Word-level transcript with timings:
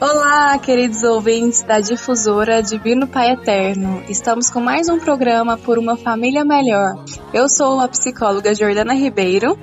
Olá, 0.00 0.58
queridos 0.58 1.02
ouvintes 1.02 1.60
da 1.60 1.78
difusora 1.78 2.62
Divino 2.62 3.06
Pai 3.06 3.32
Eterno. 3.32 4.02
Estamos 4.08 4.50
com 4.50 4.58
mais 4.58 4.88
um 4.88 4.98
programa 4.98 5.58
por 5.58 5.78
uma 5.78 5.94
família 5.94 6.42
melhor. 6.42 7.04
Eu 7.34 7.50
sou 7.50 7.78
a 7.78 7.86
psicóloga 7.86 8.54
Jordana 8.54 8.94
Ribeiro. 8.94 9.58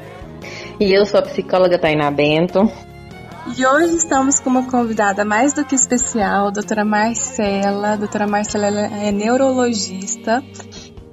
E 0.80 0.94
eu 0.94 1.08
sou 1.08 1.22
a 1.22 1.24
psicóloga 1.24 1.80
Tainá 1.80 2.12
Bento. 2.12 2.72
E 3.58 3.66
hoje 3.66 3.96
estamos 3.96 4.40
com 4.40 4.52
uma 4.52 4.70
convidada 4.70 5.26
mais 5.26 5.54
do 5.54 5.66
que 5.66 5.74
especial, 5.74 6.50
a 6.50 6.52
doutora 6.52 6.86
Marcela. 6.86 7.94
A 7.94 7.96
doutora 7.96 8.28
Marcela 8.28 8.68
é 8.68 9.12
neurologista. 9.12 10.44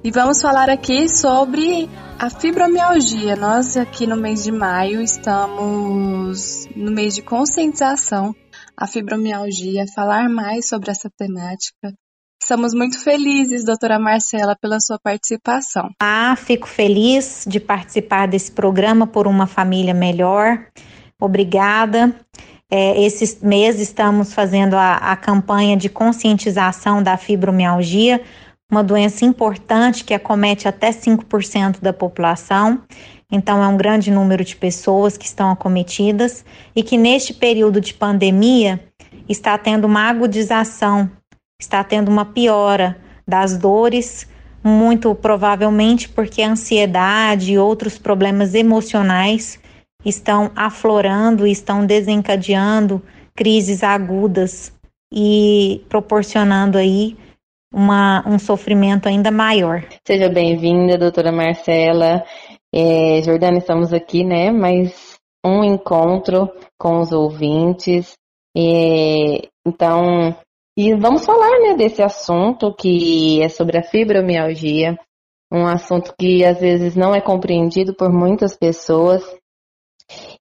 E 0.05 0.11
vamos 0.11 0.43
falar 0.43 0.69
aqui 0.69 1.09
sobre 1.09 1.89
a 2.19 2.29
fibromialgia. 2.29 3.37
Nós 3.37 3.75
aqui 3.75 4.07
no 4.07 4.17
mês 4.17 4.45
de 4.45 4.53
maio 4.53 5.01
estamos 5.01 6.69
no 6.77 6.93
mês 6.93 7.15
de 7.15 7.23
conscientização 7.23 8.35
a 8.77 8.87
fibromialgia, 8.87 9.85
falar 9.95 10.29
mais 10.29 10.69
sobre 10.69 10.91
essa 10.91 11.11
temática. 11.17 11.95
Estamos 12.43 12.75
muito 12.75 12.99
felizes, 12.99 13.65
doutora 13.65 13.99
Marcela, 13.99 14.55
pela 14.61 14.79
sua 14.79 14.99
participação. 14.99 15.89
Ah, 16.03 16.37
fico 16.37 16.69
feliz 16.69 17.45
de 17.49 17.59
participar 17.59 18.29
desse 18.29 18.53
programa 18.53 19.07
por 19.07 19.27
uma 19.27 19.47
família 19.47 19.95
melhor. 19.95 20.67
Obrigada. 21.19 22.15
É, 22.71 23.01
esse 23.03 23.45
mês 23.45 23.81
estamos 23.81 24.35
fazendo 24.35 24.75
a, 24.75 24.97
a 24.97 25.17
campanha 25.17 25.77
de 25.77 25.89
conscientização 25.89 27.03
da 27.03 27.17
fibromialgia, 27.17 28.21
uma 28.71 28.83
doença 28.83 29.25
importante 29.25 30.05
que 30.05 30.13
acomete 30.13 30.67
até 30.67 30.91
5% 30.91 31.81
da 31.81 31.93
população. 31.93 32.83
Então, 33.35 33.61
é 33.61 33.67
um 33.67 33.77
grande 33.77 34.13
número 34.13 34.45
de 34.45 34.55
pessoas 34.55 35.19
que 35.19 35.27
estão 35.27 35.51
acometidas 35.51 36.45
e 36.75 36.85
que 36.85 36.97
neste 36.97 37.35
período 37.35 37.81
de 37.81 37.93
pandemia 37.93 38.79
está 39.29 39.59
tendo 39.59 39.87
uma 39.87 40.03
agudização, 40.09 41.11
está 41.61 41.83
tendo 41.83 42.09
uma 42.09 42.25
piora 42.25 42.97
das 43.27 43.59
dores, 43.59 44.29
muito 44.63 45.13
provavelmente 45.17 46.09
porque 46.09 46.43
a 46.43 46.51
ansiedade 46.51 47.55
e 47.55 47.59
outros 47.59 47.99
problemas 47.99 48.55
emocionais 48.55 49.59
estão 50.05 50.53
aflorando 50.55 51.45
e 51.45 51.51
estão 51.51 51.85
desencadeando 51.85 53.03
crises 53.35 53.83
agudas 53.83 54.73
e 55.13 55.85
proporcionando 55.89 56.79
aí 56.79 57.17
uma, 57.75 58.23
um 58.29 58.39
sofrimento 58.39 59.09
ainda 59.09 59.33
maior. 59.33 59.83
Seja 60.07 60.29
bem-vinda, 60.29 60.97
doutora 60.97 61.33
Marcela. 61.33 62.23
É, 62.77 63.23
Jordana, 63.23 63.59
estamos 63.59 63.93
aqui, 63.93 64.25
né? 64.25 64.51
Mais 64.51 65.17
um 65.47 65.63
encontro 65.63 66.51
com 66.77 66.99
os 66.99 67.13
ouvintes. 67.13 68.15
É, 68.57 69.47
então, 69.65 70.37
e 70.77 70.93
vamos 70.97 71.25
falar, 71.25 71.61
né, 71.61 71.77
desse 71.77 72.03
assunto 72.03 72.75
que 72.75 73.41
é 73.41 73.49
sobre 73.49 73.79
a 73.79 73.83
fibromialgia, 73.85 74.99
um 75.53 75.65
assunto 75.65 76.13
que 76.19 76.45
às 76.45 76.59
vezes 76.59 76.97
não 76.97 77.15
é 77.15 77.21
compreendido 77.21 77.95
por 77.95 78.13
muitas 78.13 78.57
pessoas 78.57 79.23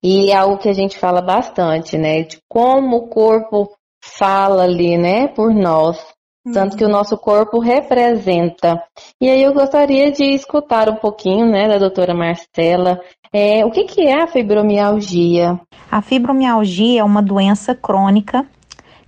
e 0.04 0.31
é 0.31 0.36
algo 0.36 0.58
que 0.58 0.70
a 0.70 0.73
gente 0.73 0.98
fala 0.98 1.22
bastante, 1.22 2.00
né, 2.00 2.23
de 2.23 2.39
como 2.50 2.98
o 2.98 3.08
corpo 3.09 3.72
fala 4.04 4.64
ali, 4.64 4.98
né, 4.98 5.28
por 5.28 5.54
nós 5.54 6.04
tanto 6.52 6.75
que 6.75 6.83
o 6.83 6.89
nosso 6.89 7.17
corpo 7.17 7.59
representa. 7.59 8.81
E 9.22 9.30
aí 9.30 9.41
eu 9.41 9.53
gostaria 9.53 10.11
de 10.11 10.25
escutar 10.25 10.89
um 10.89 10.95
pouquinho, 10.95 11.45
né, 11.45 11.67
da 11.67 11.77
doutora 11.77 12.13
Marcela, 12.13 12.99
é, 13.31 13.66
o 13.66 13.72
que, 13.72 13.86
que 13.86 14.02
é 14.02 14.22
a 14.22 14.27
fibromialgia? 14.27 15.59
A 15.89 16.02
fibromialgia 16.02 17.02
é 17.02 17.03
uma 17.03 17.21
doença 17.21 17.73
crônica 17.73 18.45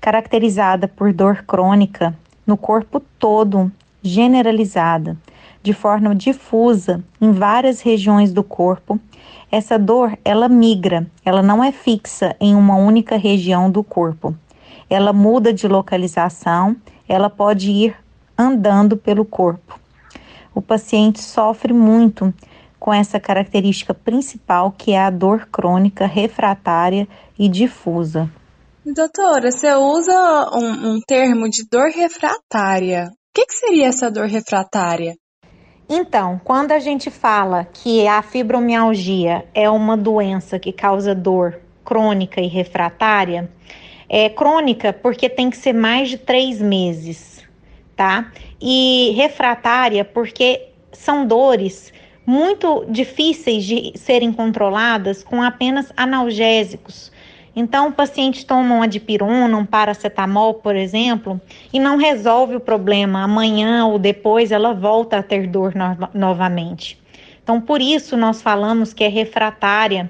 caracterizada 0.01 0.87
por 0.87 1.13
dor 1.13 1.43
crônica 1.47 2.15
no 2.45 2.55
corpo 2.57 2.99
todo, 3.19 3.71
generalizada, 4.01 5.17
de 5.61 5.73
forma 5.73 6.15
difusa 6.15 7.03
em 7.19 7.31
várias 7.31 7.81
regiões 7.81 8.31
do 8.31 8.43
corpo. 8.43 8.99
Essa 9.51 9.77
dor, 9.77 10.17
ela 10.23 10.47
migra, 10.47 11.07
ela 11.23 11.41
não 11.41 11.63
é 11.63 11.71
fixa 11.71 12.35
em 12.39 12.55
uma 12.55 12.75
única 12.75 13.17
região 13.17 13.69
do 13.69 13.83
corpo. 13.83 14.35
Ela 14.89 15.11
muda 15.11 15.51
de 15.51 15.67
localização 15.67 16.75
ela 17.07 17.29
pode 17.29 17.71
ir 17.71 17.95
andando 18.37 18.97
pelo 18.97 19.25
corpo. 19.25 19.79
O 20.53 20.61
paciente 20.61 21.21
sofre 21.21 21.73
muito 21.73 22.33
com 22.79 22.93
essa 22.93 23.19
característica 23.19 23.93
principal 23.93 24.71
que 24.71 24.91
é 24.91 24.99
a 24.99 25.09
dor 25.09 25.47
crônica, 25.51 26.05
refratária 26.05 27.07
e 27.37 27.49
difusa. 27.49 28.29
Doutora, 28.85 29.51
você 29.51 29.73
usa 29.73 30.49
um, 30.53 30.93
um 30.93 30.99
termo 31.07 31.49
de 31.49 31.65
dor 31.69 31.89
refratária. 31.89 33.07
O 33.07 33.11
que, 33.33 33.47
que 33.47 33.53
seria 33.53 33.87
essa 33.87 34.11
dor 34.11 34.27
refratária? 34.27 35.15
Então, 35.89 36.39
quando 36.43 36.71
a 36.71 36.79
gente 36.79 37.11
fala 37.11 37.65
que 37.65 38.07
a 38.07 38.21
fibromialgia 38.21 39.45
é 39.53 39.69
uma 39.69 39.97
doença 39.97 40.57
que 40.59 40.71
causa 40.71 41.13
dor 41.13 41.59
crônica 41.83 42.41
e 42.41 42.47
refratária, 42.47 43.49
é 44.09 44.29
crônica 44.29 44.93
porque 44.93 45.29
tem 45.29 45.49
que 45.49 45.57
ser 45.57 45.73
mais 45.73 46.09
de 46.09 46.17
três 46.17 46.61
meses, 46.61 47.43
tá? 47.95 48.31
E 48.61 49.13
refratária 49.15 50.05
porque 50.05 50.67
são 50.91 51.25
dores 51.25 51.93
muito 52.25 52.85
difíceis 52.89 53.63
de 53.63 53.93
serem 53.95 54.31
controladas 54.31 55.23
com 55.23 55.41
apenas 55.41 55.91
analgésicos. 55.95 57.11
Então, 57.55 57.87
o 57.87 57.91
paciente 57.93 58.45
toma 58.45 58.75
uma 58.75 58.87
dipirona, 58.87 59.55
um 59.55 59.65
paracetamol, 59.65 60.55
por 60.55 60.75
exemplo, 60.75 61.39
e 61.71 61.79
não 61.79 61.95
resolve 61.95 62.57
o 62.57 62.59
problema. 62.59 63.23
Amanhã 63.23 63.85
ou 63.85 63.97
depois 63.97 64.51
ela 64.51 64.73
volta 64.73 65.19
a 65.19 65.23
ter 65.23 65.47
dor 65.47 65.73
no 65.73 66.09
novamente. 66.13 66.99
Então, 67.41 67.61
por 67.61 67.81
isso 67.81 68.17
nós 68.17 68.41
falamos 68.41 68.93
que 68.93 69.03
é 69.03 69.07
refratária 69.07 70.09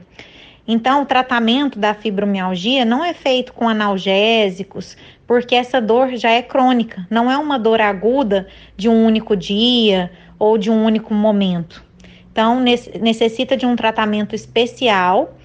então, 0.67 1.03
o 1.03 1.05
tratamento 1.05 1.77
da 1.77 1.93
fibromialgia 1.93 2.83
não 2.83 3.05
é 3.05 3.13
feito 3.13 3.53
com 3.53 3.69
analgésicos, 3.69 4.97
porque 5.27 5.53
essa 5.53 5.79
dor 5.79 6.15
já 6.15 6.31
é 6.31 6.41
crônica, 6.41 7.05
não 7.09 7.29
é 7.31 7.37
uma 7.37 7.59
dor 7.59 7.79
aguda 7.79 8.47
de 8.75 8.89
um 8.89 9.05
único 9.05 9.35
dia 9.35 10.11
ou 10.39 10.57
de 10.57 10.71
um 10.71 10.83
único 10.83 11.13
momento. 11.13 11.83
Então, 12.31 12.59
necessita 12.59 13.55
de 13.55 13.65
um 13.65 13.75
tratamento 13.75 14.35
especial 14.35 15.37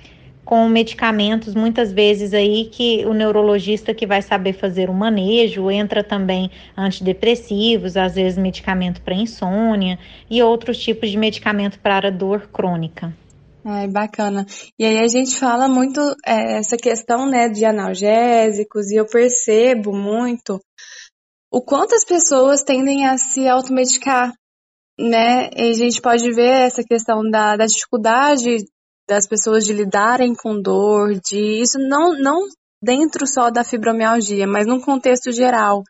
com 0.43 0.69
medicamentos, 0.69 1.55
muitas 1.55 1.93
vezes 1.93 2.35
aí 2.35 2.65
que 2.65 3.05
o 3.07 3.13
neurologista 3.13 3.95
que 3.95 4.07
vai 4.07 4.21
saber 4.21 4.55
fazer 4.55 4.91
o 4.91 4.95
manejo, 4.95 5.71
entra 5.71 6.03
também 6.03 6.51
antidepressivos, 6.77 7.97
às 7.97 8.17
vezes 8.17 8.37
medicamento 8.37 9.01
para 9.03 9.15
insônia 9.15 9.97
e 10.29 10.43
outros 10.43 10.79
tipos 10.79 11.11
de 11.11 11.17
medicamento 11.17 11.79
para 11.79 12.11
dor 12.11 12.49
crônica. 12.53 13.13
Ai, 13.65 13.89
bacana. 13.89 14.47
E 14.79 14.85
aí 14.85 14.99
a 14.99 15.07
gente 15.07 15.39
fala 15.39 15.69
muito 15.69 16.01
é, 16.27 16.59
essa 16.59 16.77
questão, 16.77 17.29
né, 17.29 17.49
de 17.49 17.65
analgésicos 17.65 18.91
e 18.91 18.97
eu 18.97 19.07
percebo 19.07 19.93
muito 19.93 20.59
o 21.53 21.61
quanto 21.61 21.95
as 21.95 22.05
pessoas 22.05 22.63
tendem 22.63 23.07
a 23.07 23.19
se 23.19 23.47
automedicar, 23.49 24.33
né? 24.99 25.51
E 25.57 25.71
a 25.71 25.73
gente 25.73 26.01
pode 26.01 26.33
ver 26.33 26.67
essa 26.67 26.83
questão 26.83 27.29
da, 27.29 27.57
da 27.57 27.67
dificuldade 27.67 28.65
das 29.09 29.27
pessoas 29.27 29.65
de 29.65 29.73
lidarem 29.73 30.35
com 30.35 30.63
dor, 30.63 31.19
de 31.21 31.61
isso 31.61 31.79
não, 31.79 32.17
não 32.19 32.47
dentro 32.83 33.27
só 33.27 33.51
da 33.51 33.65
fibromialgia, 33.65 34.47
mas 34.47 34.67
num 34.67 34.81
contexto 34.81 35.33
geral. 35.33 35.83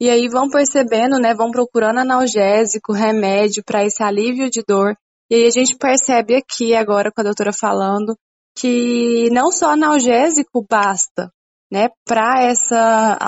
E 0.00 0.10
aí 0.10 0.28
vão 0.28 0.50
percebendo, 0.50 1.18
né, 1.18 1.34
vão 1.34 1.50
procurando 1.50 2.00
analgésico, 2.00 2.92
remédio 2.92 3.62
para 3.64 3.84
esse 3.84 4.02
alívio 4.02 4.50
de 4.50 4.62
dor. 4.66 4.94
E 5.30 5.34
aí 5.34 5.46
a 5.46 5.50
gente 5.50 5.76
percebe 5.76 6.34
aqui 6.36 6.74
agora 6.74 7.10
com 7.12 7.20
a 7.20 7.24
doutora 7.24 7.52
falando 7.52 8.16
que 8.56 9.28
não 9.30 9.52
só 9.52 9.70
analgésico 9.70 10.64
basta, 10.68 11.30
né, 11.70 11.88
para 12.06 12.42
essa 12.42 13.18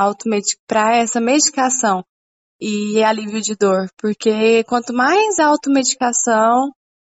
para 0.67 0.97
essa 0.97 1.21
medicação 1.21 2.03
e 2.61 3.03
alívio 3.03 3.41
de 3.41 3.55
dor, 3.55 3.87
porque 3.99 4.65
quanto 4.65 4.93
mais 4.93 5.39
automedicação 5.39 6.71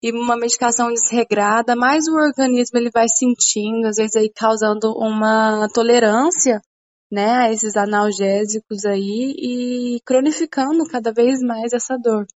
e 0.03 0.11
uma 0.13 0.37
medicação 0.37 0.93
desregrada, 0.93 1.77
mais 1.77 2.07
o 2.09 2.15
organismo 2.15 2.79
ele 2.79 2.91
vai 2.93 3.07
sentindo, 3.09 3.87
às 3.87 3.97
vezes 3.97 4.17
aí 4.17 4.31
causando 4.35 4.93
uma 4.97 5.69
tolerância, 5.73 6.61
né, 7.11 7.31
a 7.37 7.53
esses 7.53 7.77
analgésicos 7.77 8.85
aí 8.85 9.35
e 9.39 10.01
cronificando 10.05 10.85
cada 10.91 11.13
vez 11.13 11.41
mais 11.41 11.73
essa 11.73 11.97
dor. 11.97 12.27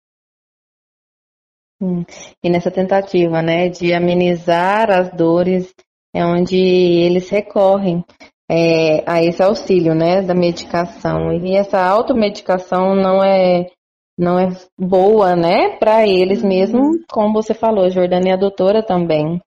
E 2.43 2.49
nessa 2.49 2.70
tentativa, 2.70 3.43
né, 3.43 3.69
de 3.69 3.93
amenizar 3.93 4.90
as 4.90 5.11
dores, 5.12 5.75
é 6.14 6.25
onde 6.25 6.56
eles 6.56 7.28
recorrem 7.28 8.05
é, 8.50 9.02
a 9.06 9.23
esse 9.23 9.43
auxílio, 9.43 9.94
né, 9.94 10.23
da 10.23 10.34
medicação. 10.34 11.32
E 11.32 11.56
essa 11.56 11.84
automedicação 11.84 12.94
não 12.94 13.23
é 13.23 13.67
não 14.19 14.38
é 14.38 14.49
boa, 14.78 15.37
né, 15.37 15.76
para 15.76 16.08
eles 16.08 16.43
mesmo, 16.43 16.81
como 17.11 17.34
você 17.34 17.52
falou, 17.52 17.90
Jordana 17.90 18.28
e 18.28 18.32
a 18.32 18.37
doutora 18.37 18.82
também. 18.82 19.38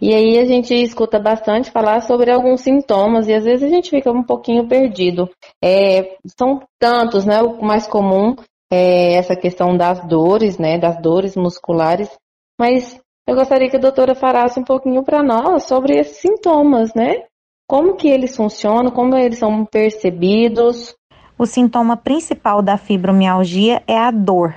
E 0.00 0.14
aí 0.14 0.38
a 0.38 0.46
gente 0.46 0.72
escuta 0.74 1.18
bastante 1.18 1.70
falar 1.70 2.00
sobre 2.00 2.30
alguns 2.30 2.62
sintomas 2.62 3.28
e 3.28 3.34
às 3.34 3.44
vezes 3.44 3.64
a 3.64 3.68
gente 3.68 3.90
fica 3.90 4.10
um 4.10 4.22
pouquinho 4.22 4.66
perdido. 4.68 5.28
É, 5.62 6.16
são 6.38 6.62
tantos, 6.78 7.26
né? 7.26 7.42
O 7.42 7.62
mais 7.62 7.86
comum 7.86 8.34
é 8.72 9.14
essa 9.14 9.34
questão 9.36 9.76
das 9.76 10.04
dores, 10.06 10.58
né? 10.58 10.78
Das 10.78 11.00
dores 11.00 11.36
musculares. 11.36 12.10
Mas 12.58 13.00
eu 13.26 13.34
gostaria 13.34 13.68
que 13.68 13.76
a 13.76 13.80
doutora 13.80 14.14
falasse 14.14 14.58
um 14.58 14.64
pouquinho 14.64 15.02
para 15.02 15.22
nós 15.22 15.64
sobre 15.64 15.96
esses 15.96 16.18
sintomas, 16.18 16.94
né? 16.94 17.24
Como 17.66 17.96
que 17.96 18.08
eles 18.08 18.36
funcionam, 18.36 18.90
como 18.90 19.16
eles 19.16 19.38
são 19.38 19.64
percebidos. 19.64 20.94
O 21.38 21.46
sintoma 21.46 21.96
principal 21.96 22.62
da 22.62 22.76
fibromialgia 22.76 23.82
é 23.86 23.96
a 23.96 24.10
dor. 24.10 24.54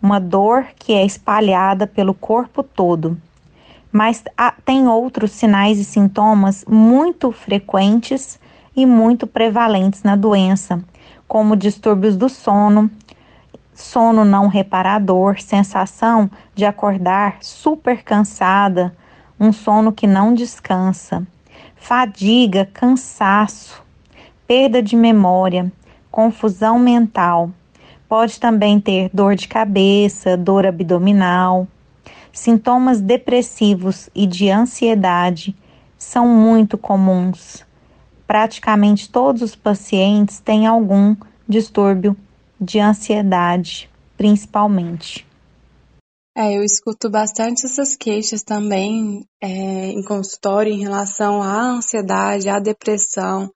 Uma 0.00 0.18
dor 0.18 0.66
que 0.76 0.92
é 0.92 1.04
espalhada 1.04 1.86
pelo 1.86 2.14
corpo 2.14 2.62
todo 2.62 3.16
mas 3.92 4.24
tem 4.64 4.88
outros 4.88 5.32
sinais 5.32 5.78
e 5.78 5.84
sintomas 5.84 6.64
muito 6.66 7.30
frequentes 7.30 8.40
e 8.74 8.86
muito 8.86 9.26
prevalentes 9.26 10.02
na 10.02 10.16
doença, 10.16 10.82
como 11.28 11.54
distúrbios 11.54 12.16
do 12.16 12.30
sono, 12.30 12.90
sono 13.74 14.24
não 14.24 14.48
reparador, 14.48 15.40
sensação 15.40 16.30
de 16.54 16.64
acordar 16.64 17.38
super 17.40 18.02
cansada, 18.02 18.96
um 19.38 19.52
sono 19.52 19.92
que 19.92 20.06
não 20.06 20.34
descansa, 20.34 21.26
fadiga, 21.76 22.68
cansaço, 22.72 23.82
perda 24.46 24.82
de 24.82 24.96
memória, 24.96 25.72
confusão 26.10 26.78
mental. 26.78 27.50
Pode 28.08 28.38
também 28.38 28.78
ter 28.78 29.10
dor 29.12 29.34
de 29.34 29.48
cabeça, 29.48 30.36
dor 30.36 30.66
abdominal, 30.66 31.66
Sintomas 32.32 32.98
depressivos 32.98 34.08
e 34.14 34.26
de 34.26 34.48
ansiedade 34.48 35.54
são 35.98 36.26
muito 36.26 36.78
comuns. 36.78 37.62
Praticamente 38.26 39.10
todos 39.10 39.42
os 39.42 39.54
pacientes 39.54 40.40
têm 40.40 40.66
algum 40.66 41.14
distúrbio 41.46 42.16
de 42.62 42.78
ansiedade, 42.78 43.90
principalmente. 44.16 45.26
É, 46.34 46.56
eu 46.56 46.62
escuto 46.64 47.10
bastante 47.10 47.66
essas 47.66 47.94
queixas 47.94 48.42
também 48.42 49.26
é, 49.42 49.48
em 49.88 50.02
consultório 50.02 50.72
em 50.72 50.80
relação 50.80 51.42
à 51.42 51.74
ansiedade, 51.74 52.48
à 52.48 52.58
depressão. 52.58 53.50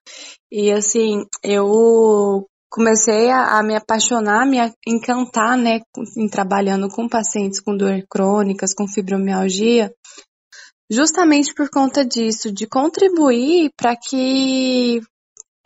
E 0.52 0.70
assim, 0.70 1.24
eu 1.42 2.46
comecei 2.70 3.30
a, 3.30 3.58
a, 3.58 3.62
me 3.62 3.74
apaixonar, 3.74 4.42
a 4.42 4.46
me 4.46 4.58
encantar, 4.86 5.56
né, 5.56 5.80
em 6.18 6.28
trabalhando 6.28 6.88
com 6.88 7.08
pacientes 7.08 7.60
com 7.60 7.74
dor 7.74 8.04
crônicas, 8.10 8.74
com 8.74 8.86
fibromialgia, 8.86 9.90
justamente 10.90 11.54
por 11.54 11.70
conta 11.70 12.04
disso, 12.04 12.52
de 12.52 12.66
contribuir 12.66 13.70
para 13.74 13.96
que 13.96 15.00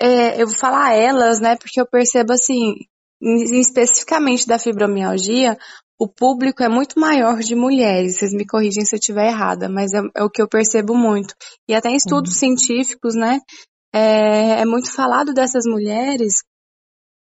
é, 0.01 0.41
eu 0.41 0.47
vou 0.47 0.57
falar 0.57 0.95
elas, 0.95 1.41
né, 1.41 1.57
porque 1.57 1.81
eu 1.81 1.87
percebo 1.87 2.33
assim, 2.33 2.75
especificamente 3.21 4.47
da 4.47 4.59
fibromialgia, 4.59 5.57
o 5.99 6.09
público 6.09 6.63
é 6.63 6.69
muito 6.69 6.99
maior 6.99 7.41
de 7.41 7.55
mulheres. 7.55 8.19
Vocês 8.19 8.33
me 8.33 8.47
corrigem 8.47 8.85
se 8.85 8.95
eu 8.95 8.99
estiver 8.99 9.27
errada, 9.27 9.69
mas 9.69 9.93
é, 9.93 10.01
é, 10.17 10.23
o 10.23 10.31
que 10.31 10.41
eu 10.41 10.49
percebo 10.49 10.95
muito. 10.95 11.35
E 11.69 11.75
até 11.75 11.91
em 11.91 11.97
estudos 11.97 12.33
uhum. 12.33 12.39
científicos, 12.39 13.15
né, 13.15 13.39
é, 13.93 14.63
é 14.63 14.65
muito 14.65 14.91
falado 14.91 15.35
dessas 15.35 15.65
mulheres 15.67 16.33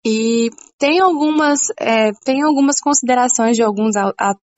e 0.05 0.49
tem 0.77 0.99
algumas, 0.99 1.59
é, 1.77 2.11
tem 2.23 2.41
algumas 2.41 2.79
considerações 2.79 3.55
de 3.55 3.63
alguns 3.63 3.95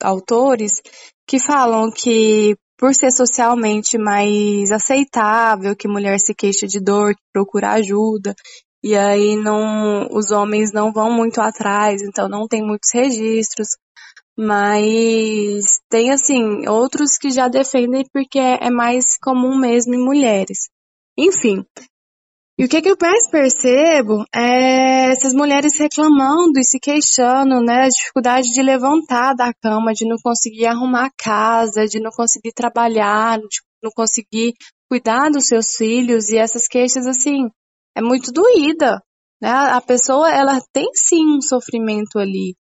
autores 0.02 0.80
que 1.26 1.40
falam 1.40 1.90
que 1.90 2.54
por 2.78 2.94
ser 2.94 3.10
socialmente 3.12 3.96
mais 3.96 4.70
aceitável 4.70 5.76
que 5.76 5.88
mulher 5.88 6.18
se 6.18 6.34
queixa 6.34 6.66
de 6.66 6.80
dor, 6.80 7.14
que 7.14 7.22
procura 7.32 7.72
ajuda, 7.72 8.34
e 8.82 8.96
aí 8.96 9.36
não, 9.36 10.08
os 10.10 10.30
homens 10.30 10.72
não 10.72 10.92
vão 10.92 11.10
muito 11.10 11.40
atrás, 11.40 12.02
então 12.02 12.28
não 12.28 12.48
tem 12.48 12.62
muitos 12.62 12.90
registros. 12.92 13.68
Mas 14.36 15.64
tem 15.90 16.10
assim, 16.10 16.66
outros 16.68 17.18
que 17.18 17.30
já 17.30 17.48
defendem 17.48 18.04
porque 18.12 18.38
é 18.38 18.70
mais 18.70 19.16
comum 19.22 19.58
mesmo 19.58 19.94
em 19.94 20.02
mulheres. 20.02 20.70
Enfim, 21.16 21.64
e 22.58 22.64
o 22.64 22.68
que, 22.68 22.82
que 22.82 22.90
eu 22.90 22.96
mais 23.00 23.28
percebo 23.30 24.24
é 24.34 25.10
essas 25.10 25.32
mulheres 25.32 25.78
reclamando 25.78 26.58
e 26.58 26.64
se 26.64 26.78
queixando, 26.78 27.60
né? 27.60 27.84
A 27.84 27.88
dificuldade 27.88 28.52
de 28.52 28.62
levantar 28.62 29.34
da 29.34 29.52
cama, 29.54 29.92
de 29.92 30.06
não 30.06 30.16
conseguir 30.22 30.66
arrumar 30.66 31.06
a 31.06 31.10
casa, 31.18 31.86
de 31.86 31.98
não 31.98 32.10
conseguir 32.10 32.52
trabalhar, 32.52 33.38
de 33.38 33.60
não 33.82 33.90
conseguir 33.90 34.52
cuidar 34.88 35.30
dos 35.30 35.46
seus 35.46 35.74
filhos. 35.76 36.28
E 36.28 36.36
essas 36.36 36.68
queixas, 36.68 37.06
assim, 37.06 37.48
é 37.96 38.02
muito 38.02 38.32
doída, 38.32 39.02
né? 39.40 39.50
A 39.50 39.80
pessoa, 39.80 40.30
ela 40.30 40.58
tem 40.72 40.88
sim 40.94 41.36
um 41.36 41.40
sofrimento 41.40 42.18
ali. 42.18 42.54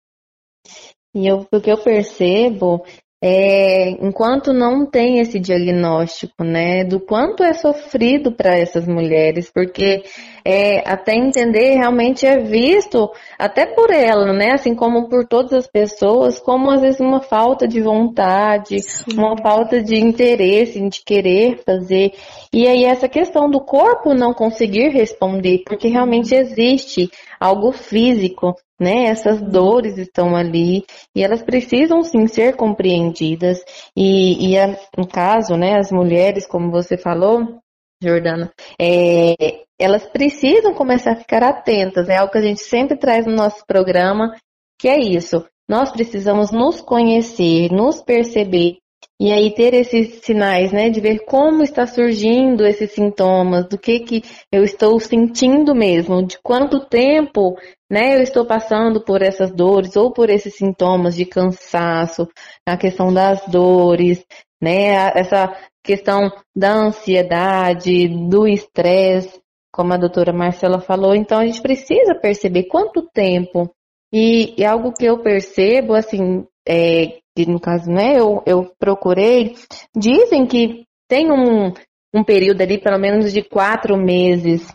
E 1.15 1.27
eu, 1.27 1.47
o 1.53 1.61
que 1.61 1.71
eu 1.71 1.83
percebo 1.83 2.85
é, 3.21 3.91
enquanto 3.91 4.53
não 4.53 4.87
tem 4.87 5.19
esse 5.19 5.41
diagnóstico, 5.41 6.45
né, 6.45 6.85
do 6.85 7.01
quanto 7.01 7.43
é 7.43 7.53
sofrido 7.53 8.31
para 8.31 8.57
essas 8.57 8.87
mulheres, 8.87 9.51
porque 9.53 10.05
é, 10.45 10.89
até 10.89 11.17
entender 11.17 11.75
realmente 11.75 12.25
é 12.25 12.39
visto 12.39 13.11
até 13.37 13.67
por 13.67 13.91
ela, 13.91 14.33
né, 14.33 14.53
assim 14.53 14.73
como 14.73 15.09
por 15.09 15.27
todas 15.27 15.53
as 15.53 15.67
pessoas, 15.67 16.39
como 16.39 16.71
às 16.71 16.81
vezes 16.81 17.01
uma 17.01 17.21
falta 17.21 17.67
de 17.67 17.81
vontade, 17.81 18.81
Sim. 18.83 19.19
uma 19.19 19.37
falta 19.37 19.83
de 19.83 19.97
interesse 19.97 20.81
de 20.89 21.03
querer 21.05 21.59
fazer, 21.65 22.13
e 22.53 22.69
aí 22.69 22.85
essa 22.85 23.09
questão 23.09 23.51
do 23.51 23.61
corpo 23.61 24.15
não 24.15 24.33
conseguir 24.33 24.91
responder, 24.91 25.65
porque 25.67 25.89
realmente 25.89 26.37
existe 26.37 27.11
algo 27.41 27.73
físico 27.73 28.55
né? 28.79 29.07
Essas 29.07 29.41
dores 29.41 29.99
estão 29.99 30.37
ali 30.37 30.85
e 31.15 31.23
elas 31.23 31.43
precisam 31.43 32.03
sim 32.03 32.27
ser 32.27 32.57
compreendidas. 32.57 33.59
E, 33.97 34.51
e 34.51 34.59
a, 34.59 34.79
no 34.97 35.07
caso, 35.07 35.57
né, 35.57 35.79
as 35.79 35.91
mulheres, 35.91 36.47
como 36.47 36.71
você 36.71 36.97
falou, 36.97 37.61
Jordana, 38.03 38.53
é, 38.81 39.35
elas 39.79 40.07
precisam 40.07 40.75
começar 40.75 41.13
a 41.13 41.17
ficar 41.17 41.43
atentas. 41.43 42.09
É 42.09 42.17
algo 42.17 42.33
que 42.33 42.39
a 42.39 42.43
gente 42.43 42.61
sempre 42.61 42.97
traz 42.97 43.27
no 43.27 43.35
nosso 43.35 43.65
programa, 43.67 44.35
que 44.79 44.89
é 44.89 44.99
isso. 44.99 45.45
Nós 45.69 45.91
precisamos 45.91 46.51
nos 46.51 46.81
conhecer, 46.81 47.71
nos 47.71 48.01
perceber 48.01 48.79
e 49.21 49.33
aí 49.33 49.53
ter 49.53 49.75
esses 49.75 50.21
sinais, 50.25 50.71
né, 50.71 50.89
de 50.91 51.01
ver 51.01 51.25
como 51.25 51.63
está 51.65 51.87
surgindo 51.87 52.65
esses 52.65 52.93
sintomas, 52.93 53.69
do 53.69 53.77
que 53.77 54.01
que 54.01 54.23
eu 54.53 54.63
estou 54.63 54.99
sentindo 55.01 55.75
mesmo, 55.75 56.25
de 56.25 56.39
quanto 56.41 56.87
tempo, 56.87 57.57
né, 57.91 58.17
eu 58.17 58.23
estou 58.23 58.47
passando 58.47 59.05
por 59.05 59.21
essas 59.21 59.51
dores 59.51 59.97
ou 59.97 60.13
por 60.13 60.31
esses 60.31 60.55
sintomas 60.55 61.17
de 61.17 61.25
cansaço, 61.25 62.29
a 62.67 62.77
questão 62.77 63.13
das 63.13 63.45
dores, 63.47 64.25
né, 64.63 65.11
essa 65.17 65.53
questão 65.83 66.31
da 66.55 66.73
ansiedade, 66.75 68.09
do 68.29 68.47
estresse, 68.47 69.41
como 69.73 69.93
a 69.93 69.97
doutora 69.97 70.33
Marcela 70.33 70.81
falou, 70.81 71.15
então 71.15 71.39
a 71.41 71.47
gente 71.47 71.61
precisa 71.61 72.15
perceber 72.15 72.65
quanto 72.65 73.09
tempo. 73.13 73.71
E, 74.13 74.55
e 74.57 74.65
algo 74.65 74.93
que 74.93 75.05
eu 75.05 75.23
percebo, 75.23 75.93
assim, 75.93 76.47
é, 76.69 77.19
no 77.47 77.61
caso, 77.61 77.91
né, 77.91 78.19
eu, 78.19 78.43
eu 78.45 78.71
procurei, 78.79 79.55
dizem 79.97 80.47
que 80.47 80.85
tem 81.09 81.31
um, 81.33 81.73
um 82.15 82.25
período 82.25 82.61
ali, 82.61 82.79
pelo 82.79 82.99
menos 82.99 83.33
de 83.33 83.43
quatro 83.43 83.97
meses, 83.97 84.67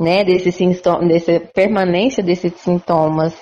né, 0.00 0.24
desse 0.24 0.52
sintoma, 0.52 1.06
dessa 1.06 1.40
permanência 1.54 2.22
desses 2.22 2.52
sintomas. 2.56 3.34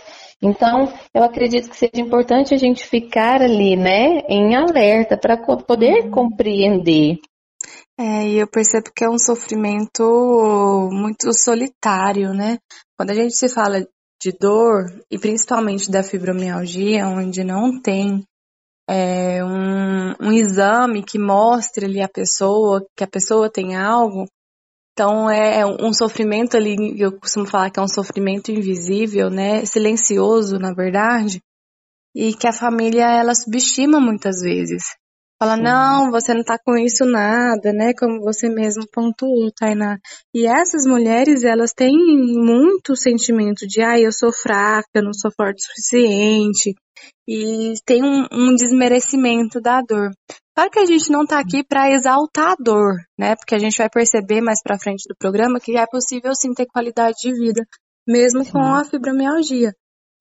Então, 0.42 0.92
eu 1.14 1.22
acredito 1.22 1.68
que 1.68 1.76
seja 1.76 2.00
importante 2.00 2.54
a 2.54 2.56
gente 2.56 2.86
ficar 2.86 3.42
ali, 3.42 3.76
né, 3.76 4.20
em 4.28 4.54
alerta 4.54 5.18
para 5.18 5.36
poder 5.36 6.08
compreender. 6.10 7.18
É, 7.98 8.26
e 8.26 8.38
eu 8.38 8.46
percebo 8.46 8.90
que 8.96 9.04
é 9.04 9.10
um 9.10 9.18
sofrimento 9.18 10.88
muito 10.90 11.34
solitário, 11.34 12.32
né? 12.32 12.56
Quando 12.96 13.10
a 13.10 13.14
gente 13.14 13.34
se 13.34 13.46
fala 13.52 13.86
de 14.20 14.32
dor, 14.32 14.84
e 15.10 15.18
principalmente 15.18 15.90
da 15.90 16.02
fibromialgia, 16.02 17.06
onde 17.06 17.42
não 17.42 17.80
tem 17.80 18.22
é, 18.88 19.42
um, 19.44 20.14
um 20.20 20.32
exame 20.32 21.02
que 21.02 21.18
mostre 21.18 21.86
ali 21.86 22.02
a 22.02 22.08
pessoa, 22.08 22.84
que 22.96 23.04
a 23.04 23.08
pessoa 23.08 23.50
tem 23.50 23.76
algo. 23.76 24.26
Então 24.92 25.30
é, 25.30 25.60
é 25.60 25.66
um 25.66 25.94
sofrimento 25.94 26.56
ali, 26.56 27.00
eu 27.00 27.18
costumo 27.18 27.46
falar 27.46 27.70
que 27.70 27.80
é 27.80 27.82
um 27.82 27.88
sofrimento 27.88 28.50
invisível, 28.50 29.30
né? 29.30 29.64
Silencioso, 29.64 30.58
na 30.58 30.74
verdade, 30.74 31.40
e 32.14 32.34
que 32.34 32.46
a 32.46 32.52
família 32.52 33.04
ela 33.04 33.34
subestima 33.34 34.00
muitas 34.00 34.42
vezes. 34.42 34.82
Fala, 35.42 35.56
não, 35.56 36.10
você 36.10 36.34
não 36.34 36.44
tá 36.44 36.58
com 36.62 36.76
isso 36.76 37.06
nada, 37.06 37.72
né? 37.72 37.94
Como 37.98 38.20
você 38.20 38.46
mesmo 38.50 38.84
pontuou, 38.92 39.50
Tainá. 39.58 39.96
E 40.34 40.46
essas 40.46 40.84
mulheres, 40.84 41.44
elas 41.44 41.72
têm 41.72 41.96
muito 41.96 42.94
sentimento 42.94 43.66
de, 43.66 43.80
ah, 43.80 43.98
eu 43.98 44.12
sou 44.12 44.30
fraca, 44.30 44.86
eu 44.96 45.02
não 45.02 45.14
sou 45.14 45.30
forte 45.34 45.60
o 45.60 45.66
suficiente. 45.66 46.74
E 47.26 47.72
tem 47.86 48.02
um, 48.04 48.26
um 48.30 48.54
desmerecimento 48.54 49.62
da 49.62 49.80
dor. 49.80 50.10
Claro 50.54 50.70
que 50.70 50.78
a 50.78 50.84
gente 50.84 51.10
não 51.10 51.24
tá 51.24 51.40
aqui 51.40 51.64
para 51.64 51.90
exaltar 51.90 52.50
a 52.52 52.56
dor, 52.62 52.96
né? 53.18 53.34
Porque 53.34 53.54
a 53.54 53.58
gente 53.58 53.78
vai 53.78 53.88
perceber 53.88 54.42
mais 54.42 54.60
pra 54.62 54.78
frente 54.78 55.04
do 55.08 55.16
programa 55.18 55.58
que 55.58 55.74
é 55.74 55.86
possível 55.86 56.32
sim 56.34 56.52
ter 56.52 56.66
qualidade 56.66 57.16
de 57.22 57.32
vida, 57.32 57.64
mesmo 58.06 58.44
sim. 58.44 58.52
com 58.52 58.60
a 58.60 58.84
fibromialgia. 58.84 59.72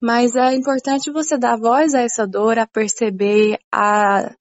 Mas 0.02 0.34
é 0.34 0.54
importante 0.54 1.12
você 1.12 1.36
dar 1.36 1.58
voz 1.58 1.92
a 1.92 2.00
essa 2.00 2.26
dor, 2.26 2.58
a 2.58 2.66
perceber, 2.66 3.58
a 3.70 4.34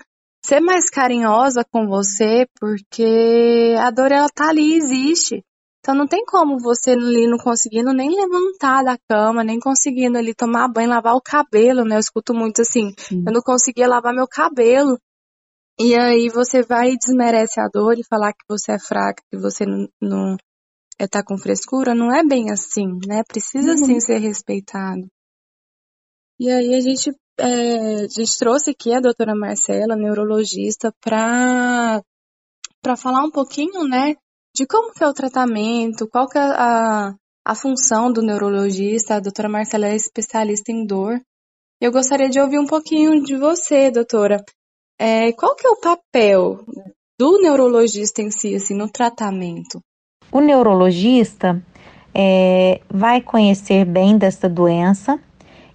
ser 0.50 0.60
mais 0.60 0.90
carinhosa 0.90 1.64
com 1.64 1.88
você, 1.88 2.48
porque 2.60 3.76
a 3.80 3.92
dor 3.92 4.12
ela 4.12 4.28
tá 4.28 4.50
ali, 4.50 4.74
existe. 4.74 5.44
Então 5.80 5.94
não 5.94 6.08
tem 6.08 6.26
como 6.26 6.60
você 6.60 6.92
ali 6.92 7.28
não 7.28 7.38
conseguindo 7.38 7.94
nem 7.94 8.10
levantar 8.10 8.84
da 8.84 8.98
cama, 9.08 9.44
nem 9.44 9.60
conseguindo 9.60 10.18
ali 10.18 10.34
tomar 10.34 10.68
banho, 10.68 10.90
lavar 10.90 11.14
o 11.14 11.22
cabelo, 11.22 11.86
né? 11.86 11.96
Eu 11.96 12.00
escuto 12.00 12.34
muito 12.34 12.62
assim, 12.62 12.92
Sim. 12.98 13.24
eu 13.26 13.32
não 13.32 13.42
conseguia 13.42 13.88
lavar 13.88 14.14
meu 14.14 14.28
cabelo. 14.28 15.00
E 15.80 15.96
aí 15.96 16.30
você 16.30 16.64
vai 16.64 16.92
e 16.92 16.98
desmerece 16.98 17.62
a 17.62 17.70
dor 17.72 17.98
e 17.98 18.04
falar 18.04 18.34
que 18.34 18.44
você 18.50 18.74
é 18.74 18.80
fraca, 18.80 19.24
que 19.32 19.38
você 19.38 19.66
não, 19.66 19.88
não 20.02 20.36
é, 21.00 21.08
tá 21.08 21.24
com 21.24 21.38
frescura, 21.38 21.94
não 21.94 22.14
é 22.14 22.26
bem 22.26 22.52
assim, 22.52 22.88
né? 23.08 23.22
Precisa 23.26 23.72
uhum. 23.72 23.86
sim 23.86 24.00
ser 24.00 24.18
respeitado. 24.18 25.08
E 26.40 26.50
aí 26.50 26.74
a 26.74 26.80
gente, 26.82 27.12
é, 27.40 28.04
a 28.04 28.08
gente 28.08 28.38
trouxe 28.38 28.72
aqui 28.72 28.94
a 28.94 29.00
doutora 29.00 29.36
Marcela, 29.36 29.96
neurologista, 29.96 30.94
para 31.02 32.02
para 32.82 32.96
falar 32.96 33.24
um 33.24 33.32
pouquinho, 33.32 33.84
né, 33.84 34.16
de 34.56 34.66
como 34.66 34.94
que 34.94 35.04
é 35.04 35.08
o 35.08 35.14
tratamento, 35.14 36.08
qual 36.08 36.28
que 36.28 36.38
é 36.38 36.42
a, 36.42 37.14
a 37.46 37.56
função 37.56 38.12
do 38.12 38.22
neurologista. 38.22 39.16
A 39.16 39.20
doutora 39.20 39.50
Marcela 39.50 39.88
é 39.88 39.96
especialista 39.96 40.72
em 40.72 40.86
dor. 40.86 41.20
Eu 41.82 41.92
gostaria 41.92 42.30
de 42.30 42.40
ouvir 42.40 42.60
um 42.60 42.66
pouquinho 42.66 43.22
de 43.24 43.36
você, 43.36 43.92
doutora. 43.92 44.44
É, 45.00 45.32
qual 45.34 45.56
que 45.56 45.66
é 45.66 45.70
o 45.70 45.80
papel 45.80 46.66
do 47.18 47.42
neurologista 47.42 48.22
em 48.22 48.32
si, 48.32 48.56
assim, 48.56 48.74
no 48.74 48.90
tratamento? 48.90 49.82
O 50.32 50.42
neurologista 50.42 51.64
é, 52.14 52.82
vai 52.90 53.22
conhecer 53.22 53.86
bem 53.86 54.18
dessa 54.18 54.50
doença, 54.50 55.20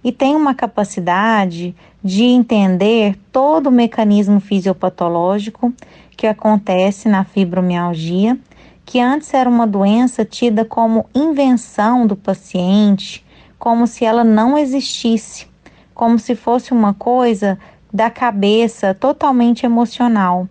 e 0.05 0.11
tem 0.11 0.35
uma 0.35 0.53
capacidade 0.53 1.75
de 2.03 2.25
entender 2.25 3.17
todo 3.31 3.67
o 3.67 3.71
mecanismo 3.71 4.39
fisiopatológico 4.39 5.73
que 6.15 6.27
acontece 6.27 7.09
na 7.09 7.23
fibromialgia, 7.23 8.37
que 8.85 8.99
antes 8.99 9.33
era 9.33 9.49
uma 9.49 9.65
doença 9.65 10.23
tida 10.23 10.63
como 10.63 11.07
invenção 11.15 12.05
do 12.05 12.15
paciente, 12.15 13.25
como 13.57 13.87
se 13.87 14.05
ela 14.05 14.23
não 14.23 14.55
existisse, 14.55 15.47
como 15.91 16.19
se 16.19 16.35
fosse 16.35 16.71
uma 16.71 16.93
coisa 16.93 17.57
da 17.91 18.11
cabeça 18.11 18.93
totalmente 18.93 19.65
emocional. 19.65 20.47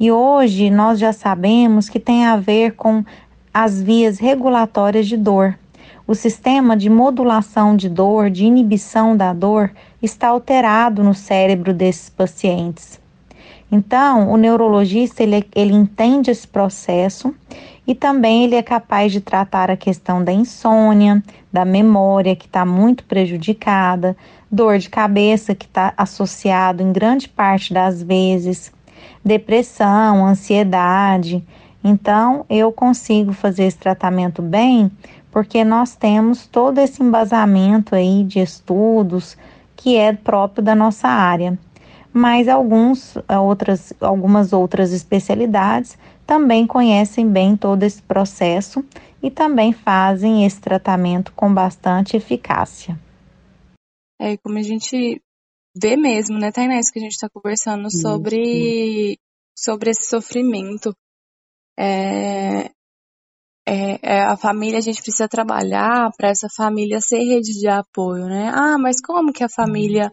E 0.00 0.10
hoje 0.10 0.70
nós 0.70 0.98
já 0.98 1.12
sabemos 1.12 1.88
que 1.88 2.00
tem 2.00 2.26
a 2.26 2.34
ver 2.34 2.72
com 2.72 3.04
as 3.54 3.80
vias 3.80 4.18
regulatórias 4.18 5.06
de 5.06 5.16
dor. 5.16 5.56
O 6.08 6.14
sistema 6.14 6.74
de 6.74 6.88
modulação 6.88 7.76
de 7.76 7.86
dor, 7.86 8.30
de 8.30 8.46
inibição 8.46 9.14
da 9.14 9.34
dor, 9.34 9.70
está 10.02 10.28
alterado 10.28 11.04
no 11.04 11.12
cérebro 11.12 11.74
desses 11.74 12.08
pacientes. 12.08 12.98
Então, 13.70 14.32
o 14.32 14.38
neurologista 14.38 15.22
ele, 15.22 15.46
ele 15.54 15.74
entende 15.74 16.30
esse 16.30 16.48
processo 16.48 17.34
e 17.86 17.94
também 17.94 18.44
ele 18.44 18.54
é 18.54 18.62
capaz 18.62 19.12
de 19.12 19.20
tratar 19.20 19.70
a 19.70 19.76
questão 19.76 20.24
da 20.24 20.32
insônia, 20.32 21.22
da 21.52 21.66
memória 21.66 22.34
que 22.34 22.46
está 22.46 22.64
muito 22.64 23.04
prejudicada, 23.04 24.16
dor 24.50 24.78
de 24.78 24.88
cabeça 24.88 25.54
que 25.54 25.66
está 25.66 25.92
associado 25.94 26.82
em 26.82 26.90
grande 26.90 27.28
parte 27.28 27.74
das 27.74 28.02
vezes, 28.02 28.72
depressão, 29.22 30.24
ansiedade. 30.24 31.44
Então, 31.84 32.46
eu 32.48 32.72
consigo 32.72 33.34
fazer 33.34 33.64
esse 33.64 33.76
tratamento 33.76 34.40
bem 34.40 34.90
porque 35.30 35.64
nós 35.64 35.94
temos 35.94 36.46
todo 36.46 36.78
esse 36.78 37.02
embasamento 37.02 37.94
aí 37.94 38.24
de 38.24 38.40
estudos 38.40 39.36
que 39.76 39.96
é 39.96 40.12
próprio 40.12 40.62
da 40.62 40.74
nossa 40.74 41.08
área. 41.08 41.58
Mas 42.12 42.48
alguns, 42.48 43.16
outras, 43.28 43.92
algumas 44.00 44.52
outras 44.52 44.92
especialidades 44.92 45.96
também 46.26 46.66
conhecem 46.66 47.28
bem 47.28 47.56
todo 47.56 47.82
esse 47.82 48.02
processo 48.02 48.84
e 49.22 49.30
também 49.30 49.72
fazem 49.72 50.44
esse 50.44 50.60
tratamento 50.60 51.32
com 51.32 51.52
bastante 51.52 52.16
eficácia. 52.16 52.98
É, 54.20 54.36
como 54.38 54.58
a 54.58 54.62
gente 54.62 55.22
vê 55.80 55.96
mesmo, 55.96 56.38
né, 56.38 56.50
Tainá, 56.50 56.78
isso 56.78 56.92
que 56.92 56.98
a 56.98 57.02
gente 57.02 57.12
está 57.12 57.28
conversando 57.28 57.90
sobre, 57.90 59.16
sobre 59.56 59.90
esse 59.90 60.08
sofrimento. 60.08 60.92
É, 61.78 62.70
é, 63.68 63.98
é, 64.02 64.20
a 64.22 64.36
família, 64.36 64.78
a 64.78 64.82
gente 64.82 65.02
precisa 65.02 65.28
trabalhar 65.28 66.10
para 66.16 66.30
essa 66.30 66.48
família 66.56 67.00
ser 67.00 67.18
rede 67.18 67.52
de 67.52 67.68
apoio, 67.68 68.24
né? 68.24 68.50
Ah, 68.54 68.78
mas 68.78 68.96
como 69.04 69.32
que 69.32 69.44
a 69.44 69.48
família 69.48 70.10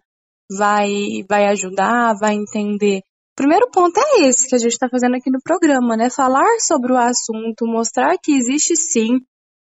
vai, 0.52 1.24
vai 1.30 1.48
ajudar, 1.48 2.16
vai 2.20 2.36
entender? 2.36 3.00
O 3.00 3.36
primeiro 3.36 3.70
ponto 3.72 3.98
é 3.98 4.28
esse 4.28 4.48
que 4.48 4.56
a 4.56 4.58
gente 4.58 4.74
está 4.74 4.90
fazendo 4.90 5.16
aqui 5.16 5.30
no 5.32 5.40
programa, 5.42 5.96
né? 5.96 6.10
Falar 6.10 6.46
sobre 6.60 6.92
o 6.92 6.98
assunto, 6.98 7.66
mostrar 7.66 8.18
que 8.22 8.34
existe 8.34 8.76
sim 8.76 9.20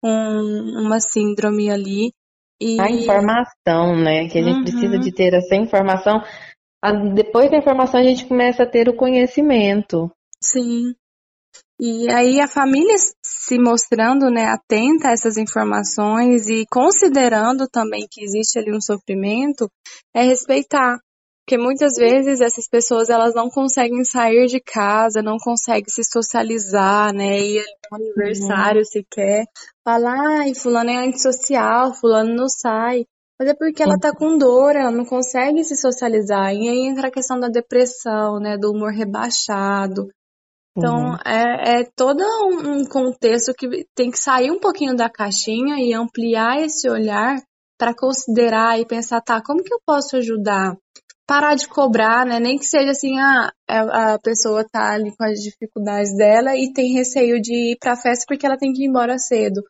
um, 0.03 0.85
uma 0.85 0.99
síndrome 0.99 1.69
ali. 1.69 2.11
E... 2.61 2.79
A 2.81 2.89
informação, 2.89 3.95
né? 3.95 4.27
Que 4.27 4.39
a 4.39 4.43
gente 4.43 4.57
uhum. 4.57 4.63
precisa 4.63 4.99
de 4.99 5.13
ter 5.13 5.33
essa 5.33 5.55
informação. 5.55 6.21
Depois 7.13 7.49
da 7.49 7.57
informação 7.57 7.99
a 7.99 8.03
gente 8.03 8.25
começa 8.25 8.63
a 8.63 8.69
ter 8.69 8.89
o 8.89 8.95
conhecimento. 8.95 10.11
Sim. 10.43 10.93
E 11.79 12.11
aí 12.11 12.41
a 12.41 12.47
família 12.47 12.95
se 13.23 13.57
mostrando 13.57 14.29
né, 14.29 14.45
atenta 14.47 15.07
a 15.07 15.11
essas 15.13 15.37
informações 15.37 16.49
e 16.49 16.65
considerando 16.69 17.67
também 17.69 18.05
que 18.11 18.21
existe 18.21 18.59
ali 18.59 18.75
um 18.75 18.81
sofrimento, 18.81 19.69
é 20.13 20.23
respeitar. 20.23 20.99
Porque 21.49 21.57
muitas 21.57 21.93
vezes 21.95 22.41
essas 22.41 22.67
pessoas 22.67 23.09
elas 23.09 23.33
não 23.33 23.49
conseguem 23.49 24.03
sair 24.03 24.45
de 24.45 24.59
casa, 24.59 25.23
não 25.23 25.37
conseguem 25.37 25.87
se 25.87 26.03
socializar, 26.03 27.11
né? 27.11 27.39
Ir 27.39 27.63
no 27.89 27.97
aniversário 27.97 28.81
uhum. 28.81 28.85
sequer. 28.85 29.45
Falar, 29.83 30.41
ai, 30.41 30.53
fulano 30.53 30.91
é 30.91 30.97
antissocial, 30.97 31.93
fulano 31.95 32.35
não 32.35 32.47
sai. 32.47 33.05
Mas 33.39 33.49
é 33.49 33.55
porque 33.55 33.81
ela 33.81 33.97
tá 33.97 34.13
com 34.13 34.37
dor, 34.37 34.75
ela 34.75 34.91
não 34.91 35.05
consegue 35.05 35.63
se 35.63 35.75
socializar. 35.75 36.53
E 36.53 36.69
aí 36.69 36.85
entra 36.85 37.07
a 37.07 37.11
questão 37.11 37.39
da 37.39 37.47
depressão, 37.47 38.39
né? 38.39 38.55
Do 38.55 38.71
humor 38.71 38.91
rebaixado. 38.91 40.07
Então, 40.79 41.11
uhum. 41.11 41.17
é, 41.25 41.81
é 41.81 41.83
todo 41.95 42.23
um 42.65 42.85
contexto 42.85 43.53
que 43.53 43.85
tem 43.93 44.09
que 44.09 44.17
sair 44.17 44.49
um 44.49 44.59
pouquinho 44.59 44.95
da 44.95 45.09
caixinha 45.09 45.75
e 45.77 45.93
ampliar 45.93 46.61
esse 46.61 46.89
olhar 46.89 47.37
para 47.77 47.93
considerar 47.93 48.79
e 48.79 48.85
pensar, 48.85 49.21
tá, 49.21 49.41
como 49.45 49.63
que 49.63 49.73
eu 49.73 49.79
posso 49.85 50.17
ajudar? 50.17 50.75
Parar 51.27 51.55
de 51.55 51.67
cobrar, 51.67 52.25
né? 52.25 52.39
Nem 52.39 52.57
que 52.57 52.65
seja 52.65 52.91
assim, 52.91 53.19
ah, 53.19 53.51
é, 53.69 53.77
a 53.77 54.19
pessoa 54.19 54.65
tá 54.69 54.93
ali 54.93 55.15
com 55.15 55.23
as 55.23 55.39
dificuldades 55.39 56.15
dela 56.15 56.55
e 56.55 56.73
tem 56.73 56.93
receio 56.93 57.39
de 57.39 57.71
ir 57.71 57.77
pra 57.79 57.95
festa 57.95 58.25
porque 58.27 58.45
ela 58.45 58.57
tem 58.57 58.73
que 58.73 58.83
ir 58.83 58.87
embora 58.87 59.17
cedo. 59.17 59.61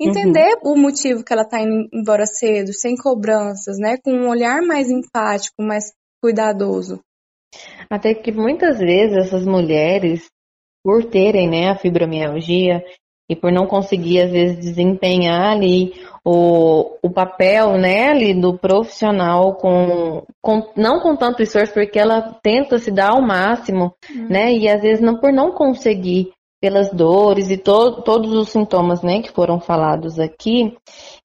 Entender 0.00 0.58
uhum. 0.64 0.72
o 0.72 0.76
motivo 0.76 1.22
que 1.22 1.32
ela 1.32 1.44
tá 1.44 1.60
indo 1.60 1.88
embora 1.92 2.26
cedo, 2.26 2.72
sem 2.72 2.96
cobranças, 2.96 3.78
né? 3.78 3.96
Com 4.02 4.12
um 4.12 4.28
olhar 4.28 4.60
mais 4.60 4.90
empático, 4.90 5.62
mais 5.62 5.92
cuidadoso. 6.20 7.00
Até 7.88 8.14
que 8.14 8.32
muitas 8.32 8.78
vezes 8.78 9.16
essas 9.16 9.44
mulheres 9.46 10.28
por 10.84 11.04
terem 11.04 11.48
né, 11.48 11.70
a 11.70 11.76
fibromialgia 11.76 12.84
e 13.28 13.34
por 13.34 13.50
não 13.50 13.66
conseguir, 13.66 14.20
às 14.20 14.30
vezes, 14.30 14.58
desempenhar 14.58 15.52
ali 15.52 15.94
o, 16.24 16.96
o 17.02 17.10
papel 17.10 17.78
né, 17.78 18.10
ali 18.10 18.34
do 18.34 18.58
profissional 18.58 19.54
com, 19.54 20.22
com 20.42 20.62
não 20.76 21.00
com 21.00 21.16
tanto 21.16 21.42
esforço, 21.42 21.72
porque 21.72 21.98
ela 21.98 22.38
tenta 22.42 22.78
se 22.78 22.90
dar 22.90 23.12
ao 23.12 23.22
máximo, 23.22 23.94
uhum. 24.10 24.28
né? 24.28 24.52
E 24.52 24.68
às 24.68 24.82
vezes 24.82 25.00
não 25.00 25.18
por 25.18 25.32
não 25.32 25.52
conseguir 25.52 26.32
pelas 26.60 26.90
dores 26.90 27.50
e 27.50 27.58
to, 27.58 28.02
todos 28.02 28.32
os 28.32 28.48
sintomas 28.48 29.02
né, 29.02 29.20
que 29.20 29.30
foram 29.30 29.60
falados 29.60 30.18
aqui, 30.18 30.74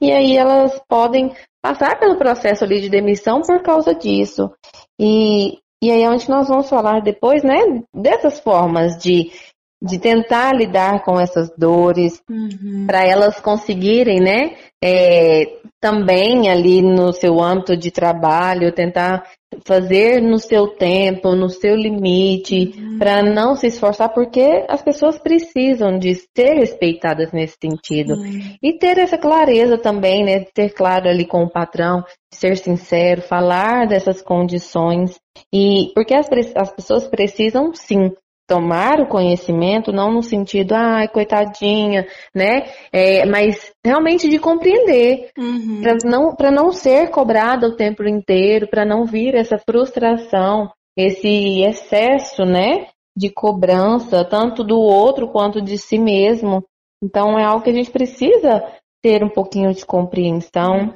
e 0.01 0.12
aí 0.12 0.36
elas 0.36 0.82
podem 0.86 1.32
passar 1.62 1.98
pelo 1.98 2.18
processo 2.18 2.66
ali 2.66 2.82
de 2.82 2.89
demissão 2.89 3.42
por 3.42 3.62
causa 3.62 3.96
disso. 3.96 4.51
E, 5.00 5.58
e 5.82 5.92
aí 5.92 6.04
é 6.04 6.10
onde 6.10 6.30
nós 6.30 6.50
vamos 6.50 6.70
falar 6.70 7.01
depois, 7.01 7.42
né, 7.42 7.56
dessas 7.94 8.42
formas 8.42 8.98
de 8.98 9.32
de 9.81 9.98
tentar 9.98 10.53
lidar 10.53 11.03
com 11.03 11.19
essas 11.19 11.50
dores, 11.57 12.21
Uhum. 12.29 12.86
para 12.86 13.05
elas 13.05 13.39
conseguirem, 13.39 14.19
né, 14.19 14.55
é, 14.83 15.59
também 15.79 16.50
ali 16.50 16.81
no 16.81 17.13
seu 17.13 17.41
âmbito 17.41 17.77
de 17.77 17.89
trabalho, 17.89 18.74
tentar 18.74 19.24
fazer 19.65 20.21
no 20.21 20.38
seu 20.38 20.67
tempo, 20.67 21.36
no 21.36 21.50
seu 21.50 21.75
limite, 21.75 22.74
para 22.98 23.24
não 23.24 23.55
se 23.55 23.67
esforçar, 23.67 24.13
porque 24.13 24.65
as 24.67 24.81
pessoas 24.81 25.17
precisam 25.17 25.98
de 25.98 26.15
ser 26.15 26.55
respeitadas 26.55 27.31
nesse 27.31 27.57
sentido. 27.62 28.15
Sim. 28.15 28.57
E 28.62 28.77
ter 28.77 28.98
essa 28.98 29.17
clareza 29.17 29.77
também, 29.77 30.24
né? 30.24 30.45
Ter 30.53 30.69
claro 30.71 31.09
ali 31.09 31.25
com 31.25 31.43
o 31.43 31.50
patrão, 31.50 32.03
ser 32.31 32.57
sincero, 32.57 33.21
falar 33.21 33.88
dessas 33.88 34.21
condições. 34.21 35.17
E 35.53 35.91
porque 35.95 36.13
as, 36.13 36.29
as 36.55 36.71
pessoas 36.71 37.07
precisam 37.07 37.74
sim 37.74 38.12
tomar 38.50 39.00
o 39.00 39.08
conhecimento, 39.08 39.91
não 39.91 40.12
no 40.12 40.24
sentido, 40.24 40.74
ai, 40.74 41.08
coitadinha, 41.08 42.08
né? 42.34 42.63
É, 42.91 43.25
mas 43.25 43.72
realmente 43.86 44.27
de 44.27 44.39
compreender, 44.39 45.29
Uhum. 45.38 45.82
para 45.82 45.98
não, 46.03 46.36
para 46.36 46.51
não 46.51 46.72
ser 46.72 47.12
cobrada 47.12 47.68
o 47.68 47.75
tempo 47.75 48.03
inteiro, 48.03 48.68
para 48.68 48.84
não 48.84 49.06
vir 49.06 49.36
essa 49.36 49.58
frustração, 49.60 50.72
esse 50.98 51.62
excesso, 51.62 52.44
né? 52.44 52.88
De 53.15 53.29
cobrança, 53.29 54.25
tanto 54.25 54.63
do 54.63 54.79
outro 54.79 55.29
quanto 55.29 55.62
de 55.62 55.77
si 55.77 56.00
mesmo. 56.00 56.63
Então 57.03 57.38
é 57.38 57.44
algo 57.44 57.63
que 57.63 57.70
a 57.70 57.74
gente 57.74 57.91
precisa 57.91 58.63
ter 59.01 59.24
um 59.24 59.29
pouquinho 59.29 59.74
de 59.74 59.86
compreensão 59.86 60.94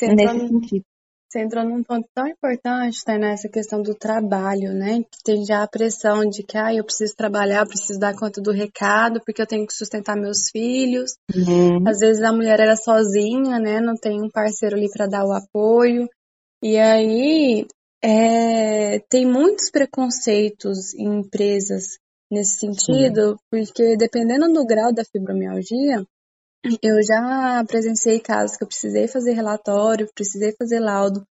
entrou 0.00 0.16
nesse 0.16 0.48
sentido. 0.48 0.84
Você 1.34 1.40
entrou 1.40 1.64
num 1.64 1.82
ponto 1.82 2.08
tão 2.14 2.28
importante, 2.28 3.04
tá, 3.04 3.18
nessa 3.18 3.48
questão 3.48 3.82
do 3.82 3.92
trabalho, 3.92 4.72
né? 4.72 5.02
Que 5.02 5.18
tem 5.24 5.44
já 5.44 5.64
a 5.64 5.68
pressão 5.68 6.20
de 6.20 6.44
que, 6.44 6.56
ah, 6.56 6.72
eu 6.72 6.84
preciso 6.84 7.16
trabalhar, 7.16 7.62
eu 7.62 7.66
preciso 7.66 7.98
dar 7.98 8.14
conta 8.14 8.40
do 8.40 8.52
recado, 8.52 9.20
porque 9.26 9.42
eu 9.42 9.46
tenho 9.46 9.66
que 9.66 9.74
sustentar 9.74 10.16
meus 10.16 10.48
filhos. 10.52 11.16
Uhum. 11.34 11.88
Às 11.88 11.98
vezes 11.98 12.22
a 12.22 12.32
mulher 12.32 12.60
era 12.60 12.76
sozinha, 12.76 13.58
né? 13.58 13.80
Não 13.80 13.96
tem 13.96 14.22
um 14.22 14.30
parceiro 14.30 14.76
ali 14.76 14.86
para 14.88 15.08
dar 15.08 15.26
o 15.26 15.32
apoio. 15.32 16.08
E 16.62 16.78
aí 16.78 17.66
é, 18.00 19.00
tem 19.08 19.26
muitos 19.26 19.72
preconceitos 19.72 20.94
em 20.94 21.18
empresas 21.18 21.98
nesse 22.30 22.60
sentido, 22.60 23.36
porque 23.50 23.96
dependendo 23.96 24.52
do 24.52 24.64
grau 24.64 24.94
da 24.94 25.02
fibromialgia, 25.04 26.06
eu 26.82 27.02
já 27.02 27.64
presenciei 27.66 28.20
casos 28.20 28.56
que 28.56 28.64
eu 28.64 28.68
precisei 28.68 29.06
fazer 29.06 29.32
relatório, 29.32 30.08
precisei 30.14 30.54
fazer 30.58 30.80
laudo 30.80 31.26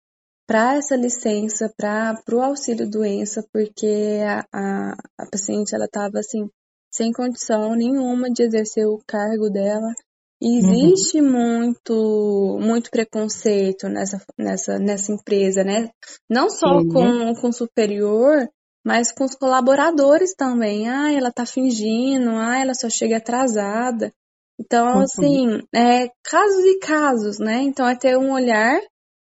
para 0.47 0.77
essa 0.77 0.97
licença, 0.97 1.71
para 1.77 2.17
o 2.33 2.41
auxílio 2.41 2.89
doença, 2.89 3.47
porque 3.53 4.21
a, 4.27 4.45
a, 4.53 4.93
a 5.19 5.27
paciente 5.31 5.75
ela 5.75 5.85
estava 5.85 6.19
assim 6.19 6.49
sem 6.91 7.13
condição 7.13 7.75
nenhuma 7.75 8.31
de 8.31 8.43
exercer 8.43 8.87
o 8.87 9.03
cargo 9.07 9.51
dela. 9.51 9.93
E 10.41 10.59
existe 10.59 11.21
muito 11.21 12.59
muito 12.61 12.91
preconceito 12.91 13.89
nessa 13.89 14.25
nessa 14.39 14.79
nessa 14.79 15.13
empresa, 15.13 15.65
né? 15.65 15.91
Não 16.31 16.49
só 16.49 16.81
Sim. 16.81 16.89
com 16.89 17.35
com 17.35 17.49
o 17.49 17.53
superior, 17.53 18.49
mas 18.85 19.13
com 19.13 19.25
os 19.25 19.35
colaboradores 19.35 20.35
também. 20.35 20.89
Ah, 20.89 21.13
ela 21.13 21.33
tá 21.33 21.45
fingindo, 21.45 22.31
ah, 22.31 22.57
ela 22.57 22.73
só 22.73 22.89
chega 22.89 23.17
atrasada. 23.17 24.13
Então, 24.61 24.87
Uhum. 24.97 25.03
assim, 25.03 25.63
é 25.75 26.09
casos 26.25 26.65
e 26.65 26.79
casos, 26.79 27.39
né? 27.39 27.63
Então 27.63 27.89
é 27.89 27.97
ter 27.97 28.17
um 28.19 28.33
olhar, 28.33 28.81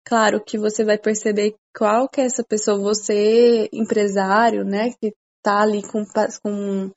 claro 0.04 0.42
que 0.44 0.58
você 0.58 0.84
vai 0.84 0.98
perceber 0.98 1.54
qual 1.76 2.08
que 2.08 2.20
é 2.20 2.24
essa 2.24 2.44
pessoa, 2.44 2.78
você, 2.78 3.68
empresário, 3.72 4.64
né, 4.64 4.90
que 5.00 5.12
tá 5.42 5.62
ali 5.62 5.82
com, 5.82 6.04
com, 6.42 6.90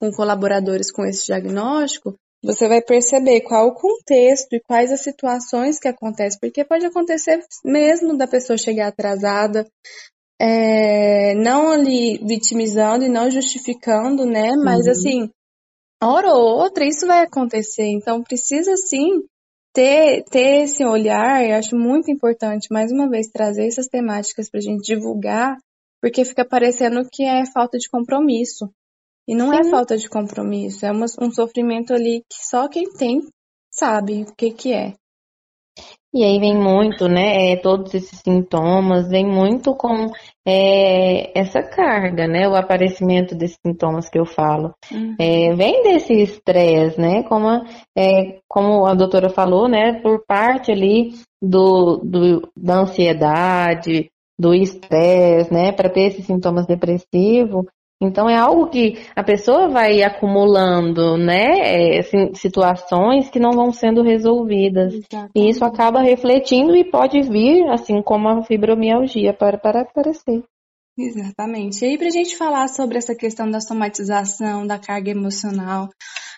com 0.00 0.10
colaboradores 0.10 0.90
com 0.90 1.04
esse 1.04 1.26
diagnóstico, 1.26 2.14
você 2.42 2.66
vai 2.66 2.82
perceber 2.82 3.42
qual 3.42 3.68
o 3.68 3.74
contexto 3.74 4.54
e 4.54 4.60
quais 4.60 4.90
as 4.90 5.02
situações 5.02 5.78
que 5.78 5.86
acontecem, 5.86 6.40
porque 6.40 6.64
pode 6.64 6.84
acontecer 6.86 7.38
mesmo 7.64 8.16
da 8.16 8.26
pessoa 8.26 8.56
chegar 8.56 8.88
atrasada, 8.88 9.64
é, 10.40 11.34
não 11.36 11.70
ali 11.70 12.18
vitimizando 12.26 13.04
e 13.04 13.08
não 13.08 13.30
justificando, 13.30 14.26
né? 14.26 14.50
Mas 14.64 14.86
Uhum. 14.86 14.90
assim, 14.90 15.30
hora 16.08 16.32
ou 16.34 16.58
outra 16.58 16.84
isso 16.84 17.06
vai 17.06 17.24
acontecer. 17.24 17.86
Então 17.86 18.22
precisa 18.22 18.76
sim 18.76 19.22
ter, 19.72 20.24
ter 20.24 20.64
esse 20.64 20.84
olhar. 20.84 21.44
Eu 21.44 21.56
acho 21.56 21.76
muito 21.76 22.10
importante, 22.10 22.68
mais 22.70 22.92
uma 22.92 23.08
vez, 23.08 23.28
trazer 23.28 23.66
essas 23.66 23.86
temáticas 23.86 24.50
para 24.50 24.58
a 24.58 24.62
gente 24.62 24.82
divulgar, 24.82 25.56
porque 26.00 26.24
fica 26.24 26.44
parecendo 26.44 27.06
que 27.10 27.24
é 27.24 27.44
falta 27.52 27.78
de 27.78 27.88
compromisso. 27.88 28.70
E 29.28 29.34
não 29.36 29.52
é 29.52 29.62
Sim. 29.62 29.70
falta 29.70 29.96
de 29.96 30.08
compromisso, 30.08 30.84
é 30.84 30.90
uma- 30.90 31.06
um 31.20 31.30
sofrimento 31.30 31.94
ali 31.94 32.22
que 32.28 32.44
só 32.44 32.68
quem 32.68 32.92
tem 32.92 33.22
sabe 33.70 34.22
o 34.22 34.34
que 34.34 34.50
que 34.50 34.72
é. 34.72 34.94
E 36.14 36.22
aí 36.24 36.38
vem 36.38 36.54
muito, 36.54 37.08
né? 37.08 37.52
é, 37.52 37.56
todos 37.56 37.94
esses 37.94 38.18
sintomas, 38.18 39.08
vem 39.08 39.26
muito 39.26 39.74
com 39.74 40.10
é, 40.46 41.38
essa 41.38 41.62
carga, 41.62 42.26
né? 42.26 42.46
O 42.46 42.54
aparecimento 42.54 43.34
desses 43.34 43.58
sintomas 43.64 44.10
que 44.10 44.18
eu 44.18 44.26
falo. 44.26 44.74
Uhum. 44.92 45.16
É, 45.18 45.54
vem 45.54 45.82
desse 45.82 46.12
estresse, 46.12 47.00
né? 47.00 47.22
Como, 47.22 47.48
a- 47.48 47.64
é, 47.96 48.40
como 48.46 48.84
a 48.84 48.94
doutora 48.94 49.30
falou, 49.30 49.66
né? 49.68 50.00
Por 50.02 50.22
parte 50.26 50.70
ali 50.70 51.12
do, 51.40 51.96
do- 52.04 52.48
da 52.54 52.80
ansiedade, 52.80 54.10
do 54.38 54.54
estresse, 54.54 55.52
né? 55.52 55.72
Para 55.72 55.88
ter 55.88 56.08
esses 56.08 56.26
sintomas 56.26 56.66
depressivos. 56.66 57.64
Então 58.02 58.28
é 58.28 58.36
algo 58.36 58.68
que 58.68 58.98
a 59.14 59.22
pessoa 59.22 59.68
vai 59.68 60.02
acumulando, 60.02 61.16
né? 61.16 61.98
é, 61.98 62.02
si- 62.02 62.32
situações 62.34 63.30
que 63.30 63.38
não 63.38 63.52
vão 63.52 63.72
sendo 63.72 64.02
resolvidas. 64.02 64.92
E 65.34 65.48
isso 65.48 65.64
acaba 65.64 66.02
refletindo 66.02 66.76
e 66.76 66.84
pode 66.84 67.22
vir, 67.22 67.68
assim 67.70 68.02
como 68.02 68.28
a 68.28 68.42
fibromialgia, 68.42 69.32
para, 69.32 69.56
para 69.56 69.82
aparecer. 69.82 70.42
Exatamente. 70.98 71.84
E 71.84 71.88
aí, 71.88 71.98
para 71.98 72.08
a 72.08 72.10
gente 72.10 72.36
falar 72.36 72.68
sobre 72.68 72.98
essa 72.98 73.14
questão 73.14 73.50
da 73.50 73.60
somatização, 73.60 74.66
da 74.66 74.78
carga 74.78 75.10
emocional, 75.10 75.88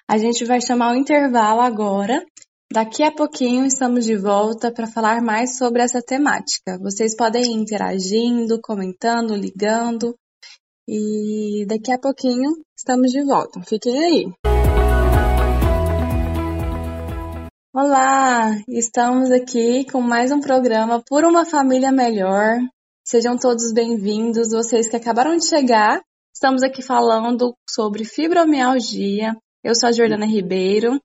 a 0.09 0.19
gente 0.19 0.45
vai 0.45 0.61
chamar 0.61 0.93
o 0.93 0.97
intervalo 0.97 1.61
agora. 1.61 2.23
Daqui 2.73 3.03
a 3.03 3.13
pouquinho 3.13 3.65
estamos 3.65 4.05
de 4.05 4.17
volta 4.17 4.73
para 4.73 4.87
falar 4.87 5.23
mais 5.23 5.57
sobre 5.59 5.83
essa 5.83 6.01
temática. 6.03 6.79
Vocês 6.81 7.17
podem 7.17 7.43
ir 7.43 7.55
interagindo, 7.55 8.61
comentando, 8.63 9.35
ligando. 9.35 10.15
E 10.87 11.65
daqui 11.67 11.91
a 11.91 11.99
pouquinho 11.99 12.53
estamos 12.77 13.11
de 13.11 13.23
volta. 13.23 13.61
Fiquem 13.63 13.99
aí. 14.05 14.33
Olá, 17.75 18.51
estamos 18.69 19.31
aqui 19.31 19.91
com 19.91 20.03
mais 20.03 20.31
um 20.31 20.41
programa 20.41 21.03
Por 21.09 21.25
uma 21.25 21.47
Família 21.47 21.91
Melhor. 21.91 22.59
Sejam 23.03 23.39
todos 23.39 23.73
bem-vindos, 23.73 24.51
vocês 24.53 24.87
que 24.87 24.97
acabaram 24.97 25.37
de 25.37 25.47
chegar. 25.47 26.03
Estamos 26.35 26.63
aqui 26.63 26.83
falando 26.83 27.55
sobre 27.69 28.05
fibromialgia. 28.05 29.35
Eu 29.63 29.75
sou 29.75 29.89
a 29.89 29.93
Jordana 29.93 30.27
Ribeiro. 30.27 31.01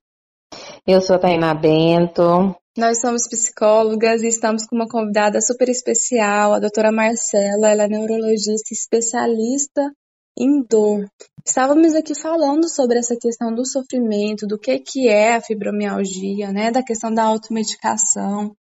Eu 0.86 1.00
sou 1.00 1.16
a 1.16 1.18
Tainá 1.18 1.54
Bento. 1.54 2.54
Nós 2.80 2.98
somos 2.98 3.28
psicólogas 3.28 4.22
e 4.22 4.28
estamos 4.28 4.64
com 4.64 4.74
uma 4.74 4.88
convidada 4.88 5.38
super 5.42 5.68
especial, 5.68 6.54
a 6.54 6.58
doutora 6.58 6.90
Marcela. 6.90 7.68
Ela 7.68 7.84
é 7.84 7.88
neurologista 7.88 8.72
especialista 8.72 9.92
em 10.34 10.62
dor. 10.62 11.04
Estávamos 11.46 11.94
aqui 11.94 12.18
falando 12.18 12.70
sobre 12.70 12.98
essa 12.98 13.14
questão 13.20 13.54
do 13.54 13.66
sofrimento, 13.66 14.46
do 14.46 14.58
que, 14.58 14.78
que 14.78 15.08
é 15.08 15.34
a 15.34 15.42
fibromialgia, 15.42 16.52
né? 16.54 16.70
Da 16.70 16.82
questão 16.82 17.12
da 17.12 17.24
automedicação. 17.24 18.56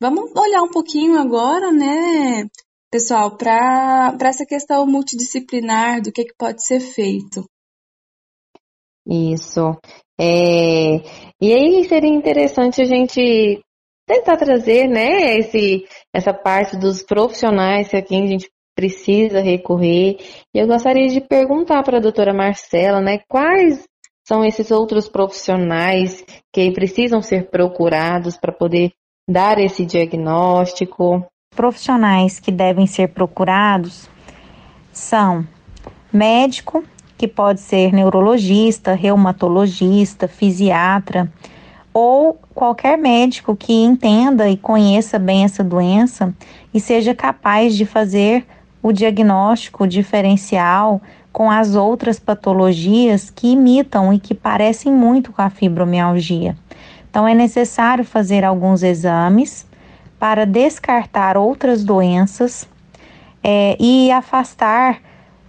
Vamos 0.00 0.30
olhar 0.36 0.62
um 0.62 0.70
pouquinho 0.70 1.18
agora, 1.18 1.72
né, 1.72 2.46
pessoal, 2.92 3.36
para 3.36 4.16
essa 4.20 4.46
questão 4.46 4.86
multidisciplinar 4.86 6.00
do 6.00 6.12
que, 6.12 6.26
que 6.26 6.34
pode 6.38 6.64
ser 6.64 6.78
feito. 6.78 7.44
Isso. 9.06 9.76
É, 10.18 11.00
E 11.40 11.52
aí 11.52 11.84
seria 11.84 12.10
interessante 12.10 12.80
a 12.80 12.84
gente 12.84 13.60
tentar 14.06 14.36
trazer, 14.36 14.86
né, 14.86 15.36
esse, 15.38 15.86
essa 16.12 16.32
parte 16.32 16.76
dos 16.76 17.02
profissionais 17.02 17.88
que 17.88 17.96
a 17.96 18.02
quem 18.02 18.24
a 18.24 18.26
gente 18.26 18.50
precisa 18.76 19.40
recorrer. 19.40 20.18
E 20.54 20.58
eu 20.58 20.66
gostaria 20.66 21.08
de 21.08 21.20
perguntar 21.20 21.82
para 21.82 21.98
a 21.98 22.00
doutora 22.00 22.34
Marcela, 22.34 23.00
né, 23.00 23.20
quais 23.28 23.84
são 24.26 24.44
esses 24.44 24.70
outros 24.70 25.08
profissionais 25.08 26.24
que 26.52 26.70
precisam 26.72 27.20
ser 27.20 27.50
procurados 27.50 28.36
para 28.36 28.52
poder 28.52 28.92
dar 29.28 29.58
esse 29.58 29.84
diagnóstico? 29.84 31.24
Profissionais 31.54 32.40
que 32.40 32.50
devem 32.50 32.86
ser 32.86 33.08
procurados 33.08 34.08
são 34.92 35.46
médico, 36.12 36.84
que 37.24 37.28
pode 37.28 37.62
ser 37.62 37.90
neurologista, 37.90 38.92
reumatologista, 38.92 40.28
fisiatra, 40.28 41.32
ou 41.90 42.38
qualquer 42.54 42.98
médico 42.98 43.56
que 43.56 43.72
entenda 43.72 44.46
e 44.46 44.58
conheça 44.58 45.18
bem 45.18 45.44
essa 45.44 45.64
doença 45.64 46.34
e 46.74 46.78
seja 46.78 47.14
capaz 47.14 47.74
de 47.74 47.86
fazer 47.86 48.44
o 48.82 48.92
diagnóstico 48.92 49.86
diferencial 49.86 51.00
com 51.32 51.50
as 51.50 51.74
outras 51.74 52.18
patologias 52.20 53.30
que 53.30 53.52
imitam 53.52 54.12
e 54.12 54.18
que 54.18 54.34
parecem 54.34 54.92
muito 54.92 55.32
com 55.32 55.40
a 55.40 55.48
fibromialgia. 55.48 56.54
Então, 57.08 57.26
é 57.26 57.32
necessário 57.32 58.04
fazer 58.04 58.44
alguns 58.44 58.82
exames 58.82 59.66
para 60.18 60.44
descartar 60.44 61.38
outras 61.38 61.84
doenças 61.84 62.68
é, 63.42 63.76
e 63.80 64.10
afastar 64.12 65.00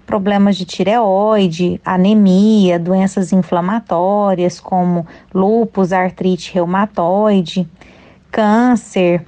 problemas 0.06 0.56
de 0.56 0.66
tireoide, 0.66 1.82
anemia, 1.84 2.80
doenças 2.80 3.34
inflamatórias 3.34 4.60
como 4.60 5.06
lúpus, 5.34 5.92
artrite 5.92 6.54
reumatoide, 6.54 7.68
câncer. 8.32 9.26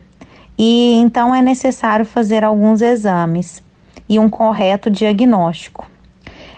E 0.57 0.93
então 0.95 1.33
é 1.33 1.41
necessário 1.41 2.05
fazer 2.05 2.43
alguns 2.43 2.81
exames 2.81 3.63
e 4.07 4.17
um 4.19 4.29
correto 4.29 4.89
diagnóstico. 4.89 5.85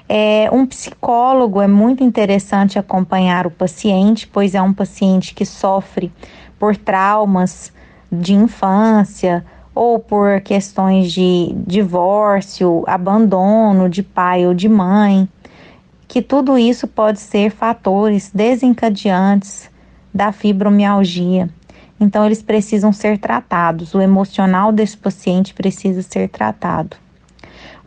É, 0.08 0.49
um 0.51 0.65
psicólogo 0.65 1.62
é 1.62 1.67
muito 1.67 2.03
interessante 2.03 2.79
acompanhar 2.79 3.45
o 3.45 3.51
paciente, 3.51 4.27
pois 4.27 4.55
é 4.55 4.62
um 4.62 4.73
paciente 4.73 5.36
que 5.36 5.45
sofre 5.45 6.12
por 6.58 6.75
traumas 6.75 7.71
de 8.12 8.34
infância 8.34 9.45
ou 9.80 9.98
por 9.98 10.42
questões 10.42 11.10
de 11.10 11.56
divórcio, 11.65 12.84
abandono 12.86 13.88
de 13.88 14.04
pai 14.04 14.46
ou 14.46 14.54
de 14.54 14.68
mãe, 14.68 15.26
que 16.06 16.22
tudo 16.22 16.58
isso 16.58 16.86
pode 16.86 17.18
ser 17.22 17.50
fatores 17.50 18.30
desencadeantes 18.30 19.72
da 20.13 20.34
fibromialgia. 20.34 21.50
Então, 21.98 22.26
eles 22.26 22.42
precisam 22.42 22.92
ser 22.92 23.20
tratados, 23.20 23.94
o 23.94 24.02
emocional 24.02 24.74
desse 24.74 24.98
paciente 24.98 25.54
precisa 25.54 26.02
ser 26.02 26.28
tratado. 26.28 26.98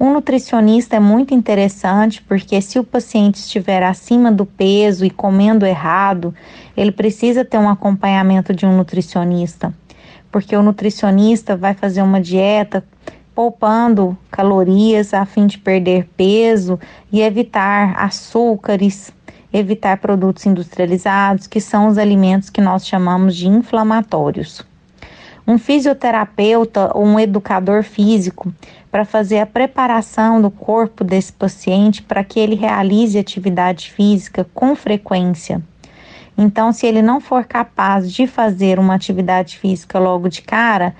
Um 0.00 0.14
nutricionista 0.14 0.96
é 0.96 1.00
muito 1.00 1.34
interessante 1.34 2.22
porque 2.22 2.58
se 2.62 2.78
o 2.78 2.84
paciente 2.84 3.34
estiver 3.34 3.82
acima 3.82 4.32
do 4.32 4.46
peso 4.46 5.04
e 5.04 5.10
comendo 5.10 5.66
errado, 5.66 6.34
ele 6.74 6.90
precisa 6.90 7.44
ter 7.44 7.58
um 7.58 7.68
acompanhamento 7.68 8.54
de 8.54 8.64
um 8.64 8.76
nutricionista, 8.76 9.74
porque 10.32 10.56
o 10.56 10.62
nutricionista 10.62 11.54
vai 11.54 11.74
fazer 11.74 12.00
uma 12.00 12.20
dieta 12.20 12.82
poupando 13.34 14.16
calorias 14.30 15.14
a 15.14 15.24
fim 15.24 15.46
de 15.46 15.58
perder 15.58 16.08
peso 16.16 16.80
e 17.12 17.20
evitar 17.20 17.94
açúcares, 17.98 19.12
evitar 19.52 19.98
produtos 19.98 20.44
industrializados, 20.46 21.46
que 21.46 21.60
são 21.60 21.88
os 21.88 21.98
alimentos 21.98 22.50
que 22.50 22.60
nós 22.60 22.86
chamamos 22.86 23.36
de 23.36 23.46
inflamatórios. 23.46 24.62
Um 25.46 25.58
fisioterapeuta 25.58 26.90
ou 26.94 27.04
um 27.04 27.18
educador 27.18 27.82
físico 27.82 28.52
para 28.90 29.04
fazer 29.04 29.40
a 29.40 29.46
preparação 29.46 30.40
do 30.40 30.50
corpo 30.50 31.02
desse 31.02 31.32
paciente 31.32 32.02
para 32.02 32.22
que 32.22 32.38
ele 32.38 32.54
realize 32.54 33.18
atividade 33.18 33.90
física 33.90 34.46
com 34.54 34.76
frequência. 34.76 35.60
Então, 36.36 36.72
se 36.72 36.86
ele 36.86 37.02
não 37.02 37.20
for 37.20 37.44
capaz 37.44 38.12
de 38.12 38.26
fazer 38.26 38.78
uma 38.78 38.94
atividade 38.94 39.58
física 39.58 39.98
logo 39.98 40.28
de 40.28 40.42
cara, 40.42 40.94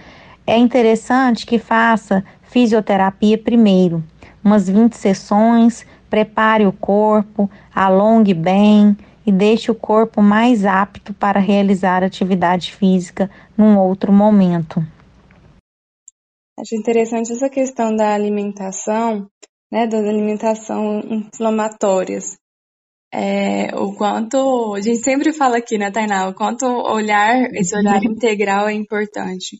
é 0.47 0.57
interessante 0.57 1.47
que 1.47 1.59
faça 1.59 2.25
fisioterapia 2.43 3.39
primeiro, 3.39 4.03
umas 4.45 4.69
20 4.69 4.95
sessões, 4.95 5.87
prepare 6.11 6.67
o 6.67 6.73
corpo, 6.73 7.51
alongue 7.75 8.35
bem 8.35 8.97
e 9.25 9.33
deixe 9.33 9.71
o 9.71 9.75
corpo 9.75 10.21
mais 10.21 10.67
apto 10.67 11.15
para 11.15 11.41
realizar 11.41 12.03
atividade 12.03 12.75
física 12.75 13.31
num 13.57 13.79
outro 13.79 14.13
momento. 14.13 14.85
Acho 16.59 16.77
interessante 16.77 17.33
essa 17.33 17.49
questão 17.49 17.97
da 17.97 18.15
alimentação, 18.15 19.29
né, 19.71 19.87
das 19.87 20.05
alimentação 20.05 21.01
inflamatórias. 21.01 22.37
É, 23.15 23.77
o 23.77 23.95
quanto, 23.95 24.75
a 24.75 24.81
gente 24.81 25.05
sempre 25.05 25.33
fala 25.35 25.59
aqui, 25.59 25.77
né, 25.77 25.91
Tainá, 25.91 26.29
o 26.29 26.35
quanto 26.35 26.65
olhar, 26.65 27.53
esse 27.53 27.77
olhar 27.77 28.01
uhum. 28.01 28.13
integral 28.13 28.69
é 28.69 28.73
importante. 28.73 29.59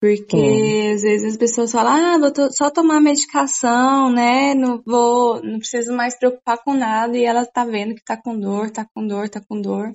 Porque 0.00 0.36
uhum. 0.36 0.94
às 0.94 1.02
vezes 1.02 1.32
as 1.32 1.36
pessoas 1.36 1.72
falam, 1.72 1.92
ah, 1.92 2.18
vou 2.18 2.32
só 2.52 2.70
tomar 2.70 3.00
medicação, 3.00 4.10
né? 4.10 4.54
Não 4.54 4.82
vou, 4.84 5.42
não 5.42 5.58
preciso 5.58 5.94
mais 5.94 6.18
preocupar 6.18 6.58
com 6.64 6.74
nada, 6.74 7.16
e 7.16 7.24
ela 7.24 7.44
tá 7.44 7.64
vendo 7.64 7.94
que 7.94 8.04
tá 8.04 8.16
com 8.16 8.38
dor, 8.38 8.70
tá 8.70 8.86
com 8.94 9.06
dor, 9.06 9.28
tá 9.28 9.40
com 9.46 9.60
dor. 9.60 9.92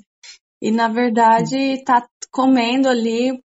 E 0.62 0.72
na 0.72 0.88
verdade 0.88 1.84
tá 1.84 2.08
comendo 2.32 2.88
ali 2.88 3.40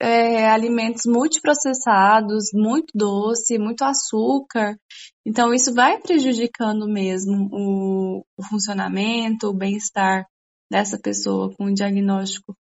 é, 0.00 0.48
alimentos 0.48 1.02
multiprocessados, 1.06 2.50
muito 2.54 2.92
doce, 2.94 3.58
muito 3.58 3.82
açúcar. 3.82 4.76
Então, 5.26 5.52
isso 5.52 5.74
vai 5.74 5.98
prejudicando 5.98 6.88
mesmo 6.88 7.48
o, 7.52 8.24
o 8.38 8.42
funcionamento, 8.48 9.48
o 9.48 9.54
bem-estar 9.54 10.24
dessa 10.70 10.98
pessoa 10.98 11.52
com 11.56 11.66
o 11.66 11.74
diagnóstico. 11.74 12.54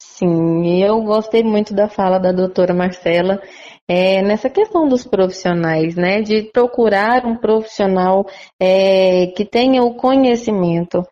Sim, 0.00 0.82
eu 0.82 1.02
gostei 1.02 1.42
muito 1.42 1.74
da 1.74 1.88
fala 1.88 2.18
da 2.18 2.30
doutora 2.30 2.72
Marcela 2.72 3.40
é, 3.88 4.22
nessa 4.22 4.48
questão 4.48 4.88
dos 4.88 5.04
profissionais, 5.04 5.96
né? 5.96 6.22
De 6.22 6.44
procurar 6.52 7.26
um 7.26 7.36
profissional 7.36 8.24
é, 8.60 9.28
que 9.36 9.44
tenha 9.44 9.82
o 9.82 9.94
conhecimento. 9.96 11.02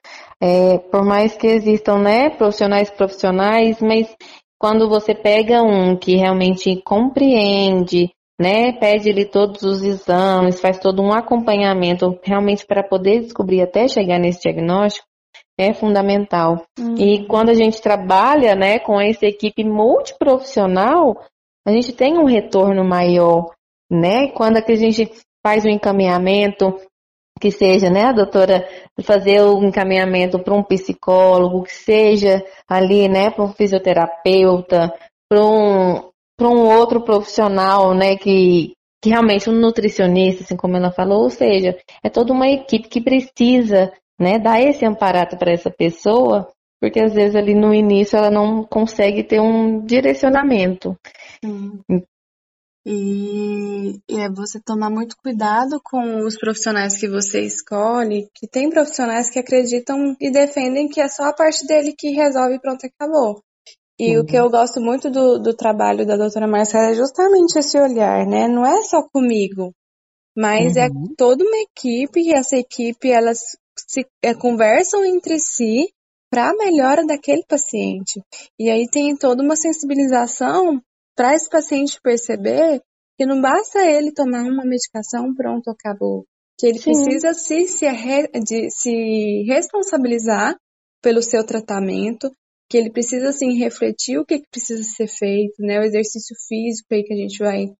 É, 0.41 0.79
por 0.79 1.05
mais 1.05 1.37
que 1.37 1.47
existam, 1.47 1.99
né, 1.99 2.31
profissionais 2.31 2.91
profissionais, 2.91 3.81
mas 3.81 4.13
quando 4.63 4.89
você 4.89 5.13
pega 5.13 5.61
um 5.61 5.97
que 5.97 6.15
realmente 6.15 6.81
compreende, 6.85 8.13
né, 8.41 8.71
pede-lhe 8.73 9.25
todos 9.25 9.65
os 9.65 9.83
exames, 9.83 10.61
faz 10.61 10.79
todo 10.79 11.03
um 11.03 11.13
acompanhamento 11.13 12.17
realmente 12.23 12.65
para 12.65 12.81
poder 12.81 13.23
descobrir 13.23 13.61
até 13.61 13.89
chegar 13.89 14.21
nesse 14.21 14.43
diagnóstico, 14.43 15.05
é 15.59 15.75
fundamental. 15.75 16.65
Uhum. 16.79 16.95
E 16.97 17.27
quando 17.27 17.49
a 17.49 17.55
gente 17.55 17.83
trabalha, 17.83 18.55
né, 18.55 18.79
com 18.79 19.01
essa 19.01 19.27
equipe 19.27 19.65
multiprofissional, 19.65 21.21
a 21.67 21.73
gente 21.73 21.93
tem 21.93 22.17
um 22.17 22.25
retorno 22.25 22.85
maior, 22.85 23.51
né? 23.91 24.29
Quando 24.29 24.59
a 24.59 24.75
gente 24.77 25.11
faz 25.45 25.65
o 25.65 25.67
um 25.67 25.73
encaminhamento, 25.73 26.73
que 27.43 27.51
seja, 27.51 27.91
né, 27.91 28.05
a 28.05 28.13
doutora 28.13 28.65
fazer 29.03 29.43
o 29.43 29.65
encaminhamento 29.65 30.39
para 30.39 30.55
um 30.55 30.63
psicólogo, 30.63 31.65
que 31.65 31.75
seja 31.75 32.41
ali, 32.69 33.09
né, 33.09 33.31
para 33.31 33.43
um 33.43 33.53
fisioterapeuta, 33.53 34.95
para 35.29 35.45
um, 35.45 36.09
um 36.41 36.79
outro 36.79 37.01
profissional, 37.01 37.95
né, 37.95 38.17
que, 38.17 38.75
que 39.03 39.11
realmente 39.11 39.51
um 39.51 39.55
nutricionista, 39.55 40.45
assim 40.45 40.57
como 40.57 40.77
ela 40.77 40.93
falou, 40.93 41.25
ou 41.25 41.31
seja, 41.31 41.77
é 42.01 42.09
toda 42.09 42.33
uma 42.33 42.47
equipe 42.47 42.89
que 42.89 43.01
precisa, 43.01 43.93
né, 44.21 44.39
dar 44.39 44.63
esse 44.63 44.87
amparato 44.87 45.37
para 45.37 45.51
essa 45.51 45.69
pessoa, 45.69 46.49
porque 46.81 47.01
às 47.01 47.13
vezes 47.13 47.35
ali 47.35 47.57
no 47.57 47.75
início 47.75 48.17
ela 48.17 48.31
não 48.31 48.63
consegue 48.63 49.25
ter 49.25 49.41
um 49.41 49.85
direcionamento. 49.85 50.97
Sim. 51.45 52.05
E, 52.85 54.01
e 54.09 54.19
é 54.19 54.29
você 54.29 54.61
tomar 54.61 54.91
muito 54.91 55.17
cuidado 55.17 55.81
com 55.85 56.25
os 56.25 56.37
profissionais 56.37 56.99
que 56.99 57.09
você 57.09 57.43
escolhe, 57.43 58.29
que 58.35 58.49
tem 58.49 58.69
profissionais 58.69 59.31
que 59.31 59.39
acreditam 59.39 60.17
e 60.21 60.31
defendem 60.33 60.89
que 60.89 61.01
é 61.01 61.09
só 61.09 61.25
a 61.25 61.33
parte 61.33 61.65
dele 61.67 61.95
que 61.97 62.11
resolve 62.11 62.57
e 62.57 62.61
pronto, 62.61 62.85
acabou. 62.85 63.41
E 63.99 64.17
uhum. 64.17 64.23
o 64.23 64.27
que 64.27 64.37
eu 64.37 64.51
gosto 64.51 64.81
muito 64.81 65.11
do, 65.11 65.39
do 65.39 65.55
trabalho 65.55 66.05
da 66.05 66.17
doutora 66.17 66.49
Marcela 66.49 66.91
é 66.91 66.95
justamente 66.95 67.57
esse 67.57 67.79
olhar, 67.79 68.27
né? 68.27 68.49
Não 68.49 68.67
é 68.67 68.83
só 68.83 69.01
comigo, 69.13 69.73
mas 70.37 70.77
é 70.77 70.89
uhum. 70.89 71.05
é 71.13 71.15
toda 71.17 71.45
uma 71.45 71.59
equipe 71.59 72.21
e 72.21 72.35
essa 72.35 72.57
equipe, 72.57 73.11
elas 73.11 73.39
se 73.77 74.05
é, 74.23 74.35
conversam 74.35 75.05
entre 75.05 75.39
si 75.39 75.89
para 76.31 76.51
a 76.51 76.55
melhora 76.55 77.07
daquele 77.07 77.45
paciente. 77.47 78.21
E 78.59 78.71
aí 78.71 78.89
tem 78.91 79.17
toda 79.17 79.43
uma 79.43 79.55
sensibilização 79.55 80.83
para 81.15 81.35
esse 81.35 81.49
paciente 81.49 82.01
perceber 82.03 82.81
que 83.17 83.27
não 83.27 83.41
basta 83.41 83.85
ele 83.85 84.13
tomar 84.13 84.43
uma 84.43 84.65
medicação, 84.65 85.35
pronto, 85.35 85.71
acabou. 85.71 86.25
Que 86.59 86.67
ele 86.67 86.79
Sim. 86.79 86.93
precisa 86.93 87.35
se, 87.35 87.67
se, 87.67 87.87
de, 88.45 88.71
se 88.71 89.43
responsabilizar 89.47 90.57
pelo 91.03 91.23
seu 91.23 91.45
tratamento, 91.45 92.31
que 92.71 92.79
ele 92.79 92.91
precisa 92.91 93.29
assim 93.29 93.59
refletir 93.59 94.19
o 94.19 94.25
que, 94.25 94.39
que 94.39 94.49
precisa 94.51 94.83
ser 94.83 95.09
feito, 95.09 95.55
né? 95.61 95.79
O 95.79 95.85
exercício 95.85 96.35
físico 96.49 96.89
aí 96.93 97.03
que 97.03 97.13
a 97.13 97.17
gente 97.17 97.39
vai 97.39 97.73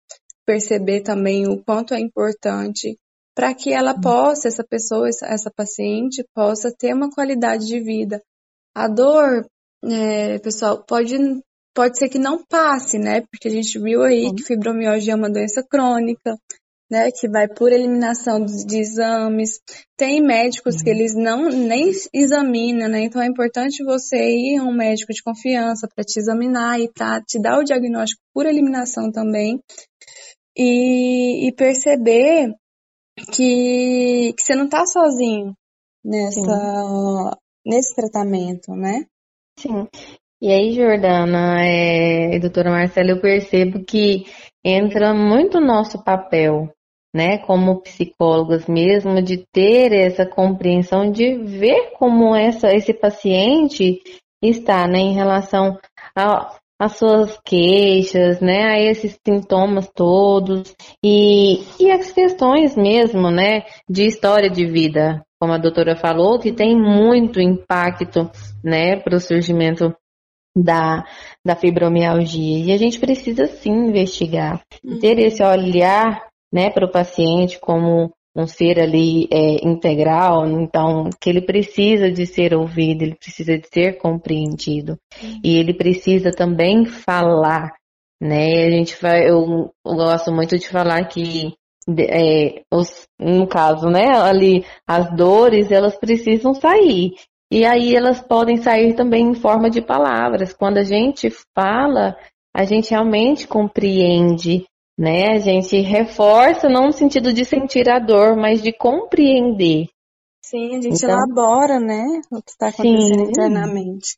perceber 0.45 1.01
também 1.01 1.47
o 1.47 1.63
quanto 1.63 1.93
é 1.93 1.99
importante 1.99 2.97
para 3.35 3.53
que 3.53 3.73
ela 3.73 3.99
possa, 3.99 4.47
essa 4.47 4.63
pessoa, 4.63 5.07
essa, 5.09 5.25
essa, 5.25 5.51
paciente, 5.51 6.23
possa 6.35 6.71
ter 6.71 6.93
uma 6.93 7.09
qualidade 7.09 7.65
de 7.65 7.79
vida. 7.79 8.21
A 8.75 8.87
dor, 8.87 9.47
é, 9.83 10.37
pessoal, 10.39 10.83
pode 10.85 11.17
pode 11.73 11.97
ser 11.97 12.09
que 12.09 12.19
não 12.19 12.43
passe, 12.43 12.97
né? 12.97 13.21
Porque 13.21 13.47
a 13.47 13.51
gente 13.51 13.79
viu 13.79 14.03
aí 14.03 14.25
uhum. 14.25 14.35
que 14.35 14.43
fibromialgia 14.43 15.13
é 15.13 15.15
uma 15.15 15.29
doença 15.29 15.63
crônica, 15.63 16.37
né? 16.89 17.09
Que 17.11 17.27
vai 17.27 17.47
por 17.47 17.71
eliminação 17.71 18.43
de 18.43 18.77
exames. 18.77 19.59
Tem 19.97 20.21
médicos 20.21 20.75
uhum. 20.75 20.83
que 20.83 20.89
eles 20.89 21.15
não 21.15 21.49
nem 21.49 21.91
examinam, 22.13 22.87
né? 22.87 23.01
Então 23.01 23.21
é 23.21 23.25
importante 23.25 23.83
você 23.83 24.17
ir 24.17 24.57
a 24.59 24.63
um 24.63 24.73
médico 24.73 25.13
de 25.13 25.23
confiança 25.23 25.87
para 25.93 26.03
te 26.03 26.19
examinar 26.19 26.79
e 26.79 26.91
para 26.91 27.21
te 27.21 27.41
dar 27.41 27.59
o 27.59 27.63
diagnóstico 27.63 28.21
por 28.33 28.45
eliminação 28.45 29.11
também. 29.11 29.59
e, 30.55 31.47
e 31.47 31.51
perceber 31.53 32.53
que, 33.31 34.33
que 34.33 34.41
você 34.41 34.55
não 34.55 34.65
está 34.65 34.85
sozinho 34.85 35.55
nessa, 36.03 37.37
nesse 37.65 37.95
tratamento, 37.95 38.73
né? 38.75 39.05
Sim. 39.59 39.87
E 40.43 40.51
aí, 40.51 40.73
Jordana, 40.73 41.65
é, 41.65 42.37
doutora 42.37 42.69
Marcela, 42.69 43.11
eu 43.11 43.21
percebo 43.21 43.81
que 43.85 44.25
entra 44.61 45.13
muito 45.13 45.61
nosso 45.61 46.03
papel, 46.03 46.69
né, 47.15 47.37
como 47.37 47.81
psicólogas 47.81 48.67
mesmo, 48.67 49.21
de 49.21 49.45
ter 49.53 49.93
essa 49.93 50.25
compreensão, 50.25 51.09
de 51.09 51.35
ver 51.35 51.93
como 51.97 52.35
essa, 52.35 52.75
esse 52.75 52.93
paciente 52.93 54.01
está, 54.43 54.85
né, 54.85 54.99
em 54.99 55.13
relação 55.13 55.77
às 56.77 56.97
suas 56.97 57.39
queixas, 57.45 58.41
né, 58.41 58.65
a 58.65 58.81
esses 58.81 59.17
sintomas 59.25 59.89
todos 59.95 60.75
e, 61.01 61.63
e 61.79 61.89
as 61.89 62.11
questões 62.11 62.75
mesmo, 62.75 63.31
né, 63.31 63.63
de 63.89 64.07
história 64.07 64.49
de 64.49 64.65
vida, 64.65 65.23
como 65.39 65.53
a 65.53 65.57
doutora 65.57 65.95
falou, 65.95 66.37
que 66.37 66.51
tem 66.51 66.77
muito 66.77 67.39
impacto, 67.39 68.29
né, 68.61 68.97
para 68.97 69.15
o 69.15 69.21
surgimento 69.21 69.95
da, 70.55 71.05
da 71.45 71.55
fibromialgia. 71.55 72.65
E 72.65 72.71
a 72.71 72.77
gente 72.77 72.99
precisa 72.99 73.47
sim 73.47 73.71
investigar, 73.71 74.61
uhum. 74.83 74.99
ter 74.99 75.19
esse 75.19 75.43
olhar 75.43 76.21
né, 76.51 76.69
para 76.69 76.85
o 76.85 76.91
paciente 76.91 77.59
como 77.59 78.11
um 78.35 78.47
ser 78.47 78.79
ali 78.79 79.27
é, 79.31 79.65
integral, 79.67 80.47
então 80.47 81.09
que 81.21 81.29
ele 81.29 81.41
precisa 81.41 82.11
de 82.11 82.25
ser 82.25 82.55
ouvido, 82.55 83.03
ele 83.03 83.15
precisa 83.15 83.57
de 83.57 83.67
ser 83.71 83.97
compreendido 83.97 84.97
uhum. 85.21 85.39
e 85.43 85.57
ele 85.57 85.73
precisa 85.73 86.31
também 86.31 86.85
falar, 86.85 87.71
né? 88.19 88.65
A 88.65 88.71
gente 88.71 88.99
vai, 88.99 89.29
eu, 89.29 89.71
eu 89.85 89.95
gosto 89.95 90.31
muito 90.31 90.57
de 90.57 90.67
falar 90.67 91.07
que 91.07 91.53
é, 91.99 92.63
os, 92.73 93.07
no 93.19 93.47
caso, 93.47 93.87
né, 93.87 94.17
ali 94.17 94.65
as 94.87 95.15
dores 95.15 95.71
elas 95.71 95.95
precisam 95.97 96.53
sair 96.55 97.13
e 97.53 97.65
aí 97.67 97.95
elas 97.95 98.19
podem 98.19 98.57
sair 98.57 98.95
também 98.95 99.27
em 99.27 99.35
forma 99.35 99.69
de 99.69 99.79
palavras. 99.79 100.53
Quando 100.53 100.79
a 100.79 100.83
gente 100.83 101.29
fala, 101.53 102.17
a 102.51 102.63
gente 102.63 102.89
realmente 102.89 103.47
compreende, 103.47 104.65
né? 104.97 105.35
A 105.35 105.37
gente 105.37 105.79
reforça, 105.79 106.67
não 106.67 106.87
no 106.87 106.91
sentido 106.91 107.31
de 107.31 107.45
sentir 107.45 107.87
a 107.91 107.99
dor, 107.99 108.35
mas 108.35 108.59
de 108.59 108.73
compreender. 108.73 109.87
Sim, 110.43 110.77
a 110.77 110.81
gente 110.81 110.97
então, 110.97 111.11
elabora, 111.11 111.79
né? 111.79 112.03
O 112.31 112.41
que 112.41 112.49
está 112.49 112.69
acontecendo 112.69 113.19
sim. 113.19 113.29
internamente. 113.29 114.17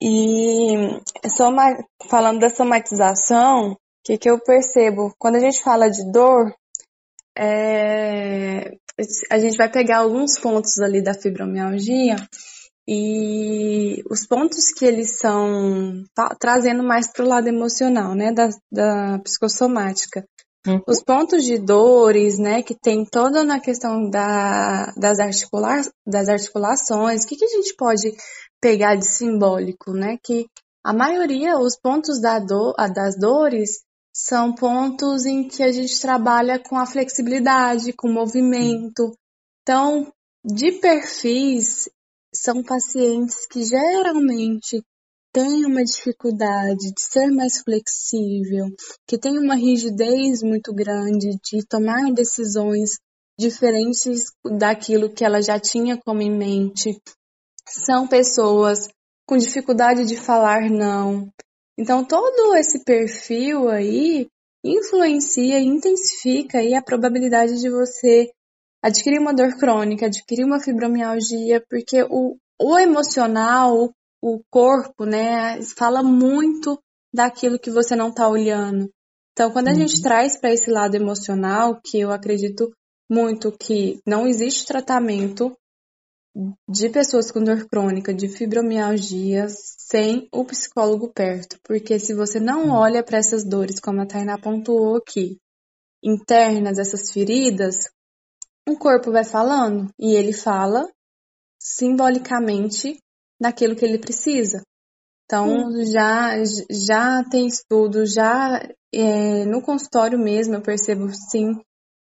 E 0.00 1.00
soma, 1.36 1.76
falando 2.08 2.38
da 2.38 2.50
somatização, 2.50 3.72
o 3.72 3.76
que, 4.04 4.16
que 4.16 4.30
eu 4.30 4.38
percebo? 4.38 5.12
Quando 5.18 5.34
a 5.34 5.40
gente 5.40 5.60
fala 5.60 5.90
de 5.90 6.08
dor, 6.12 6.54
é, 7.36 8.70
a 9.30 9.38
gente 9.38 9.56
vai 9.56 9.70
pegar 9.70 9.98
alguns 9.98 10.38
pontos 10.38 10.78
ali 10.78 11.02
da 11.02 11.14
fibromialgia 11.14 12.16
e 12.86 14.02
os 14.10 14.26
pontos 14.26 14.72
que 14.76 14.84
eles 14.84 15.18
são 15.18 16.04
tá, 16.14 16.36
trazendo 16.38 16.82
mais 16.82 17.10
para 17.10 17.24
o 17.24 17.28
lado 17.28 17.48
emocional, 17.48 18.14
né, 18.14 18.32
da, 18.32 18.50
da 18.70 19.18
psicossomática. 19.20 20.24
Uhum. 20.66 20.80
Os 20.86 21.02
pontos 21.02 21.44
de 21.44 21.58
dores, 21.58 22.38
né, 22.38 22.62
que 22.62 22.74
tem 22.74 23.04
toda 23.04 23.44
na 23.44 23.60
questão 23.60 24.08
da, 24.08 24.92
das, 24.96 25.18
articula 25.18 25.80
das 26.06 26.28
articulações, 26.28 27.24
o 27.24 27.26
que, 27.26 27.36
que 27.36 27.44
a 27.44 27.48
gente 27.48 27.74
pode 27.76 28.12
pegar 28.60 28.94
de 28.94 29.06
simbólico, 29.06 29.92
né, 29.92 30.18
que 30.22 30.46
a 30.84 30.92
maioria, 30.92 31.58
os 31.58 31.78
pontos 31.78 32.20
da 32.20 32.38
do, 32.38 32.74
das 32.94 33.18
dores 33.18 33.82
são 34.14 34.54
pontos 34.54 35.26
em 35.26 35.48
que 35.48 35.62
a 35.62 35.72
gente 35.72 36.00
trabalha 36.00 36.58
com 36.58 36.78
a 36.78 36.86
flexibilidade, 36.86 37.92
com 37.92 38.08
o 38.08 38.12
movimento. 38.12 39.12
Então, 39.62 40.12
de 40.44 40.72
perfis, 40.78 41.88
são 42.32 42.62
pacientes 42.62 43.44
que 43.46 43.64
geralmente 43.64 44.80
têm 45.32 45.66
uma 45.66 45.82
dificuldade 45.82 46.92
de 46.92 47.00
ser 47.00 47.26
mais 47.32 47.60
flexível, 47.60 48.66
que 49.04 49.18
têm 49.18 49.36
uma 49.36 49.56
rigidez 49.56 50.44
muito 50.44 50.72
grande 50.72 51.36
de 51.42 51.66
tomar 51.66 52.12
decisões 52.12 52.90
diferentes 53.36 54.26
daquilo 54.58 55.12
que 55.12 55.24
ela 55.24 55.42
já 55.42 55.58
tinha 55.58 55.96
como 55.96 56.22
em 56.22 56.30
mente. 56.30 56.96
São 57.68 58.06
pessoas 58.06 58.86
com 59.26 59.36
dificuldade 59.36 60.04
de 60.04 60.16
falar 60.16 60.70
não, 60.70 61.28
então, 61.78 62.04
todo 62.04 62.56
esse 62.56 62.84
perfil 62.84 63.68
aí 63.68 64.28
influencia 64.64 65.58
e 65.58 65.66
intensifica 65.66 66.58
aí 66.58 66.74
a 66.74 66.82
probabilidade 66.82 67.60
de 67.60 67.68
você 67.68 68.30
adquirir 68.82 69.18
uma 69.18 69.34
dor 69.34 69.56
crônica, 69.58 70.06
adquirir 70.06 70.44
uma 70.44 70.60
fibromialgia, 70.60 71.62
porque 71.68 72.02
o, 72.02 72.36
o 72.60 72.78
emocional, 72.78 73.90
o 74.22 74.40
corpo, 74.50 75.04
né, 75.04 75.60
fala 75.76 76.02
muito 76.02 76.78
daquilo 77.12 77.58
que 77.58 77.70
você 77.70 77.94
não 77.94 78.08
está 78.08 78.28
olhando. 78.28 78.90
Então, 79.32 79.50
quando 79.50 79.68
a 79.68 79.72
uhum. 79.72 79.78
gente 79.78 80.00
traz 80.00 80.38
para 80.38 80.52
esse 80.52 80.70
lado 80.70 80.94
emocional, 80.94 81.80
que 81.82 81.98
eu 81.98 82.12
acredito 82.12 82.72
muito 83.10 83.52
que 83.52 83.98
não 84.06 84.26
existe 84.26 84.66
tratamento 84.66 85.54
de 86.68 86.88
pessoas 86.88 87.30
com 87.30 87.42
dor 87.42 87.66
crônica, 87.68 88.12
de 88.12 88.28
fibromialgia, 88.28 89.46
sem 89.48 90.28
o 90.32 90.44
psicólogo 90.44 91.12
perto. 91.12 91.58
Porque 91.62 91.98
se 91.98 92.14
você 92.14 92.40
não 92.40 92.70
olha 92.70 93.04
para 93.04 93.18
essas 93.18 93.44
dores, 93.44 93.78
como 93.78 94.00
a 94.00 94.06
Tainá 94.06 94.36
pontuou 94.38 94.96
aqui, 94.96 95.38
internas, 96.02 96.78
essas 96.78 97.12
feridas, 97.12 97.88
o 98.68 98.76
corpo 98.76 99.12
vai 99.12 99.24
falando 99.24 99.88
e 99.98 100.14
ele 100.14 100.32
fala 100.32 100.88
simbolicamente 101.58 102.98
naquilo 103.40 103.76
que 103.76 103.84
ele 103.84 103.98
precisa. 103.98 104.62
Então, 105.24 105.48
hum. 105.48 105.84
já, 105.86 106.34
já 106.70 107.24
tem 107.30 107.46
estudo, 107.46 108.04
já 108.04 108.60
é, 108.92 109.44
no 109.44 109.62
consultório 109.62 110.18
mesmo 110.18 110.54
eu 110.54 110.62
percebo 110.62 111.08
sim, 111.14 111.60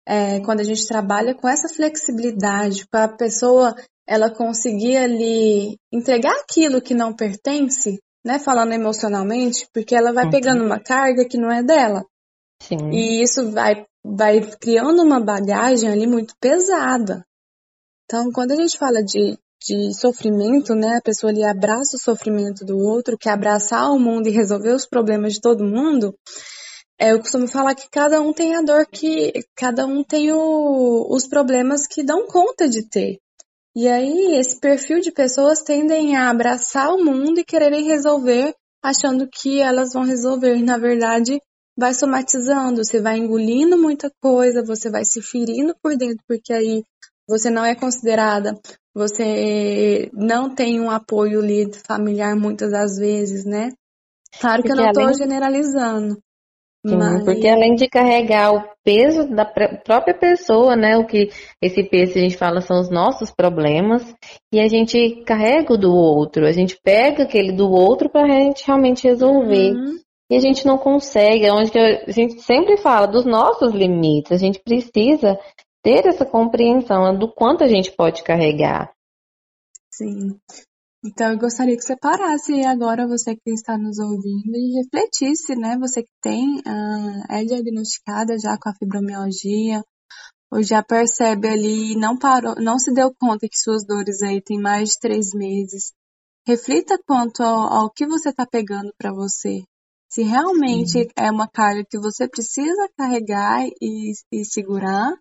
é, 0.06 0.40
quando 0.40 0.60
a 0.60 0.64
gente 0.64 0.86
trabalha 0.86 1.34
com 1.34 1.48
essa 1.48 1.68
flexibilidade, 1.68 2.86
com 2.86 2.98
a 2.98 3.08
pessoa 3.08 3.74
ela 4.06 4.30
conseguir 4.30 4.96
ali 4.96 5.78
entregar 5.92 6.32
aquilo 6.40 6.80
que 6.80 6.94
não 6.94 7.14
pertence, 7.14 8.00
né, 8.24 8.38
falando 8.38 8.72
emocionalmente, 8.72 9.68
porque 9.72 9.94
ela 9.94 10.12
vai 10.12 10.24
uhum. 10.24 10.30
pegando 10.30 10.64
uma 10.64 10.78
carga 10.78 11.26
que 11.28 11.38
não 11.38 11.50
é 11.50 11.62
dela. 11.62 12.04
Sim. 12.62 12.90
E 12.90 13.22
isso 13.22 13.50
vai, 13.50 13.84
vai 14.04 14.40
criando 14.60 15.02
uma 15.02 15.20
bagagem 15.20 15.90
ali 15.90 16.06
muito 16.06 16.34
pesada. 16.40 17.24
Então, 18.04 18.30
quando 18.32 18.52
a 18.52 18.56
gente 18.56 18.78
fala 18.78 19.02
de, 19.02 19.36
de 19.60 19.92
sofrimento, 19.94 20.74
né, 20.74 20.96
a 20.96 21.02
pessoa 21.02 21.32
ali 21.32 21.44
abraça 21.44 21.96
o 21.96 22.00
sofrimento 22.00 22.64
do 22.64 22.78
outro, 22.78 23.18
que 23.18 23.28
abraçar 23.28 23.90
o 23.90 23.98
mundo 23.98 24.28
e 24.28 24.32
resolver 24.32 24.72
os 24.72 24.86
problemas 24.86 25.34
de 25.34 25.40
todo 25.40 25.64
mundo, 25.64 26.14
é, 26.98 27.12
eu 27.12 27.18
costumo 27.18 27.46
falar 27.46 27.74
que 27.74 27.90
cada 27.90 28.20
um 28.20 28.32
tem 28.32 28.54
a 28.54 28.62
dor 28.62 28.86
que, 28.86 29.32
cada 29.54 29.84
um 29.84 30.02
tem 30.02 30.32
o, 30.32 31.06
os 31.10 31.26
problemas 31.26 31.86
que 31.86 32.02
dão 32.02 32.26
conta 32.26 32.68
de 32.68 32.88
ter. 32.88 33.18
E 33.76 33.86
aí, 33.88 34.36
esse 34.38 34.58
perfil 34.58 35.00
de 35.00 35.12
pessoas 35.12 35.58
tendem 35.58 36.16
a 36.16 36.30
abraçar 36.30 36.94
o 36.94 37.04
mundo 37.04 37.40
e 37.40 37.44
quererem 37.44 37.84
resolver, 37.84 38.54
achando 38.82 39.28
que 39.28 39.60
elas 39.60 39.92
vão 39.92 40.02
resolver. 40.02 40.62
Na 40.62 40.78
verdade, 40.78 41.38
vai 41.76 41.92
somatizando, 41.92 42.82
você 42.82 43.02
vai 43.02 43.18
engolindo 43.18 43.76
muita 43.76 44.10
coisa, 44.18 44.64
você 44.64 44.90
vai 44.90 45.04
se 45.04 45.20
ferindo 45.20 45.76
por 45.82 45.94
dentro, 45.94 46.24
porque 46.26 46.54
aí 46.54 46.82
você 47.28 47.50
não 47.50 47.66
é 47.66 47.74
considerada, 47.74 48.58
você 48.94 50.10
não 50.14 50.54
tem 50.54 50.80
um 50.80 50.90
apoio 50.90 51.42
familiar 51.86 52.34
muitas 52.34 52.72
das 52.72 52.96
vezes, 52.96 53.44
né? 53.44 53.72
Claro 54.40 54.62
que 54.62 54.68
porque 54.68 54.80
eu 54.80 54.84
não 54.84 54.90
estou 54.90 55.04
além... 55.04 55.18
generalizando. 55.18 56.18
Sim, 56.86 56.96
Mas... 56.96 57.24
porque 57.24 57.48
além 57.48 57.74
de 57.74 57.88
carregar 57.88 58.54
o 58.54 58.62
peso 58.84 59.28
da 59.28 59.44
própria 59.44 60.14
pessoa, 60.14 60.76
né? 60.76 60.96
O 60.96 61.04
que 61.04 61.30
esse 61.60 61.82
peso 61.82 62.16
a 62.16 62.20
gente 62.20 62.36
fala 62.36 62.60
são 62.60 62.78
os 62.78 62.88
nossos 62.88 63.32
problemas 63.32 64.14
e 64.52 64.60
a 64.60 64.68
gente 64.68 65.22
carrega 65.24 65.74
o 65.74 65.78
do 65.78 65.92
outro, 65.92 66.46
a 66.46 66.52
gente 66.52 66.78
pega 66.82 67.24
aquele 67.24 67.52
do 67.52 67.68
outro 67.68 68.08
para 68.08 68.24
a 68.24 68.28
gente 68.28 68.64
realmente 68.64 69.08
resolver. 69.08 69.72
Uhum. 69.72 69.96
E 70.30 70.36
a 70.36 70.40
gente 70.40 70.66
não 70.66 70.76
consegue, 70.76 71.46
é 71.46 71.52
onde 71.52 71.76
a 71.78 72.10
gente 72.10 72.40
sempre 72.42 72.76
fala 72.76 73.06
dos 73.06 73.24
nossos 73.24 73.72
limites, 73.72 74.32
a 74.32 74.36
gente 74.36 74.60
precisa 74.60 75.38
ter 75.82 76.06
essa 76.06 76.24
compreensão 76.24 77.16
do 77.16 77.32
quanto 77.32 77.62
a 77.62 77.68
gente 77.68 77.92
pode 77.92 78.24
carregar. 78.24 78.92
Sim. 79.92 80.36
Então, 81.06 81.32
eu 81.32 81.38
gostaria 81.38 81.76
que 81.76 81.84
você 81.84 81.96
parasse 81.96 82.64
agora, 82.64 83.06
você 83.06 83.36
que 83.36 83.52
está 83.52 83.78
nos 83.78 83.96
ouvindo, 84.00 84.56
e 84.56 84.82
refletisse, 84.82 85.54
né? 85.54 85.78
Você 85.78 86.02
que 86.02 86.10
tem, 86.20 86.56
uh, 86.58 87.24
é 87.30 87.44
diagnosticada 87.44 88.36
já 88.36 88.58
com 88.58 88.68
a 88.68 88.74
fibromialgia, 88.74 89.84
ou 90.50 90.64
já 90.64 90.82
percebe 90.82 91.48
ali, 91.48 91.94
não 91.96 92.18
parou, 92.18 92.56
não 92.56 92.76
se 92.76 92.92
deu 92.92 93.14
conta 93.20 93.48
que 93.48 93.56
suas 93.56 93.86
dores 93.86 94.20
aí 94.20 94.42
têm 94.42 94.60
mais 94.60 94.90
de 94.90 94.98
três 95.00 95.32
meses. 95.32 95.92
Reflita 96.44 96.98
quanto 97.06 97.40
ao, 97.42 97.72
ao 97.72 97.90
que 97.90 98.04
você 98.04 98.30
está 98.30 98.44
pegando 98.44 98.92
para 98.98 99.12
você. 99.12 99.62
Se 100.10 100.22
realmente 100.22 100.98
uhum. 100.98 101.08
é 101.16 101.30
uma 101.30 101.48
carga 101.48 101.84
que 101.88 101.98
você 102.00 102.28
precisa 102.28 102.88
carregar 102.96 103.64
e, 103.80 104.12
e 104.32 104.44
segurar, 104.44 105.12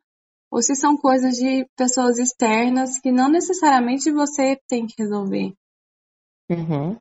ou 0.52 0.64
se 0.64 0.76
são 0.76 0.98
coisas 0.98 1.36
de 1.36 1.68
pessoas 1.78 2.18
externas 2.18 3.00
que 3.00 3.12
não 3.12 3.30
necessariamente 3.30 4.12
você 4.12 4.58
tem 4.68 4.88
que 4.88 4.96
resolver. 4.98 5.54
Uhum. 6.50 6.98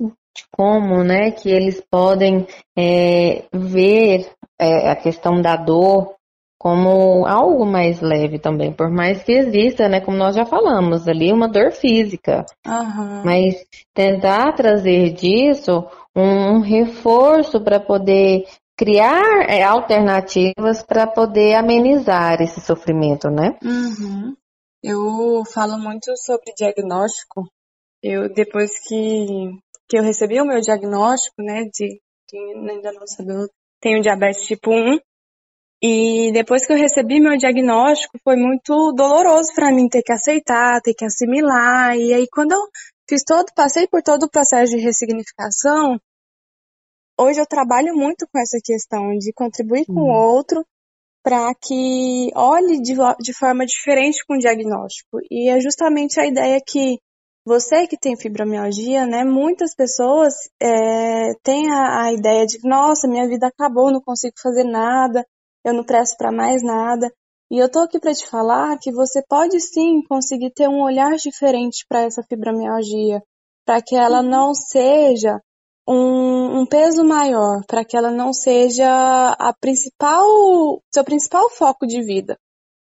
De 0.00 0.46
como, 0.50 1.04
né, 1.04 1.30
que 1.30 1.50
eles 1.50 1.82
podem 1.90 2.46
é, 2.76 3.44
ver 3.52 4.30
é, 4.58 4.90
a 4.90 4.96
questão 4.96 5.40
da 5.42 5.56
dor 5.56 6.14
como 6.58 7.26
algo 7.26 7.66
mais 7.66 8.00
leve 8.00 8.38
também, 8.38 8.72
por 8.72 8.88
mais 8.88 9.24
que 9.24 9.32
exista, 9.32 9.88
né, 9.88 10.00
como 10.00 10.16
nós 10.16 10.36
já 10.36 10.46
falamos, 10.46 11.08
ali 11.08 11.32
uma 11.32 11.48
dor 11.48 11.72
física. 11.72 12.46
Uhum. 12.64 13.24
Mas 13.24 13.66
tentar 13.92 14.52
trazer 14.52 15.10
disso 15.10 15.84
um 16.14 16.60
reforço 16.60 17.60
para 17.60 17.80
poder 17.80 18.44
criar 18.78 19.48
é, 19.48 19.62
alternativas 19.62 20.82
para 20.86 21.06
poder 21.06 21.54
amenizar 21.54 22.40
esse 22.40 22.60
sofrimento, 22.60 23.28
né? 23.28 23.56
Uhum. 23.62 24.36
Eu 24.82 25.42
falo 25.52 25.78
muito 25.78 26.16
sobre 26.16 26.52
diagnóstico. 26.56 27.46
Eu 28.02 28.32
depois 28.32 28.72
que, 28.86 29.26
que 29.88 29.98
eu 29.98 30.02
recebi 30.02 30.40
o 30.40 30.44
meu 30.44 30.60
diagnóstico, 30.60 31.42
né, 31.42 31.64
de 31.72 32.00
quem 32.28 32.54
ainda 32.68 32.92
não 32.92 33.06
sabe, 33.06 33.32
eu 33.32 33.48
tenho 33.80 34.02
diabetes 34.02 34.42
tipo 34.42 34.70
1. 34.70 34.98
E 35.84 36.32
depois 36.32 36.64
que 36.64 36.72
eu 36.72 36.76
recebi 36.76 37.20
meu 37.20 37.36
diagnóstico, 37.36 38.18
foi 38.22 38.36
muito 38.36 38.92
doloroso 38.92 39.52
para 39.54 39.72
mim 39.72 39.88
ter 39.88 40.02
que 40.02 40.12
aceitar, 40.12 40.80
ter 40.80 40.94
que 40.94 41.04
assimilar. 41.04 41.96
E 41.96 42.14
aí 42.14 42.26
quando 42.30 42.52
eu 42.52 42.60
fiz 43.08 43.22
todo, 43.24 43.46
passei 43.54 43.86
por 43.86 44.02
todo 44.02 44.24
o 44.24 44.30
processo 44.30 44.72
de 44.72 44.82
ressignificação, 44.82 45.98
hoje 47.18 47.40
eu 47.40 47.46
trabalho 47.46 47.94
muito 47.94 48.26
com 48.32 48.38
essa 48.38 48.58
questão 48.62 49.10
de 49.18 49.32
contribuir 49.32 49.84
com 49.86 50.00
o 50.00 50.04
uhum. 50.04 50.34
outro 50.34 50.64
para 51.22 51.52
que 51.54 52.30
olhe 52.34 52.80
de, 52.80 52.94
de 53.20 53.32
forma 53.32 53.64
diferente 53.64 54.24
com 54.26 54.34
o 54.34 54.38
diagnóstico. 54.38 55.18
E 55.30 55.48
é 55.48 55.60
justamente 55.60 56.18
a 56.18 56.26
ideia 56.26 56.60
que 56.66 56.98
você 57.44 57.86
que 57.86 57.98
tem 57.98 58.16
fibromialgia, 58.16 59.04
né? 59.04 59.24
Muitas 59.24 59.74
pessoas 59.74 60.34
é, 60.60 61.34
têm 61.42 61.70
a, 61.70 62.04
a, 62.04 62.12
ideia 62.12 62.46
de, 62.46 62.58
nossa, 62.62 63.08
minha 63.08 63.26
vida 63.28 63.48
acabou, 63.48 63.92
não 63.92 64.00
consigo 64.00 64.34
fazer 64.40 64.64
nada, 64.64 65.26
eu 65.64 65.74
não 65.74 65.84
presto 65.84 66.16
para 66.16 66.30
mais 66.30 66.62
nada. 66.62 67.12
E 67.50 67.58
eu 67.58 67.70
tô 67.70 67.80
aqui 67.80 67.98
para 67.98 68.14
te 68.14 68.26
falar 68.26 68.78
que 68.80 68.92
você 68.92 69.22
pode 69.28 69.60
sim 69.60 70.02
conseguir 70.08 70.52
ter 70.52 70.68
um 70.68 70.82
olhar 70.82 71.16
diferente 71.16 71.84
para 71.88 72.02
essa 72.02 72.22
fibromialgia, 72.22 73.22
para 73.66 73.82
que 73.82 73.96
ela 73.96 74.22
uhum. 74.22 74.28
não 74.28 74.54
seja 74.54 75.38
um, 75.86 76.60
um 76.60 76.66
peso 76.66 77.04
maior, 77.04 77.62
para 77.66 77.84
que 77.84 77.96
ela 77.96 78.10
não 78.10 78.32
seja 78.32 79.36
a 79.38 79.52
principal, 79.60 80.24
seu 80.94 81.04
principal 81.04 81.50
foco 81.50 81.86
de 81.86 82.00
vida, 82.02 82.38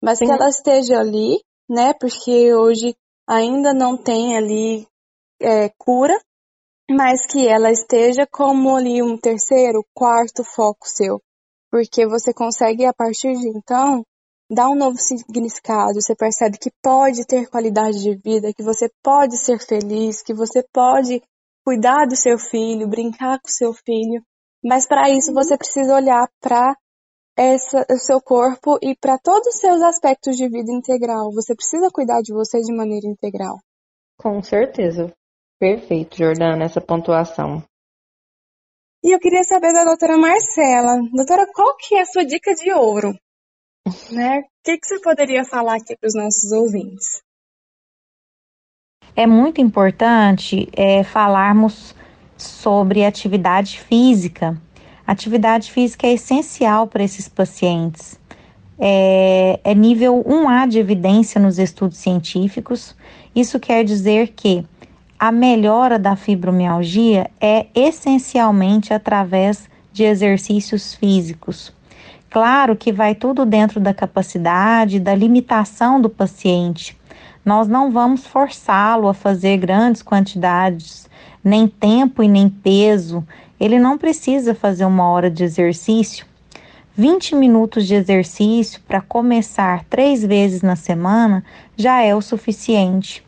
mas 0.02 0.18
Sim. 0.18 0.26
que 0.26 0.32
ela 0.32 0.48
esteja 0.48 0.98
ali, 0.98 1.38
né? 1.68 1.94
Porque 1.94 2.52
hoje 2.54 2.94
ainda 3.30 3.72
não 3.72 3.96
tem 3.96 4.36
ali 4.36 4.88
é, 5.40 5.68
cura, 5.78 6.20
mas 6.90 7.24
que 7.24 7.46
ela 7.46 7.70
esteja 7.70 8.26
como 8.26 8.74
ali 8.74 9.00
um 9.00 9.16
terceiro, 9.16 9.86
quarto 9.94 10.42
foco 10.42 10.88
seu, 10.88 11.22
porque 11.70 12.04
você 12.08 12.34
consegue 12.34 12.84
a 12.84 12.92
partir 12.92 13.32
de 13.34 13.48
então 13.48 14.04
dar 14.50 14.68
um 14.68 14.74
novo 14.74 14.96
significado, 14.98 15.94
você 15.94 16.16
percebe 16.16 16.58
que 16.58 16.72
pode 16.82 17.24
ter 17.24 17.48
qualidade 17.48 18.02
de 18.02 18.16
vida, 18.16 18.52
que 18.52 18.64
você 18.64 18.90
pode 19.00 19.36
ser 19.36 19.60
feliz, 19.60 20.22
que 20.22 20.34
você 20.34 20.64
pode 20.72 21.22
cuidar 21.64 22.06
do 22.06 22.16
seu 22.16 22.36
filho, 22.36 22.88
brincar 22.88 23.38
com 23.38 23.46
o 23.46 23.52
seu 23.52 23.72
filho, 23.72 24.24
mas 24.64 24.88
para 24.88 25.08
isso 25.08 25.32
você 25.32 25.56
precisa 25.56 25.94
olhar 25.94 26.28
para 26.40 26.76
o 27.88 27.96
seu 27.96 28.20
corpo 28.20 28.78
e 28.82 28.94
para 28.94 29.18
todos 29.18 29.54
os 29.54 29.60
seus 29.60 29.80
aspectos 29.82 30.36
de 30.36 30.48
vida 30.48 30.70
integral. 30.72 31.32
Você 31.32 31.54
precisa 31.54 31.90
cuidar 31.90 32.20
de 32.22 32.32
você 32.32 32.60
de 32.60 32.72
maneira 32.72 33.06
integral. 33.06 33.58
Com 34.18 34.42
certeza. 34.42 35.12
Perfeito, 35.58 36.16
Jordana, 36.16 36.64
essa 36.64 36.80
pontuação. 36.80 37.62
E 39.02 39.14
eu 39.14 39.18
queria 39.18 39.42
saber 39.44 39.72
da 39.72 39.84
doutora 39.84 40.18
Marcela. 40.18 41.00
Doutora, 41.12 41.46
qual 41.54 41.76
que 41.76 41.94
é 41.94 42.02
a 42.02 42.06
sua 42.06 42.24
dica 42.24 42.54
de 42.54 42.70
ouro? 42.72 43.14
né? 44.12 44.40
O 44.40 44.44
que, 44.64 44.76
que 44.76 44.86
você 44.86 45.00
poderia 45.00 45.44
falar 45.44 45.76
aqui 45.76 45.96
para 45.96 46.06
os 46.06 46.14
nossos 46.14 46.52
ouvintes? 46.52 47.22
É 49.16 49.26
muito 49.26 49.60
importante 49.60 50.68
é, 50.72 51.02
falarmos 51.02 51.94
sobre 52.36 53.04
atividade 53.04 53.80
física. 53.80 54.60
Atividade 55.10 55.72
física 55.72 56.06
é 56.06 56.12
essencial 56.12 56.86
para 56.86 57.02
esses 57.02 57.28
pacientes. 57.28 58.16
É, 58.78 59.58
é 59.64 59.74
nível 59.74 60.22
1A 60.24 60.68
de 60.68 60.78
evidência 60.78 61.40
nos 61.40 61.58
estudos 61.58 61.98
científicos. 61.98 62.94
Isso 63.34 63.58
quer 63.58 63.82
dizer 63.82 64.28
que 64.28 64.64
a 65.18 65.32
melhora 65.32 65.98
da 65.98 66.14
fibromialgia 66.14 67.28
é 67.40 67.66
essencialmente 67.74 68.94
através 68.94 69.68
de 69.92 70.04
exercícios 70.04 70.94
físicos. 70.94 71.72
Claro 72.30 72.76
que 72.76 72.92
vai 72.92 73.16
tudo 73.16 73.44
dentro 73.44 73.80
da 73.80 73.92
capacidade, 73.92 75.00
da 75.00 75.12
limitação 75.12 76.00
do 76.00 76.08
paciente. 76.08 76.96
Nós 77.44 77.66
não 77.66 77.90
vamos 77.90 78.28
forçá-lo 78.28 79.08
a 79.08 79.12
fazer 79.12 79.56
grandes 79.56 80.02
quantidades, 80.02 81.10
nem 81.42 81.66
tempo 81.66 82.22
e 82.22 82.28
nem 82.28 82.48
peso. 82.48 83.26
Ele 83.60 83.78
não 83.78 83.98
precisa 83.98 84.54
fazer 84.54 84.86
uma 84.86 85.06
hora 85.10 85.30
de 85.30 85.44
exercício. 85.44 86.24
20 86.96 87.36
minutos 87.36 87.86
de 87.86 87.94
exercício 87.94 88.80
para 88.88 89.00
começar 89.02 89.84
três 89.84 90.24
vezes 90.24 90.62
na 90.62 90.74
semana 90.74 91.44
já 91.76 92.00
é 92.00 92.14
o 92.14 92.22
suficiente. 92.22 93.22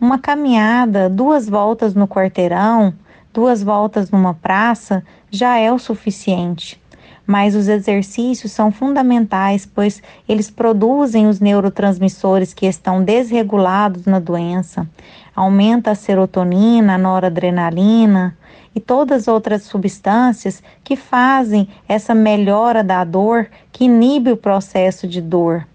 Uma 0.00 0.18
caminhada, 0.18 1.10
duas 1.10 1.48
voltas 1.48 1.94
no 1.94 2.08
quarteirão, 2.08 2.94
duas 3.32 3.62
voltas 3.62 4.10
numa 4.10 4.32
praça 4.34 5.04
já 5.30 5.58
é 5.58 5.70
o 5.70 5.78
suficiente 5.78 6.80
mas 7.26 7.56
os 7.56 7.66
exercícios 7.66 8.52
são 8.52 8.70
fundamentais, 8.70 9.66
pois 9.66 10.00
eles 10.28 10.48
produzem 10.48 11.26
os 11.26 11.40
neurotransmissores 11.40 12.54
que 12.54 12.66
estão 12.66 13.02
desregulados 13.02 14.06
na 14.06 14.20
doença, 14.20 14.88
aumenta 15.34 15.90
a 15.90 15.94
serotonina, 15.94 16.94
a 16.94 16.98
noradrenalina 16.98 18.36
e 18.76 18.80
todas 18.80 19.22
as 19.22 19.28
outras 19.28 19.62
substâncias 19.62 20.62
que 20.84 20.96
fazem 20.96 21.66
essa 21.88 22.14
melhora 22.14 22.84
da 22.84 23.02
dor, 23.04 23.48
que 23.72 23.84
inibe 23.84 24.30
o 24.30 24.36
processo 24.36 25.08
de 25.08 25.22
dor. 25.22 25.66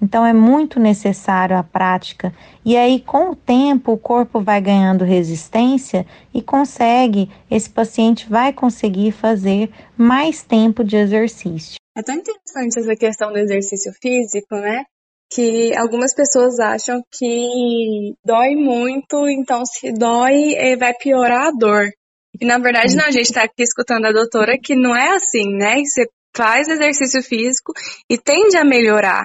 Então 0.00 0.24
é 0.24 0.32
muito 0.32 0.80
necessário 0.80 1.56
a 1.56 1.62
prática. 1.62 2.32
E 2.64 2.74
aí, 2.74 3.00
com 3.00 3.32
o 3.32 3.36
tempo, 3.36 3.92
o 3.92 3.98
corpo 3.98 4.40
vai 4.40 4.62
ganhando 4.62 5.04
resistência 5.04 6.06
e 6.32 6.40
consegue, 6.40 7.28
esse 7.50 7.68
paciente 7.68 8.26
vai 8.30 8.52
conseguir 8.52 9.12
fazer 9.12 9.70
mais 9.96 10.42
tempo 10.42 10.82
de 10.82 10.96
exercício. 10.96 11.76
É 11.96 12.02
tão 12.02 12.14
interessante 12.14 12.78
essa 12.78 12.96
questão 12.96 13.30
do 13.30 13.38
exercício 13.38 13.92
físico, 14.00 14.54
né? 14.54 14.84
Que 15.30 15.76
algumas 15.76 16.14
pessoas 16.14 16.58
acham 16.60 17.02
que 17.12 18.14
dói 18.24 18.54
muito, 18.54 19.28
então 19.28 19.66
se 19.66 19.92
dói, 19.92 20.54
eh, 20.54 20.76
vai 20.76 20.94
piorar 20.94 21.48
a 21.48 21.50
dor. 21.50 21.90
E 22.40 22.46
na 22.46 22.58
verdade, 22.58 22.96
não, 22.96 23.06
a 23.06 23.10
gente 23.10 23.26
está 23.26 23.42
aqui 23.42 23.62
escutando 23.62 24.06
a 24.06 24.12
doutora 24.12 24.58
que 24.62 24.74
não 24.74 24.94
é 24.94 25.14
assim, 25.14 25.56
né? 25.56 25.82
Você 25.84 26.06
faz 26.36 26.68
exercício 26.68 27.22
físico 27.22 27.72
e 28.08 28.16
tende 28.16 28.56
a 28.56 28.64
melhorar. 28.64 29.24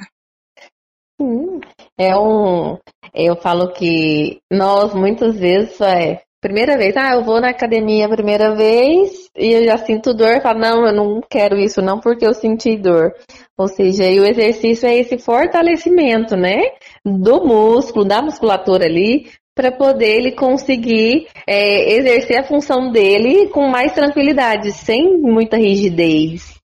Sim, 1.21 1.59
é 1.97 2.17
um. 2.17 2.77
Eu 3.13 3.35
falo 3.35 3.71
que 3.73 4.39
nós 4.51 4.93
muitas 4.93 5.37
vezes 5.37 5.79
é 5.81 6.21
primeira 6.43 6.77
vez, 6.77 6.97
ah, 6.97 7.13
eu 7.13 7.23
vou 7.23 7.39
na 7.39 7.51
academia 7.51 8.05
a 8.05 8.09
primeira 8.09 8.53
vez 8.53 9.29
e 9.37 9.53
eu 9.53 9.63
já 9.63 9.77
sinto 9.77 10.13
dor, 10.13 10.41
falo, 10.41 10.59
não, 10.59 10.85
eu 10.85 10.93
não 10.93 11.21
quero 11.29 11.57
isso 11.57 11.81
não 11.81 12.01
porque 12.01 12.27
eu 12.27 12.33
senti 12.33 12.75
dor. 12.75 13.13
Ou 13.57 13.69
seja, 13.69 14.03
o 14.03 14.25
exercício 14.25 14.85
é 14.85 14.97
esse 14.97 15.17
fortalecimento, 15.17 16.35
né, 16.35 16.59
do 17.05 17.45
músculo, 17.45 18.03
da 18.03 18.21
musculatura 18.21 18.85
ali, 18.85 19.31
para 19.55 19.71
poder 19.71 20.15
ele 20.17 20.31
conseguir 20.31 21.27
é, 21.47 21.93
exercer 21.93 22.39
a 22.39 22.47
função 22.47 22.91
dele 22.91 23.49
com 23.49 23.67
mais 23.67 23.93
tranquilidade, 23.93 24.71
sem 24.71 25.17
muita 25.17 25.57
rigidez. 25.57 26.55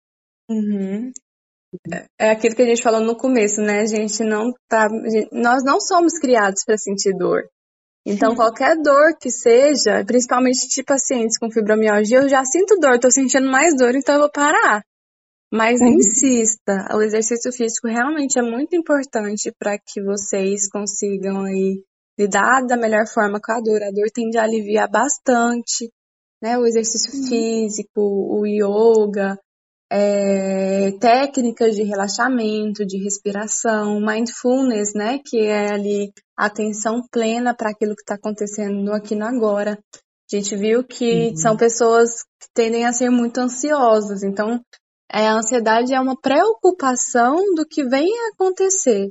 Uhum 0.49 1.11
é 2.19 2.31
aquilo 2.31 2.55
que 2.55 2.61
a 2.61 2.65
gente 2.65 2.81
falou 2.81 3.01
no 3.01 3.15
começo, 3.15 3.61
né? 3.61 3.81
A 3.81 3.85
gente 3.85 4.23
não 4.23 4.51
tá, 4.67 4.87
nós 5.31 5.63
não 5.63 5.79
somos 5.79 6.17
criados 6.17 6.63
para 6.65 6.77
sentir 6.77 7.15
dor. 7.15 7.43
Então, 8.05 8.35
qualquer 8.35 8.75
dor 8.81 9.15
que 9.19 9.29
seja, 9.29 10.03
principalmente 10.05 10.67
de 10.67 10.83
pacientes 10.83 11.37
com 11.37 11.51
fibromialgia, 11.51 12.19
eu 12.19 12.29
já 12.29 12.43
sinto 12.43 12.79
dor, 12.79 12.97
tô 12.97 13.11
sentindo 13.11 13.49
mais 13.49 13.75
dor, 13.77 13.93
então 13.93 14.15
eu 14.15 14.21
vou 14.21 14.31
parar. 14.31 14.81
Mas 15.51 15.79
uhum. 15.79 15.89
insista, 15.89 16.95
o 16.95 17.01
exercício 17.01 17.51
físico 17.51 17.87
realmente 17.87 18.39
é 18.39 18.41
muito 18.41 18.75
importante 18.75 19.51
para 19.59 19.77
que 19.77 20.01
vocês 20.01 20.69
consigam 20.69 21.43
aí 21.43 21.83
lidar 22.19 22.65
da 22.67 22.75
melhor 22.75 23.07
forma 23.07 23.39
com 23.39 23.51
a 23.53 23.61
dor. 23.61 23.81
A 23.81 23.91
dor 23.91 24.09
tende 24.13 24.37
a 24.37 24.43
aliviar 24.43 24.89
bastante, 24.89 25.89
né? 26.41 26.57
O 26.57 26.65
exercício 26.65 27.13
uhum. 27.13 27.27
físico, 27.27 28.01
o 28.01 28.45
yoga, 28.45 29.39
é, 29.91 30.91
técnicas 30.99 31.75
de 31.75 31.83
relaxamento, 31.83 32.85
de 32.85 33.01
respiração, 33.01 34.01
mindfulness, 34.01 34.93
né? 34.93 35.19
Que 35.25 35.45
é 35.45 35.71
ali 35.71 36.11
atenção 36.37 37.01
plena 37.09 37.55
para 37.55 37.69
aquilo 37.69 37.95
que 37.95 38.01
está 38.01 38.15
acontecendo 38.15 38.75
no 38.81 38.93
aqui 38.93 39.15
no 39.15 39.25
agora. 39.25 39.79
A 40.31 40.35
gente 40.35 40.55
viu 40.55 40.83
que 40.83 41.29
uhum. 41.29 41.37
são 41.37 41.57
pessoas 41.57 42.23
que 42.39 42.47
tendem 42.53 42.85
a 42.85 42.93
ser 42.93 43.09
muito 43.09 43.39
ansiosas, 43.39 44.21
então 44.23 44.61
é, 45.11 45.27
a 45.27 45.33
ansiedade 45.33 45.91
é 45.91 45.99
uma 45.99 46.15
preocupação 46.15 47.35
do 47.55 47.65
que 47.65 47.83
vem 47.83 48.05
a 48.05 48.33
acontecer. 48.33 49.09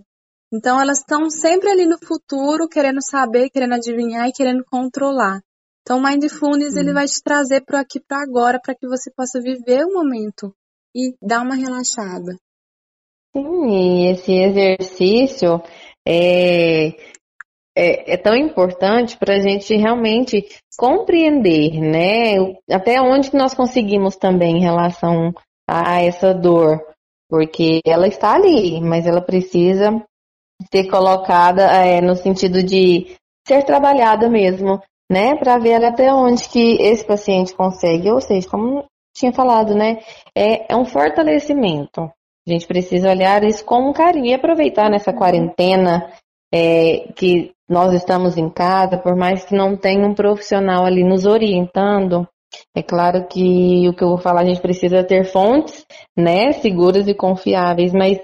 Então 0.53 0.81
elas 0.81 0.99
estão 0.99 1.29
sempre 1.31 1.71
ali 1.71 1.87
no 1.87 1.99
futuro, 1.99 2.69
querendo 2.69 3.03
saber, 3.03 3.51
querendo 3.51 3.75
adivinhar 3.75 4.29
e 4.29 4.33
querendo 4.33 4.65
controlar. 4.65 5.41
Então 5.83 5.99
o 5.99 6.03
mindfulness 6.03 6.75
uhum. 6.75 6.81
ele 6.81 6.93
vai 6.93 7.07
te 7.07 7.23
trazer 7.23 7.63
para 7.65 7.81
aqui 7.81 8.01
para 8.01 8.23
agora, 8.23 8.61
para 8.63 8.75
que 8.75 8.87
você 8.87 9.11
possa 9.15 9.41
viver 9.41 9.85
o 9.85 9.93
momento 9.93 10.55
e 10.95 11.15
dar 11.23 11.43
uma 11.43 11.55
relaxada. 11.55 12.37
Sim, 13.37 13.69
e 13.71 14.11
esse 14.11 14.33
exercício 14.33 15.63
é, 16.07 16.89
é, 17.77 18.15
é 18.15 18.17
tão 18.17 18.35
importante 18.35 19.19
para 19.19 19.37
a 19.37 19.41
gente 19.41 19.77
realmente 19.77 20.47
compreender, 20.79 21.79
né? 21.81 22.37
Até 22.71 23.01
onde 23.01 23.35
nós 23.35 23.55
conseguimos 23.55 24.17
também 24.17 24.57
em 24.57 24.63
relação 24.63 25.33
a 25.69 26.03
essa 26.03 26.33
dor, 26.33 26.83
porque 27.29 27.81
ela 27.87 28.09
está 28.09 28.35
ali, 28.35 28.81
mas 28.81 29.07
ela 29.07 29.21
precisa 29.21 30.03
ser 30.73 30.89
colocada 30.89 31.63
é, 31.63 32.01
no 32.01 32.17
sentido 32.17 32.63
de 32.63 33.17
ser 33.47 33.65
trabalhada 33.65 34.29
mesmo, 34.29 34.81
né? 35.11 35.37
Para 35.37 35.59
ver 35.59 35.85
até 35.85 36.13
onde 36.13 36.49
que 36.49 36.77
esse 36.81 37.05
paciente 37.05 37.55
consegue, 37.55 38.11
ou 38.11 38.21
seja, 38.21 38.49
como 38.49 38.85
tinha 39.17 39.33
falado, 39.33 39.75
né? 39.75 39.99
É, 40.37 40.73
é 40.73 40.77
um 40.77 40.85
fortalecimento. 40.85 42.03
A 42.47 42.51
gente 42.51 42.67
precisa 42.67 43.11
olhar 43.11 43.45
isso 43.45 43.65
com 43.65 43.93
carinho 43.93 44.27
e 44.27 44.35
aproveitar 44.35 44.91
nessa 44.91 45.13
quarentena 45.13 46.11
é, 46.53 47.13
que 47.15 47.53
nós 47.69 47.93
estamos 47.93 48.37
em 48.39 48.49
casa, 48.49 48.97
por 48.97 49.15
mais 49.15 49.45
que 49.45 49.55
não 49.55 49.77
tenha 49.77 50.07
um 50.07 50.15
profissional 50.15 50.85
ali 50.85 51.05
nos 51.05 51.27
orientando, 51.27 52.27
é 52.75 52.83
claro 52.83 53.27
que 53.27 53.89
o 53.89 53.95
que 53.95 54.03
eu 54.03 54.09
vou 54.09 54.19
falar, 54.19 54.41
a 54.41 54.45
gente 54.45 54.61
precisa 54.61 55.05
ter 55.05 55.25
fontes, 55.25 55.85
né, 56.17 56.53
seguras 56.53 57.07
e 57.07 57.15
confiáveis, 57.15 57.93
mas 57.93 58.19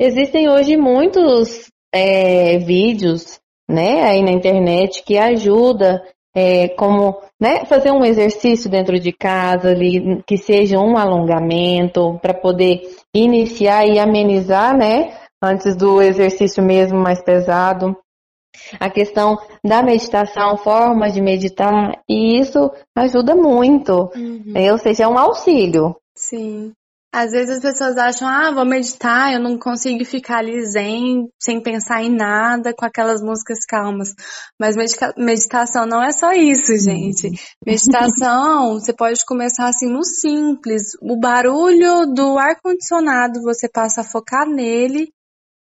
existem 0.00 0.48
hoje 0.48 0.76
muitos 0.76 1.68
é, 1.94 2.58
vídeos, 2.58 3.38
né, 3.70 4.02
aí 4.02 4.22
na 4.22 4.32
internet 4.32 5.02
que 5.04 5.16
ajuda 5.16 6.02
é, 6.34 6.68
como 6.70 7.16
né, 7.40 7.64
fazer 7.64 7.92
um 7.92 8.04
exercício 8.04 8.68
dentro 8.68 8.98
de 8.98 9.12
casa, 9.12 9.70
ali, 9.70 10.22
que 10.26 10.36
seja 10.36 10.78
um 10.80 10.96
alongamento, 10.96 12.18
para 12.20 12.34
poder 12.34 12.82
iniciar 13.14 13.86
e 13.86 13.98
amenizar, 13.98 14.76
né, 14.76 15.16
antes 15.42 15.76
do 15.76 16.02
exercício 16.02 16.62
mesmo 16.62 16.98
mais 16.98 17.22
pesado. 17.22 17.96
A 18.80 18.88
questão 18.88 19.38
da 19.64 19.82
meditação, 19.82 20.56
formas 20.56 21.14
de 21.14 21.20
meditar, 21.20 21.92
e 22.08 22.38
isso 22.38 22.70
ajuda 22.96 23.34
muito. 23.34 24.10
Uhum. 24.14 24.54
Ou 24.72 24.78
seja, 24.78 25.04
é 25.04 25.08
um 25.08 25.18
auxílio. 25.18 25.96
Sim. 26.16 26.72
Às 27.14 27.30
vezes 27.30 27.58
as 27.58 27.62
pessoas 27.62 27.96
acham, 27.96 28.26
ah, 28.26 28.50
vou 28.52 28.64
meditar, 28.64 29.32
eu 29.32 29.38
não 29.38 29.56
consigo 29.56 30.04
ficar 30.04 30.38
ali 30.38 30.66
zen, 30.66 31.28
sem 31.40 31.62
pensar 31.62 32.02
em 32.02 32.10
nada, 32.12 32.74
com 32.76 32.84
aquelas 32.84 33.22
músicas 33.22 33.64
calmas. 33.64 34.08
Mas 34.60 34.74
meditação 35.16 35.86
não 35.86 36.02
é 36.02 36.10
só 36.10 36.32
isso, 36.32 36.76
gente. 36.76 37.30
Meditação, 37.64 38.74
você 38.82 38.92
pode 38.92 39.24
começar 39.24 39.68
assim 39.68 39.88
no 39.88 40.02
simples. 40.02 40.82
O 41.00 41.16
barulho 41.16 42.04
do 42.12 42.36
ar-condicionado, 42.36 43.42
você 43.42 43.68
passa 43.68 44.00
a 44.00 44.04
focar 44.04 44.44
nele 44.48 45.08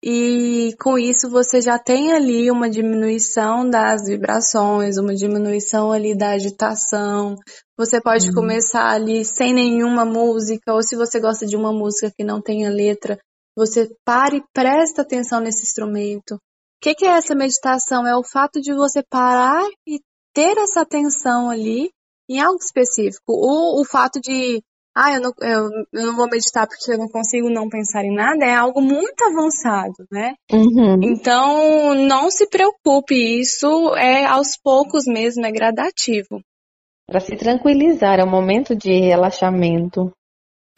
e 0.03 0.73
com 0.79 0.97
isso 0.97 1.29
você 1.29 1.61
já 1.61 1.77
tem 1.77 2.13
ali 2.13 2.49
uma 2.49 2.69
diminuição 2.69 3.69
das 3.69 4.07
vibrações, 4.07 4.97
uma 4.97 5.13
diminuição 5.13 5.91
ali 5.91 6.17
da 6.17 6.29
agitação. 6.31 7.35
Você 7.77 7.99
pode 8.01 8.29
uhum. 8.29 8.33
começar 8.33 8.89
ali 8.89 9.25
sem 9.25 9.53
nenhuma 9.53 10.05
música, 10.05 10.73
ou 10.73 10.81
se 10.81 10.95
você 10.95 11.19
gosta 11.19 11.45
de 11.45 11.57
uma 11.57 11.73
música 11.73 12.11
que 12.15 12.23
não 12.23 12.41
tenha 12.41 12.69
letra, 12.69 13.19
você 13.55 13.89
para 14.05 14.37
e 14.37 14.43
presta 14.53 15.01
atenção 15.01 15.41
nesse 15.41 15.63
instrumento. 15.63 16.35
O 16.35 16.39
que, 16.81 16.95
que 16.95 17.05
é 17.05 17.09
essa 17.09 17.35
meditação? 17.35 18.07
É 18.07 18.15
o 18.15 18.23
fato 18.23 18.61
de 18.61 18.73
você 18.73 19.03
parar 19.03 19.65
e 19.85 19.99
ter 20.33 20.57
essa 20.57 20.81
atenção 20.81 21.49
ali 21.49 21.91
em 22.29 22.39
algo 22.39 22.57
específico. 22.57 23.33
Ou 23.33 23.81
o 23.81 23.85
fato 23.85 24.21
de 24.21 24.63
ah, 24.95 25.13
eu 25.13 25.21
não, 25.21 25.31
eu, 25.41 25.69
eu 25.93 26.05
não 26.07 26.15
vou 26.15 26.27
meditar 26.29 26.67
porque 26.67 26.91
eu 26.91 26.97
não 26.97 27.07
consigo 27.07 27.49
não 27.49 27.69
pensar 27.69 28.03
em 28.03 28.13
nada, 28.13 28.45
é 28.45 28.55
algo 28.55 28.81
muito 28.81 29.23
avançado, 29.23 29.93
né? 30.11 30.33
Uhum. 30.51 30.99
Então, 31.03 31.95
não 31.95 32.29
se 32.29 32.47
preocupe, 32.47 33.15
isso 33.15 33.95
é 33.95 34.25
aos 34.25 34.57
poucos 34.61 35.05
mesmo, 35.05 35.45
é 35.45 35.51
gradativo. 35.51 36.41
Para 37.07 37.19
se 37.19 37.35
tranquilizar, 37.35 38.19
é 38.19 38.23
um 38.23 38.29
momento 38.29 38.75
de 38.75 38.99
relaxamento. 38.99 40.11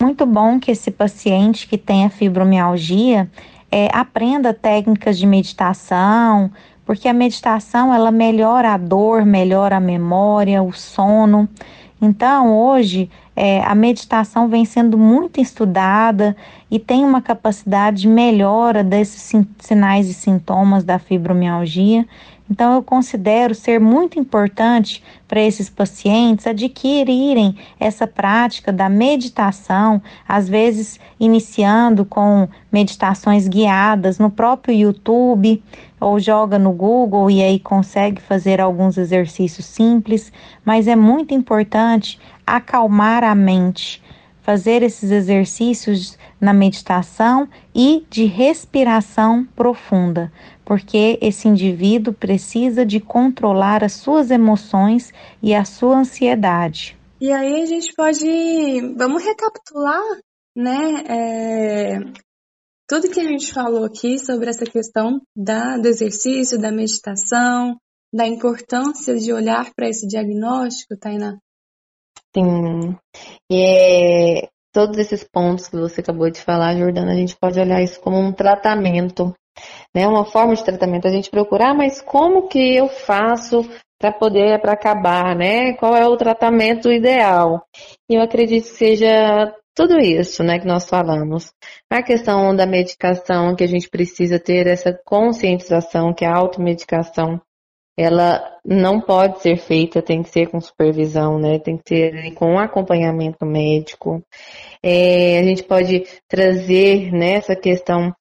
Muito 0.02 0.26
bom 0.26 0.60
que 0.60 0.72
esse 0.72 0.90
paciente 0.90 1.68
que 1.68 1.78
tem 1.78 2.06
a 2.06 2.10
fibromialgia 2.10 3.30
é, 3.72 3.88
aprenda 3.94 4.54
técnicas 4.54 5.18
de 5.18 5.26
meditação, 5.26 6.52
porque 6.86 7.08
a 7.08 7.14
meditação 7.14 7.94
ela 7.94 8.12
melhora 8.12 8.74
a 8.74 8.78
dor, 8.78 9.26
melhora 9.26 9.78
a 9.78 9.80
memória, 9.80 10.62
o 10.62 10.74
sono. 10.74 11.48
Então, 12.02 12.58
hoje, 12.58 13.12
é, 13.36 13.62
a 13.64 13.76
meditação 13.76 14.48
vem 14.48 14.66
sendo 14.66 14.98
muito 14.98 15.40
estudada 15.40 16.36
e 16.70 16.80
tem 16.80 17.06
uma 17.06 17.22
capacidade 17.22 18.02
de 18.02 18.08
melhora 18.08 18.84
desses 18.84 19.32
sinais 19.60 20.10
e 20.10 20.14
sintomas 20.14 20.84
da 20.84 20.98
fibromialgia. 20.98 22.08
Então, 22.50 22.74
eu 22.74 22.84
considero 22.84 23.54
ser 23.54 23.80
muito 23.80 24.20
importante 24.20 25.02
para 25.26 25.40
esses 25.40 25.70
pacientes 25.70 26.48
adquirirem 26.48 27.56
essa 27.80 28.06
prática 28.06 28.74
da 28.74 28.90
meditação, 28.90 30.02
às 30.28 30.50
vezes 30.50 31.00
iniciando 31.20 32.04
com 32.04 32.50
meditações 32.70 33.48
guiadas 33.48 34.20
no 34.20 34.30
próprio 34.30 34.76
YouTube 34.76 35.64
ou 36.02 36.20
joga 36.20 36.58
no 36.58 36.72
Google 36.74 37.30
e 37.30 37.44
aí 37.44 37.60
consegue 37.60 38.20
fazer 38.20 38.60
alguns 38.60 38.98
exercícios 38.98 39.68
simples, 39.68 40.34
mas 40.66 40.88
é 40.88 40.96
muito 40.96 41.34
importante 41.34 42.20
acalmar 42.46 43.24
a 43.24 43.36
mente, 43.36 44.02
fazer 44.42 44.82
esses 44.82 45.12
exercícios 45.12 46.18
na 46.40 46.52
meditação 46.52 47.48
e 47.74 48.04
de 48.10 48.26
respiração 48.26 49.48
profunda, 49.56 50.34
porque 50.66 51.20
esse 51.22 51.48
indivíduo 51.48 52.14
precisa 52.14 52.84
de 52.84 53.00
controlar 53.00 53.84
as 53.84 53.94
suas 53.94 54.32
emoções 54.32 55.14
e 55.42 55.54
a 55.54 55.64
sua 55.64 56.00
ansiedade. 56.00 56.98
E 57.22 57.32
aí 57.32 57.62
a 57.62 57.66
gente 57.68 57.94
pode, 57.94 58.96
vamos 58.98 59.24
recapitular, 59.24 60.02
né? 60.56 61.04
É, 61.08 62.00
tudo 62.92 63.10
que 63.10 63.22
a 63.22 63.24
gente 63.24 63.54
falou 63.54 63.86
aqui 63.86 64.20
sobre 64.20 64.50
essa 64.50 64.66
questão 64.66 65.22
da, 65.34 65.78
do 65.78 65.88
exercício, 65.88 66.60
da 66.60 66.74
meditação, 66.74 67.78
da 68.14 68.28
importância 68.28 69.16
de 69.16 69.32
olhar 69.32 69.72
para 69.74 69.88
esse 69.88 70.06
diagnóstico, 70.06 70.98
Tainá? 71.00 71.38
Sim. 72.36 72.94
E 73.50 74.42
é, 74.44 74.50
todos 74.74 74.98
esses 74.98 75.24
pontos 75.24 75.70
que 75.70 75.78
você 75.78 76.02
acabou 76.02 76.30
de 76.30 76.42
falar, 76.42 76.76
Jordana, 76.76 77.14
a 77.14 77.16
gente 77.16 77.38
pode 77.40 77.58
olhar 77.62 77.82
isso 77.82 77.98
como 78.02 78.20
um 78.20 78.34
tratamento, 78.34 79.34
né? 79.96 80.06
Uma 80.06 80.26
forma 80.26 80.54
de 80.54 80.66
tratamento. 80.66 81.08
A 81.08 81.12
gente 81.12 81.30
procurar, 81.30 81.70
ah, 81.70 81.74
mas 81.74 82.02
como 82.02 82.50
que 82.50 82.76
eu 82.76 82.90
faço 82.90 83.62
para 83.98 84.12
poder, 84.12 84.60
para 84.60 84.74
acabar, 84.74 85.34
né? 85.34 85.72
Qual 85.76 85.96
é 85.96 86.06
o 86.06 86.18
tratamento 86.18 86.92
ideal? 86.92 87.66
E 88.10 88.16
eu 88.16 88.22
acredito 88.22 88.66
que 88.66 88.76
seja 88.76 89.56
tudo 89.74 90.00
isso, 90.00 90.44
né, 90.44 90.60
que 90.60 90.68
nós 90.68 90.88
falamos. 90.88 91.54
A 91.90 92.04
questão 92.04 92.56
da 92.56 92.66
medicação, 92.66 93.56
que 93.56 93.64
a 93.64 93.68
gente 93.68 93.90
precisa 93.90 94.40
ter 94.40 94.68
essa 94.68 94.94
conscientização, 95.06 96.14
que 96.14 96.26
a 96.26 96.36
automedicação 96.36 97.42
ela 97.98 98.42
não 98.66 99.00
pode 99.00 99.42
ser 99.42 99.58
feita, 99.58 100.02
tem 100.02 100.24
que 100.24 100.30
ser 100.30 100.50
com 100.50 100.60
supervisão, 100.60 101.38
né? 101.38 101.60
Tem 101.60 101.78
que 101.78 101.88
ser 101.88 102.34
com 102.34 102.58
acompanhamento 102.58 103.46
médico. 103.46 104.24
É, 104.82 105.40
a 105.40 105.44
gente 105.44 105.64
pode 105.64 106.06
trazer 106.28 107.12
né, 107.12 107.42
questão 107.62 108.14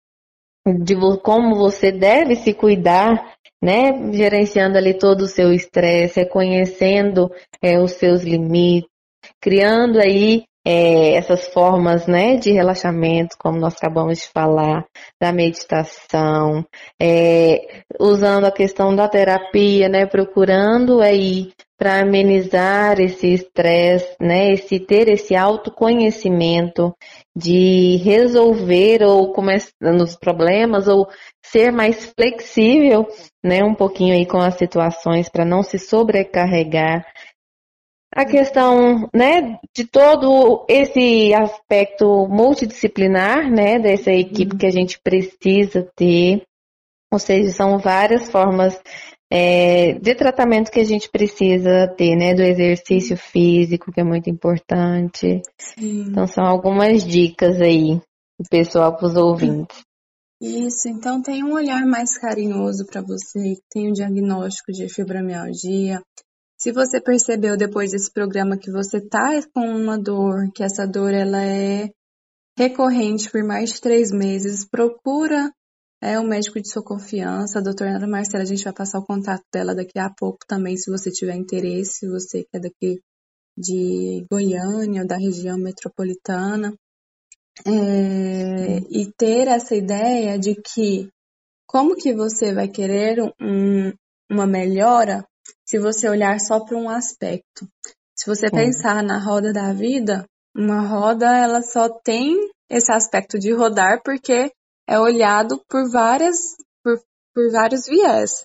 de 0.66 0.94
como 1.22 1.54
você 1.54 1.90
deve 1.90 2.36
se 2.36 2.52
cuidar, 2.52 3.34
né? 3.62 4.12
Gerenciando 4.12 4.76
ali 4.76 4.94
todo 4.94 5.22
o 5.22 5.28
seu 5.28 5.52
estresse, 5.52 6.20
reconhecendo 6.20 7.30
é, 7.62 7.80
os 7.80 7.92
seus 7.92 8.22
limites, 8.22 8.90
criando 9.40 9.98
aí 10.00 10.44
é, 10.64 11.14
essas 11.14 11.48
formas 11.48 12.06
né, 12.06 12.36
de 12.36 12.52
relaxamento, 12.52 13.36
como 13.38 13.58
nós 13.58 13.76
acabamos 13.76 14.18
de 14.18 14.28
falar, 14.28 14.84
da 15.20 15.32
meditação, 15.32 16.64
é, 17.00 17.82
usando 17.98 18.44
a 18.44 18.52
questão 18.52 18.94
da 18.94 19.08
terapia, 19.08 19.88
né, 19.88 20.06
procurando 20.06 21.00
aí 21.00 21.52
para 21.80 22.00
amenizar 22.00 23.00
esse 23.00 23.32
estresse, 23.32 24.14
né? 24.20 24.52
Esse 24.52 24.78
ter 24.78 25.08
esse 25.08 25.34
autoconhecimento 25.34 26.94
de 27.34 27.96
resolver 28.04 29.02
ou 29.02 29.32
começando 29.32 30.02
os 30.02 30.14
problemas 30.14 30.86
ou 30.86 31.08
ser 31.42 31.72
mais 31.72 32.12
flexível, 32.14 33.06
né? 33.42 33.64
Um 33.64 33.74
pouquinho 33.74 34.14
aí 34.14 34.26
com 34.26 34.36
as 34.36 34.56
situações 34.56 35.30
para 35.30 35.46
não 35.46 35.62
se 35.62 35.78
sobrecarregar. 35.78 37.02
A 38.12 38.24
questão, 38.24 39.08
né, 39.14 39.58
de 39.74 39.84
todo 39.84 40.66
esse 40.68 41.32
aspecto 41.32 42.26
multidisciplinar, 42.28 43.50
né, 43.50 43.78
dessa 43.78 44.10
equipe 44.10 44.56
que 44.56 44.66
a 44.66 44.70
gente 44.70 44.98
precisa 45.00 45.88
ter, 45.94 46.42
ou 47.12 47.18
seja, 47.18 47.52
são 47.52 47.78
várias 47.78 48.30
formas 48.30 48.80
é, 49.32 49.92
de 49.94 50.14
tratamento 50.14 50.72
que 50.72 50.80
a 50.80 50.84
gente 50.84 51.08
precisa 51.08 51.86
ter, 51.96 52.16
né? 52.16 52.34
Do 52.34 52.42
exercício 52.42 53.16
físico, 53.16 53.92
que 53.92 54.00
é 54.00 54.04
muito 54.04 54.28
importante. 54.28 55.40
Sim. 55.56 56.06
Então, 56.08 56.26
são 56.26 56.44
algumas 56.44 57.04
dicas 57.04 57.60
aí 57.60 58.00
do 58.38 58.48
pessoal 58.50 58.96
para 58.96 59.06
os 59.06 59.14
ouvintes. 59.14 59.82
Isso, 60.40 60.88
então 60.88 61.20
tem 61.20 61.44
um 61.44 61.52
olhar 61.52 61.84
mais 61.84 62.18
carinhoso 62.18 62.86
para 62.86 63.02
você 63.02 63.56
que 63.56 63.62
tem 63.70 63.88
o 63.88 63.90
um 63.90 63.92
diagnóstico 63.92 64.72
de 64.72 64.88
fibromialgia. 64.88 66.00
Se 66.60 66.72
você 66.72 67.00
percebeu 67.00 67.56
depois 67.56 67.92
desse 67.92 68.12
programa 68.12 68.58
que 68.58 68.70
você 68.70 68.98
está 68.98 69.30
com 69.54 69.66
uma 69.66 69.98
dor, 69.98 70.52
que 70.54 70.62
essa 70.62 70.86
dor 70.86 71.14
ela 71.14 71.42
é 71.42 71.88
recorrente 72.54 73.30
por 73.30 73.42
mais 73.42 73.70
de 73.70 73.80
três 73.80 74.12
meses, 74.12 74.68
procura 74.68 75.50
é 76.02 76.20
um 76.20 76.26
médico 76.26 76.60
de 76.60 76.70
sua 76.70 76.82
confiança, 76.82 77.58
a 77.58 77.62
doutora 77.62 77.96
Ana 77.96 78.06
Marcela, 78.06 78.42
a 78.42 78.46
gente 78.46 78.64
vai 78.64 78.74
passar 78.74 78.98
o 78.98 79.06
contato 79.06 79.42
dela 79.50 79.74
daqui 79.74 79.98
a 79.98 80.10
pouco 80.10 80.40
também, 80.46 80.76
se 80.76 80.90
você 80.90 81.10
tiver 81.10 81.34
interesse, 81.34 82.06
você 82.06 82.42
que 82.42 82.56
é 82.56 82.60
daqui 82.60 83.00
de 83.56 84.26
Goiânia, 84.30 85.02
ou 85.02 85.08
da 85.08 85.16
região 85.16 85.58
metropolitana, 85.58 86.74
é, 87.66 88.78
e 88.90 89.10
ter 89.16 89.48
essa 89.48 89.74
ideia 89.74 90.38
de 90.38 90.54
que 90.54 91.08
como 91.66 91.96
que 91.96 92.14
você 92.14 92.52
vai 92.52 92.68
querer 92.68 93.18
um, 93.40 93.92
uma 94.30 94.46
melhora 94.46 95.24
se 95.70 95.78
você 95.78 96.08
olhar 96.08 96.40
só 96.40 96.58
para 96.58 96.76
um 96.76 96.90
aspecto. 96.90 97.64
Se 98.18 98.26
você 98.26 98.50
pensar 98.50 99.04
na 99.04 99.18
roda 99.18 99.52
da 99.52 99.72
vida, 99.72 100.26
uma 100.52 100.80
roda 100.80 101.26
ela 101.26 101.62
só 101.62 101.88
tem 101.88 102.36
esse 102.68 102.90
aspecto 102.90 103.38
de 103.38 103.52
rodar 103.52 104.02
porque 104.04 104.50
é 104.88 104.98
olhado 104.98 105.62
por 105.68 105.88
várias 105.88 106.56
por, 106.82 107.00
por 107.32 107.52
vários 107.52 107.86
viés. 107.86 108.44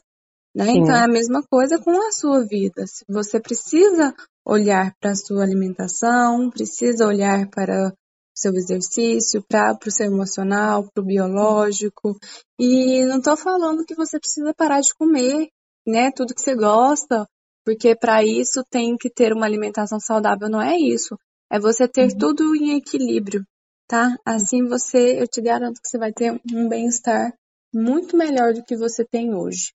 Né? 0.55 0.67
Então 0.69 0.95
é 0.95 1.03
a 1.03 1.07
mesma 1.07 1.41
coisa 1.49 1.79
com 1.79 1.89
a 1.99 2.11
sua 2.11 2.45
vida. 2.45 2.85
Se 2.85 3.03
você 3.09 3.39
precisa 3.39 4.13
olhar 4.45 4.93
para 5.01 5.11
a 5.11 5.15
sua 5.15 5.41
alimentação, 5.41 6.51
precisa 6.51 7.07
olhar 7.07 7.49
para 7.49 7.87
o 7.87 7.93
seu 8.35 8.53
exercício, 8.53 9.43
para 9.49 9.75
o 9.83 9.91
seu 9.91 10.05
emocional, 10.05 10.87
para 10.93 11.01
o 11.01 11.05
biológico. 11.05 12.19
E 12.59 13.03
não 13.05 13.17
estou 13.17 13.35
falando 13.35 13.83
que 13.83 13.95
você 13.95 14.19
precisa 14.19 14.53
parar 14.53 14.79
de 14.79 14.93
comer, 14.93 15.49
né? 15.85 16.11
Tudo 16.11 16.33
que 16.33 16.41
você 16.41 16.55
gosta, 16.55 17.27
porque 17.63 17.95
para 17.95 18.23
isso 18.23 18.63
tem 18.69 18.95
que 18.97 19.09
ter 19.09 19.33
uma 19.33 19.45
alimentação 19.45 19.99
saudável. 19.99 20.49
Não 20.49 20.61
é 20.61 20.77
isso. 20.77 21.17
É 21.51 21.59
você 21.59 21.87
ter 21.87 22.11
uhum. 22.11 22.17
tudo 22.17 22.55
em 22.55 22.77
equilíbrio 22.77 23.45
tá? 23.87 24.15
Assim 24.25 24.67
você, 24.67 25.21
eu 25.21 25.27
te 25.27 25.41
garanto 25.41 25.81
que 25.81 25.87
você 25.87 25.97
vai 25.97 26.11
ter 26.11 26.31
um 26.53 26.67
bem-estar 26.67 27.33
muito 27.73 28.17
melhor 28.17 28.53
do 28.53 28.63
que 28.63 28.75
você 28.75 29.05
tem 29.05 29.33
hoje. 29.33 29.73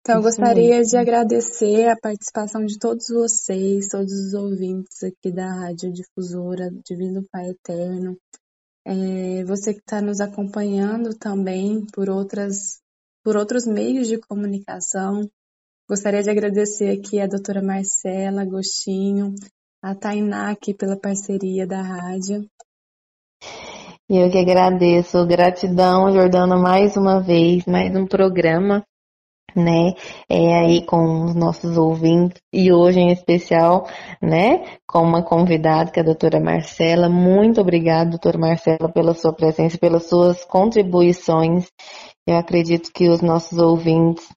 Então, 0.00 0.16
eu 0.16 0.22
gostaria 0.22 0.82
de 0.82 0.96
agradecer 0.96 1.88
a 1.88 1.96
participação 1.96 2.64
de 2.64 2.78
todos 2.78 3.08
vocês, 3.08 3.88
todos 3.88 4.12
os 4.12 4.32
ouvintes 4.32 5.02
aqui 5.02 5.30
da 5.30 5.52
Rádio 5.52 5.92
Difusora 5.92 6.70
Divino 6.84 7.22
Pai 7.30 7.50
Eterno. 7.50 8.16
É, 8.86 9.44
você 9.44 9.74
que 9.74 9.80
está 9.80 10.00
nos 10.00 10.20
acompanhando 10.20 11.14
também 11.14 11.84
por 11.92 12.08
outras 12.08 12.80
por 13.28 13.36
outros 13.36 13.66
meios 13.66 14.08
de 14.08 14.16
comunicação. 14.16 15.28
Gostaria 15.86 16.22
de 16.22 16.30
agradecer 16.30 16.98
aqui 16.98 17.20
a 17.20 17.26
doutora 17.26 17.60
Marcela 17.62 18.40
Agostinho, 18.40 19.34
a 19.82 19.94
Tainá 19.94 20.50
aqui 20.50 20.72
pela 20.72 20.98
parceria 20.98 21.66
da 21.66 21.82
rádio 21.82 22.48
eu 24.08 24.30
que 24.30 24.38
agradeço. 24.38 25.26
Gratidão, 25.26 26.10
Jordana, 26.10 26.56
mais 26.56 26.96
uma 26.96 27.20
vez, 27.20 27.66
mais 27.66 27.94
um 27.94 28.06
programa, 28.06 28.82
né? 29.54 29.92
É 30.28 30.60
aí 30.60 30.86
com 30.86 31.24
os 31.24 31.34
nossos 31.34 31.76
ouvintes 31.76 32.40
e 32.52 32.72
hoje 32.72 33.00
em 33.00 33.12
especial, 33.12 33.86
né? 34.22 34.64
Com 34.86 35.02
uma 35.02 35.22
convidada 35.22 35.90
que 35.90 35.98
é 35.98 36.02
a 36.02 36.06
doutora 36.06 36.40
Marcela. 36.40 37.08
Muito 37.08 37.60
obrigada, 37.60 38.10
doutora 38.10 38.38
Marcela, 38.38 38.90
pela 38.90 39.14
sua 39.14 39.32
presença, 39.32 39.76
pelas 39.78 40.08
suas 40.08 40.44
contribuições. 40.44 41.66
Eu 42.28 42.36
acredito 42.36 42.90
que 42.92 43.08
os 43.08 43.22
nossos 43.22 43.56
ouvintes 43.58 44.28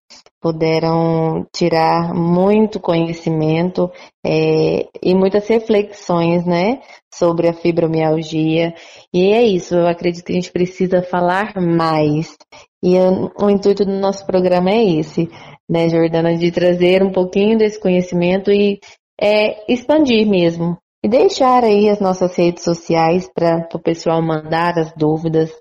puderam 0.42 1.46
tirar 1.54 2.14
muito 2.14 2.80
conhecimento 2.80 3.92
é, 4.26 4.88
e 5.04 5.14
muitas 5.14 5.46
reflexões, 5.50 6.46
né, 6.46 6.80
sobre 7.14 7.50
a 7.50 7.54
fibromialgia. 7.54 8.74
E 9.14 9.34
é 9.34 9.44
isso, 9.44 9.76
eu 9.76 9.88
acredito 9.88 10.24
que 10.24 10.32
a 10.32 10.36
gente 10.36 10.54
precisa 10.54 11.02
falar 11.02 11.54
mais. 11.58 12.38
E 12.82 12.96
o 12.98 13.50
intuito 13.50 13.84
do 13.84 13.92
nosso 13.92 14.26
programa 14.26 14.72
é 14.72 14.84
esse, 15.00 15.30
né, 15.70 15.90
Jordana, 15.90 16.38
de 16.38 16.50
trazer 16.50 17.04
um 17.04 17.12
pouquinho 17.12 17.58
desse 17.58 17.78
conhecimento 17.78 18.54
e 18.54 18.80
é, 19.22 19.70
expandir 19.70 20.26
mesmo. 20.26 20.78
E 21.04 21.10
deixar 21.10 21.66
aí 21.66 21.90
as 21.90 22.00
nossas 22.00 22.34
redes 22.38 22.64
sociais 22.64 23.30
para 23.36 23.68
o 23.74 23.80
pessoal 23.80 24.22
mandar 24.22 24.80
as 24.80 24.94
dúvidas, 24.94 25.52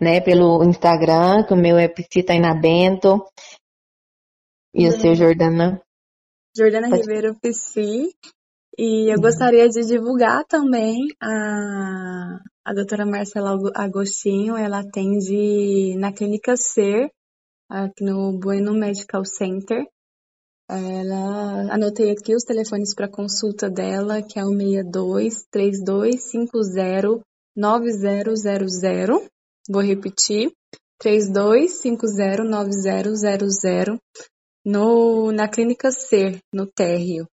né, 0.00 0.20
pelo 0.20 0.62
Instagram, 0.64 1.44
que 1.44 1.54
o 1.54 1.56
meu 1.56 1.76
é 1.76 1.88
Psitaina 1.88 2.54
Bento, 2.54 3.24
e 4.74 4.88
o 4.88 4.92
seu, 4.92 5.14
Jordana? 5.14 5.82
Jordana 6.56 6.88
Pode... 6.88 7.02
Ribeiro 7.02 7.36
Psi. 7.40 8.14
E 8.78 9.12
eu 9.12 9.16
uhum. 9.16 9.22
gostaria 9.22 9.68
de 9.68 9.84
divulgar 9.86 10.44
também 10.46 10.96
a, 11.20 12.40
a 12.64 12.72
doutora 12.72 13.04
Marcela 13.04 13.58
Agostinho. 13.74 14.56
Ela 14.56 14.80
atende 14.80 15.94
na 15.98 16.10
Clínica 16.10 16.56
Ser, 16.56 17.10
aqui 17.68 18.02
no 18.02 18.38
Bueno 18.38 18.72
Medical 18.72 19.26
Center. 19.26 19.86
Ela 20.70 21.74
anotei 21.74 22.10
aqui 22.10 22.34
os 22.34 22.44
telefones 22.44 22.94
para 22.94 23.10
consulta 23.10 23.68
dela, 23.68 24.22
que 24.22 24.38
é 24.38 24.44
o 24.44 24.56
62 24.56 25.44
3250 25.50 27.22
9000. 27.54 29.28
Vou 29.68 29.82
repetir: 29.82 30.52
3250 30.98 32.44
9000 32.44 33.98
no, 34.64 35.32
na 35.32 35.48
Clínica 35.48 35.90
Ser, 35.90 36.38
no 36.52 36.66
térreo. 36.66 37.26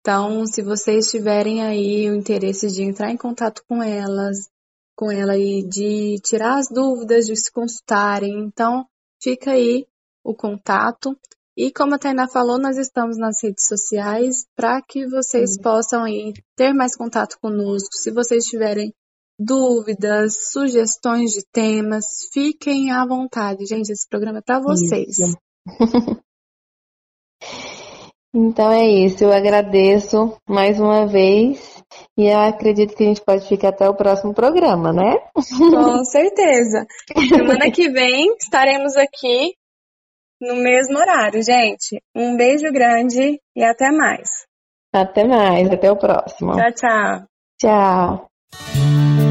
Então, 0.00 0.46
se 0.46 0.62
vocês 0.62 1.10
tiverem 1.10 1.62
aí 1.62 2.08
o 2.08 2.14
interesse 2.14 2.68
de 2.68 2.82
entrar 2.82 3.10
em 3.10 3.16
contato 3.16 3.62
com 3.68 3.82
elas, 3.82 4.48
com 4.96 5.10
ela 5.10 5.36
e 5.36 5.62
de 5.62 6.18
tirar 6.20 6.58
as 6.58 6.68
dúvidas, 6.68 7.26
de 7.26 7.36
se 7.36 7.52
consultarem, 7.52 8.38
então 8.40 8.86
fica 9.22 9.52
aí 9.52 9.86
o 10.24 10.34
contato. 10.34 11.16
E 11.56 11.72
como 11.72 11.94
a 11.94 11.98
Tainá 11.98 12.28
falou, 12.28 12.58
nós 12.58 12.78
estamos 12.78 13.18
nas 13.18 13.42
redes 13.42 13.66
sociais 13.66 14.46
para 14.56 14.80
que 14.80 15.06
vocês 15.06 15.54
Sim. 15.54 15.62
possam 15.62 16.04
aí 16.04 16.32
ter 16.56 16.72
mais 16.72 16.96
contato 16.96 17.36
conosco. 17.40 17.92
Se 17.92 18.10
vocês 18.10 18.44
tiverem 18.44 18.94
dúvidas, 19.38 20.50
sugestões 20.50 21.30
de 21.30 21.44
temas, 21.52 22.04
fiquem 22.32 22.90
à 22.90 23.06
vontade. 23.06 23.66
Gente, 23.66 23.92
esse 23.92 24.08
programa 24.08 24.38
é 24.38 24.42
para 24.42 24.60
vocês. 24.60 25.16
Então 28.34 28.70
é 28.70 28.86
isso, 28.86 29.24
eu 29.24 29.32
agradeço 29.32 30.36
mais 30.46 30.78
uma 30.78 31.06
vez 31.06 31.82
e 32.16 32.26
eu 32.26 32.38
acredito 32.38 32.94
que 32.94 33.02
a 33.02 33.06
gente 33.06 33.22
pode 33.22 33.48
ficar 33.48 33.70
até 33.70 33.88
o 33.88 33.96
próximo 33.96 34.34
programa, 34.34 34.92
né? 34.92 35.16
Com 35.32 36.04
certeza. 36.04 36.86
Semana 37.26 37.70
que 37.70 37.88
vem 37.88 38.34
estaremos 38.38 38.96
aqui 38.96 39.54
no 40.40 40.56
mesmo 40.56 40.98
horário, 40.98 41.42
gente. 41.42 42.02
Um 42.14 42.36
beijo 42.36 42.70
grande 42.70 43.40
e 43.56 43.64
até 43.64 43.90
mais. 43.90 44.28
Até 44.92 45.24
mais, 45.24 45.70
até 45.70 45.90
o 45.90 45.96
próximo. 45.96 46.52
Tchau, 46.52 46.72
tchau. 46.72 47.26
Tchau. 47.58 49.27